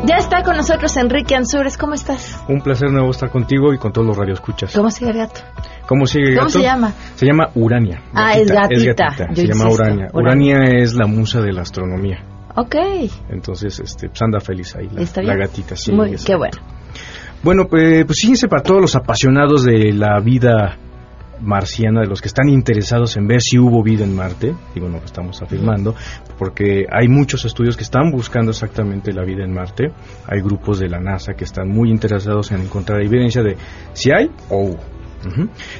Ya 0.07 0.17
está 0.17 0.43
con 0.43 0.57
nosotros 0.57 0.95
Enrique 0.99 1.35
Ansures. 1.35 1.79
¿Cómo 1.79 1.95
estás? 1.95 2.39
Un 2.47 2.61
placer 2.61 2.91
nuevo 2.91 3.11
estar 3.11 3.31
contigo 3.31 3.73
y 3.73 3.79
con 3.79 3.91
todos 3.91 4.07
los 4.07 4.17
radioescuchas. 4.17 4.75
¿Cómo 4.75 4.91
sigue 4.91 5.13
el 5.13 5.17
gato? 5.17 5.41
¿Cómo 5.87 6.07
sigue 6.07 6.29
el 6.29 6.35
gato? 6.35 6.41
¿Cómo 6.41 6.51
se 6.51 6.63
llama? 6.63 6.93
Se 7.15 7.27
llama 7.27 7.49
Urania. 7.55 8.03
Ah, 8.13 8.35
es 8.35 8.51
gatita. 8.51 9.15
se 9.33 9.47
llama 9.47 9.71
Urania. 9.71 10.09
Urania. 10.13 10.59
es 10.77 10.95
la 10.95 11.07
musa 11.07 11.41
de 11.41 11.53
la 11.53 11.63
astronomía. 11.63 12.23
Ok. 12.55 12.75
Entonces, 13.31 13.81
este, 13.81 14.09
pues 14.09 14.21
anda 14.21 14.41
feliz 14.41 14.77
ahí, 14.77 14.89
la, 14.93 15.23
la 15.23 15.37
gatita. 15.37 15.75
Sí, 15.75 15.93
Muy, 15.93 16.17
qué 16.17 16.37
bueno. 16.37 16.59
Bueno, 17.43 17.67
pues, 17.67 18.05
pues 18.05 18.19
fíjense 18.21 18.47
para 18.47 18.63
todos 18.63 18.83
los 18.83 18.97
apasionados 18.97 19.65
de 19.65 19.93
la 19.93 20.21
vida 20.21 20.79
marciana, 21.41 22.01
de 22.01 22.07
los 22.07 22.21
que 22.21 22.29
están 22.29 22.49
interesados 22.49 23.17
en 23.17 23.27
ver 23.27 23.41
si 23.41 23.59
hubo 23.59 23.83
vida 23.83 24.05
en 24.05 24.15
Marte, 24.15 24.55
digo 24.75 24.89
no 24.89 25.01
que 25.01 25.07
estamos 25.07 25.41
afirmando, 25.43 25.95
porque 26.39 26.87
hay 26.91 27.09
muchos 27.09 27.45
estudios 27.45 27.77
que 27.77 27.85
están 27.85 28.11
buscando 28.11 28.51
exactamente 28.51 29.13
la 29.13 29.25
vida 29.25 29.45
en 29.45 29.53
Marte, 29.53 29.93
hay 30.27 30.41
grupos 30.41 30.79
de 30.79 30.89
la 30.89 31.01
NASA 31.01 31.35
que 31.35 31.45
están 31.45 31.69
muy 31.69 31.91
interesados 31.91 32.53
en 32.53 32.61
encontrar 32.61 33.03
evidencia 33.03 33.43
de 33.43 33.57
si 33.93 34.11
hay 34.11 34.31
o. 34.51 34.77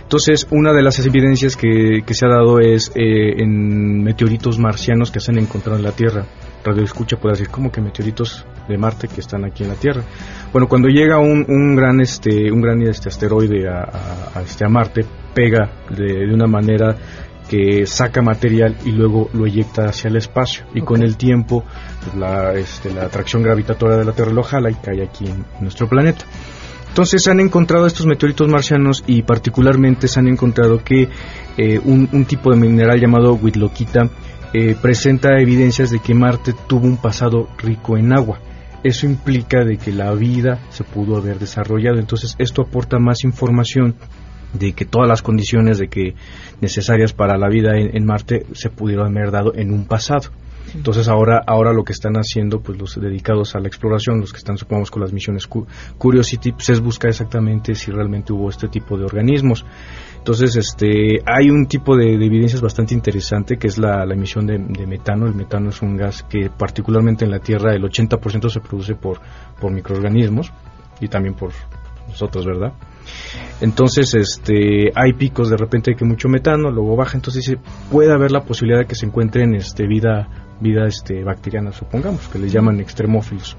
Entonces, 0.01 0.47
una 0.51 0.73
de 0.73 0.83
las 0.83 0.99
evidencias 1.05 1.55
que, 1.55 2.03
se 2.09 2.27
ha 2.27 2.31
dado 2.31 2.61
es 2.61 2.91
eh, 2.95 3.43
en 3.43 4.03
meteoritos 4.03 4.59
marcianos 4.59 5.11
que 5.11 5.21
se 5.21 5.33
han 5.33 5.39
encontrado 5.39 5.77
en 5.79 5.85
la 5.85 5.93
Tierra. 5.93 6.25
Radio 6.65 6.83
Escucha 6.83 7.19
puede 7.19 7.35
decir, 7.35 7.49
¿cómo 7.51 7.71
que 7.71 7.83
meteoritos 7.83 8.47
de 8.69 8.79
Marte 8.79 9.07
que 9.07 9.21
están 9.21 9.45
aquí 9.45 9.63
en 9.63 9.69
la 9.69 9.75
Tierra? 9.75 10.03
Bueno, 10.51 10.67
cuando 10.67 10.89
llega 10.89 11.19
un, 11.19 11.45
un 11.47 11.77
gran 11.77 12.01
este 12.01 12.51
un 12.51 12.63
gran 12.63 12.81
este 12.83 13.11
asteroide 13.11 13.69
a, 13.69 14.41
este, 14.43 14.65
a 14.65 14.69
Marte, 14.69 15.05
pega 15.35 15.71
de, 15.91 16.33
una 16.33 16.47
manera 16.47 16.97
que 17.49 17.87
saca 17.87 18.23
material 18.23 18.77
y 18.85 18.93
luego 18.93 19.29
lo 19.35 19.47
eyecta 19.47 19.87
hacia 19.87 20.09
el 20.09 20.17
espacio 20.17 20.65
y 20.75 20.81
con 20.81 21.03
el 21.03 21.17
tiempo 21.17 21.65
pues, 22.03 22.17
la, 22.17 22.55
este, 22.55 22.93
la 22.93 23.03
atracción 23.03 23.43
gravitatoria 23.43 23.99
de 23.99 24.05
la 24.05 24.13
Tierra 24.13 24.33
lo 24.33 24.43
jala 24.43 24.71
y 24.71 24.75
cae 24.75 25.03
aquí 25.03 25.27
en 25.27 25.45
nuestro 25.61 25.89
planeta. 25.89 26.25
Entonces 26.95 27.25
se 27.25 27.31
han 27.33 27.41
encontrado 27.41 27.89
estos 27.89 28.07
meteoritos 28.07 28.49
marcianos 28.49 29.03
y 29.09 29.23
particularmente 29.23 30.07
se 30.07 30.21
han 30.21 30.29
encontrado 30.29 30.85
que 30.85 31.09
eh, 31.57 31.81
un, 31.85 32.25
tipo 32.25 32.53
de 32.53 32.57
mineral 32.57 33.01
llamado 33.01 33.35
Whitlockita 33.35 34.09
eh, 34.53 34.77
presenta 34.81 35.41
evidencias 35.41 35.91
de 35.91 35.99
que 35.99 36.15
Marte 36.15 36.55
tuvo 36.69 36.87
un 36.87 36.97
pasado 36.97 37.49
rico 37.59 37.97
en 37.97 38.13
agua. 38.13 38.39
Eso 38.85 39.07
implica 39.07 39.65
de 39.65 39.77
que 39.77 39.91
la 39.91 40.15
vida 40.15 40.61
se 40.71 40.85
pudo 40.85 41.17
haber 41.17 41.41
desarrollado. 41.41 41.99
Entonces 41.99 42.37
esto 42.39 42.63
aporta 42.63 43.01
más 43.01 43.25
información 43.25 43.97
de 44.55 44.73
que 44.73 44.85
todas 44.85 45.09
las 45.09 45.23
condiciones 45.23 45.79
de 45.79 45.89
que 45.89 46.15
necesarias 46.61 47.13
para 47.13 47.37
la 47.37 47.49
vida 47.49 47.77
en 47.77 48.05
Marte 48.07 48.47
se 48.53 48.71
pudieron 48.71 49.17
haber 49.17 49.31
dado 49.31 49.55
en 49.55 49.73
un 49.73 49.87
pasado. 49.87 50.31
Entonces 50.75 51.09
ahora, 51.09 51.43
ahora 51.47 51.73
lo 51.73 51.85
que 51.85 51.93
están 51.93 52.15
haciendo, 52.15 52.61
pues 52.61 52.79
los 52.79 53.01
dedicados 53.01 53.55
a 53.55 53.61
la 53.61 53.69
exploración, 53.69 54.21
los 54.21 54.33
que 54.33 54.39
están 54.39 54.59
supongamos 54.59 54.91
con 54.91 55.03
las 55.03 55.13
misiones 55.13 55.47
Curiosity, 55.99 56.53
pues 56.53 56.69
es 56.71 56.81
buscar 56.81 57.11
exactamente 57.11 57.75
si 57.75 57.93
realmente 57.93 58.33
hubo 58.33 58.49
este 58.49 58.69
tipo 58.69 58.97
de 58.97 59.05
organismos. 59.05 59.65
Entonces, 60.17 60.57
este, 60.57 61.21
hay 61.27 61.51
un 61.51 61.67
tipo 61.67 61.97
de, 61.97 62.15
evidencias 62.15 62.63
bastante 62.63 62.95
interesante 62.95 63.57
que 63.57 63.69
es 63.69 63.79
la, 63.79 64.03
emisión 64.05 64.47
de, 64.47 64.59
metano. 64.59 65.27
El 65.27 65.35
metano 65.35 65.69
es 65.69 65.81
un 65.83 65.97
gas 65.97 66.25
que 66.25 66.51
particularmente 66.51 67.25
en 67.25 67.31
la 67.31 67.39
Tierra 67.39 67.75
el 67.75 67.83
80% 67.83 68.49
se 68.49 68.61
produce 68.61 68.95
por, 68.95 69.21
por 69.61 69.71
microorganismos 69.71 70.53
y 71.01 71.09
también 71.09 71.35
por 71.35 71.53
nosotros, 72.09 72.47
¿verdad? 72.47 72.73
Entonces, 73.61 74.15
este, 74.15 74.91
hay 74.95 75.13
picos 75.13 75.51
de 75.51 75.57
repente 75.57 75.93
de 75.93 75.97
que 75.97 76.05
mucho 76.05 76.29
metano, 76.29 76.71
luego 76.71 76.97
baja, 76.97 77.17
entonces 77.17 77.45
dice, 77.47 77.61
puede 77.91 78.13
haber 78.13 78.33
la 78.33 78.45
posibilidad 78.45 78.81
de 78.81 78.87
que 78.87 78.95
se 78.95 79.07
encuentren 79.07 79.55
este, 79.55 79.87
vida 79.87 80.29
vida 80.61 80.87
este, 80.87 81.23
bacteriana, 81.25 81.73
supongamos, 81.73 82.29
que 82.29 82.39
les 82.39 82.53
llaman 82.53 82.81
extremófilos. 82.81 83.57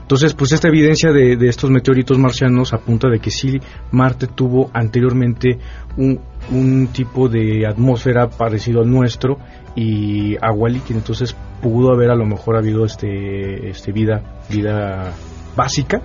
Entonces, 0.00 0.32
pues 0.32 0.52
esta 0.52 0.68
evidencia 0.68 1.12
de, 1.12 1.36
estos 1.48 1.70
meteoritos 1.70 2.16
marcianos 2.16 2.72
apunta 2.72 3.10
de 3.10 3.18
que 3.18 3.30
sí, 3.30 3.60
Marte 3.92 4.26
tuvo 4.26 4.70
anteriormente 4.72 5.58
un, 5.98 6.18
un 6.50 6.88
tipo 6.88 7.28
de 7.28 7.66
atmósfera 7.66 8.30
parecido 8.30 8.80
al 8.80 8.90
nuestro 8.90 9.36
y 9.76 10.34
agua 10.40 10.70
líquida, 10.70 10.96
entonces 10.96 11.36
pudo 11.60 11.92
haber 11.92 12.10
a 12.10 12.14
lo 12.14 12.24
mejor 12.24 12.56
habido 12.56 12.86
este, 12.86 13.68
este 13.68 13.92
vida, 13.92 14.22
vida 14.48 15.12
básica. 15.54 16.00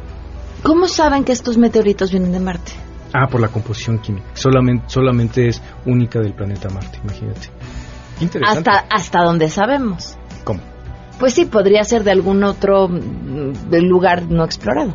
¿Cómo 0.63 0.87
saben 0.87 1.25
que 1.25 1.33
estos 1.33 1.57
meteoritos 1.57 2.11
vienen 2.11 2.31
de 2.31 2.39
Marte? 2.39 2.71
Ah, 3.13 3.27
por 3.27 3.41
la 3.41 3.49
composición 3.49 3.99
química. 3.99 4.27
Solamente, 4.33 4.85
solamente 4.87 5.47
es 5.47 5.61
única 5.85 6.19
del 6.19 6.33
planeta 6.33 6.69
Marte, 6.69 6.99
imagínate. 7.03 7.49
Interesante. 8.21 8.69
Hasta, 8.69 8.87
hasta 8.89 9.23
donde 9.23 9.49
sabemos. 9.49 10.17
¿Cómo? 10.43 10.61
Pues 11.19 11.33
sí, 11.33 11.45
podría 11.45 11.83
ser 11.83 12.03
de 12.03 12.11
algún 12.11 12.43
otro 12.43 12.87
mm, 12.87 13.75
lugar 13.81 14.23
no 14.29 14.43
explorado. 14.43 14.93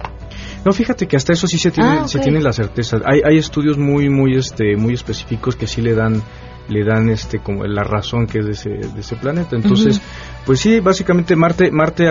No, 0.64 0.72
fíjate 0.72 1.06
que 1.06 1.16
hasta 1.16 1.32
eso 1.32 1.46
sí 1.46 1.58
se 1.58 1.70
tiene, 1.70 2.00
ah, 2.00 2.08
se 2.08 2.18
tiene 2.18 2.40
la 2.40 2.52
certeza. 2.52 2.98
Hay, 3.04 3.20
hay 3.24 3.38
estudios 3.38 3.78
muy, 3.78 4.08
muy, 4.08 4.36
este, 4.36 4.76
muy 4.76 4.94
específicos 4.94 5.54
que 5.54 5.66
sí 5.66 5.80
le 5.80 5.94
dan, 5.94 6.22
le 6.68 6.84
dan, 6.84 7.08
este, 7.08 7.38
como 7.38 7.64
la 7.64 7.82
razón 7.82 8.26
que 8.26 8.38
es 8.40 8.46
de 8.46 8.52
ese, 8.52 8.70
de 8.70 9.00
ese 9.00 9.16
planeta. 9.16 9.56
Entonces, 9.56 10.00
pues 10.44 10.60
sí, 10.60 10.80
básicamente 10.80 11.34
Marte, 11.36 11.70
Marte 11.70 12.04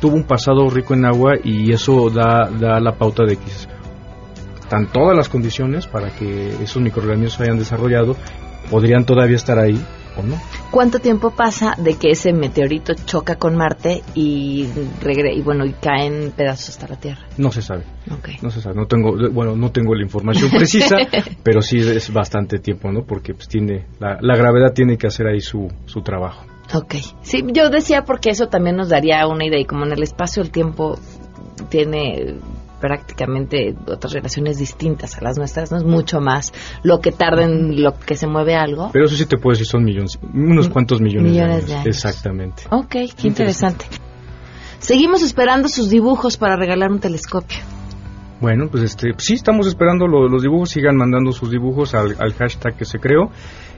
tuvo 0.00 0.16
un 0.16 0.24
pasado 0.24 0.68
rico 0.70 0.94
en 0.94 1.04
agua 1.04 1.32
y 1.42 1.72
eso 1.72 2.10
da, 2.10 2.48
da 2.50 2.80
la 2.80 2.92
pauta 2.92 3.24
de 3.24 3.36
que 3.36 3.50
están 4.60 4.86
todas 4.92 5.16
las 5.16 5.28
condiciones 5.28 5.86
para 5.86 6.10
que 6.10 6.48
esos 6.62 6.82
microorganismos 6.82 7.34
se 7.34 7.42
hayan 7.44 7.58
desarrollado, 7.58 8.16
podrían 8.70 9.04
todavía 9.04 9.36
estar 9.36 9.58
ahí 9.58 9.78
¿Cuánto 10.70 10.98
tiempo 10.98 11.30
pasa 11.30 11.74
de 11.78 11.94
que 11.94 12.10
ese 12.10 12.32
meteorito 12.32 12.94
choca 12.94 13.36
con 13.36 13.56
Marte 13.56 14.02
y 14.14 14.68
y 15.04 15.42
bueno 15.42 15.64
y 15.64 15.72
cae 15.72 16.06
en 16.06 16.32
pedazos 16.32 16.70
hasta 16.70 16.88
la 16.88 16.96
Tierra? 16.96 17.22
No 17.36 17.50
se 17.50 17.62
sabe. 17.62 17.84
No 18.42 18.50
se 18.50 18.60
sabe. 18.60 18.74
No 18.74 18.86
tengo 18.86 19.14
bueno 19.32 19.56
no 19.56 19.70
tengo 19.70 19.94
la 19.94 20.02
información 20.02 20.50
precisa, 20.50 20.96
pero 21.42 21.62
sí 21.62 21.78
es 21.78 22.12
bastante 22.12 22.58
tiempo, 22.58 22.90
¿no? 22.90 23.04
Porque 23.04 23.34
pues 23.34 23.48
tiene 23.48 23.86
la, 23.98 24.18
la 24.20 24.36
gravedad 24.36 24.72
tiene 24.72 24.96
que 24.96 25.06
hacer 25.06 25.26
ahí 25.26 25.40
su 25.40 25.68
su 25.86 26.02
trabajo. 26.02 26.44
Ok. 26.72 26.94
Sí, 27.22 27.44
yo 27.52 27.68
decía 27.70 28.04
porque 28.04 28.30
eso 28.30 28.48
también 28.48 28.76
nos 28.76 28.88
daría 28.88 29.26
una 29.26 29.44
idea 29.44 29.60
y 29.60 29.64
como 29.64 29.84
en 29.84 29.92
el 29.92 30.02
espacio 30.02 30.42
el 30.42 30.50
tiempo 30.50 30.98
tiene 31.68 32.36
prácticamente 32.84 33.74
otras 33.86 34.12
relaciones 34.12 34.58
distintas 34.58 35.16
a 35.16 35.22
las 35.22 35.38
nuestras, 35.38 35.72
no 35.72 35.78
es 35.78 35.84
mucho 35.84 36.20
más 36.20 36.52
lo 36.82 37.00
que 37.00 37.12
tarda 37.12 37.42
en 37.42 37.82
lo 37.82 37.98
que 37.98 38.14
se 38.14 38.26
mueve 38.26 38.56
algo. 38.56 38.90
Pero 38.92 39.06
eso 39.06 39.16
sí 39.16 39.24
te 39.24 39.38
puedo 39.38 39.54
decir, 39.54 39.66
son 39.66 39.84
millones, 39.84 40.18
unos 40.34 40.68
cuantos 40.68 41.00
millones, 41.00 41.32
de, 41.32 41.40
años. 41.40 41.86
Exactamente. 41.86 42.64
Ok, 42.68 42.96
qué 43.16 43.26
interesante. 43.26 43.86
Seguimos 44.80 45.22
esperando 45.22 45.68
sus 45.68 45.88
dibujos 45.88 46.36
para 46.36 46.56
regalar 46.56 46.92
un 46.92 47.00
telescopio. 47.00 47.56
Bueno, 48.42 48.68
pues 48.70 48.82
este, 48.82 49.14
sí, 49.16 49.32
estamos 49.32 49.66
esperando 49.66 50.06
los 50.06 50.42
dibujos, 50.42 50.68
sigan 50.68 50.98
mandando 50.98 51.32
sus 51.32 51.50
dibujos 51.50 51.94
al, 51.94 52.16
hashtag 52.34 52.76
que 52.76 52.84
se 52.84 52.98
creó 52.98 53.30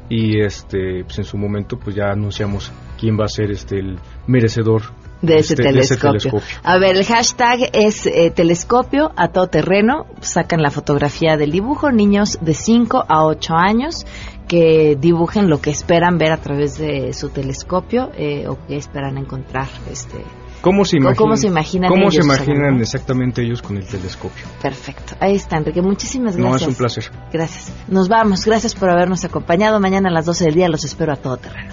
y 0.09 0.41
este, 0.41 1.05
pues 1.05 1.19
en 1.19 1.25
su 1.25 1.39
momento 1.39 1.79
pues 1.79 1.95
ya 1.95 2.07
anunciamos 2.11 2.73
quién 2.99 3.17
va 3.17 3.27
a 3.27 3.29
ser 3.29 3.53
este 3.53 3.79
el 3.79 4.01
merecedor 4.27 4.83
de 5.23 5.39
ese, 5.39 5.55
este, 5.55 5.63
telescopio. 5.65 6.41
A 6.63 6.79
ver, 6.79 6.97
el 6.97 7.05
hashtag 7.05 7.71
es 7.73 8.07
eh, 8.07 8.33
telescopio 8.35 9.13
a 9.17 9.29
todo 9.29 9.49
terreno. 9.49 10.07
Sacan 10.21 10.63
la 10.63 10.71
fotografía 10.71 11.37
del 11.37 11.53
dibujo, 11.53 11.91
niños 11.91 12.39
de 12.41 12.55
5 12.55 13.05
a 13.09 13.25
8 13.25 13.55
años 13.55 14.07
que 14.49 14.97
dibujen 15.01 15.51
lo 15.51 15.61
que 15.61 15.71
esperan 15.71 16.19
ver 16.19 16.33
a 16.33 16.37
través 16.37 16.79
de 16.79 17.13
su 17.13 17.31
telescopio 17.31 18.13
eh, 18.17 18.47
o 18.47 18.65
que 18.67 18.77
esperan 18.77 19.19
encontrar 19.19 19.67
este 19.91 20.23
¿Cómo 20.67 20.85
se, 20.85 20.97
imaginan, 20.97 21.17
¿Cómo 21.17 21.37
se 21.37 21.47
imaginan, 21.47 21.91
cómo 21.91 22.11
se 22.11 22.23
imaginan 22.23 22.81
exactamente 22.81 23.43
ellos 23.43 23.63
con 23.63 23.77
el 23.77 23.87
telescopio? 23.87 24.47
Perfecto. 24.61 25.15
Ahí 25.21 25.37
está, 25.37 25.59
Enrique. 25.59 25.81
Muchísimas 25.81 26.37
gracias. 26.37 26.51
No, 26.51 26.57
es 26.57 26.67
un 26.67 26.75
placer. 26.75 27.05
Gracias. 27.33 27.73
Nos 27.87 28.09
vamos. 28.09 28.45
Gracias 28.45 28.75
por 28.75 28.91
habernos 28.91 29.25
acompañado. 29.25 29.79
Mañana 29.79 30.09
a 30.09 30.13
las 30.13 30.27
12 30.27 30.47
del 30.47 30.55
día 30.55 30.69
los 30.69 30.85
espero 30.85 31.13
a 31.13 31.17
todo 31.17 31.37
terreno. 31.37 31.73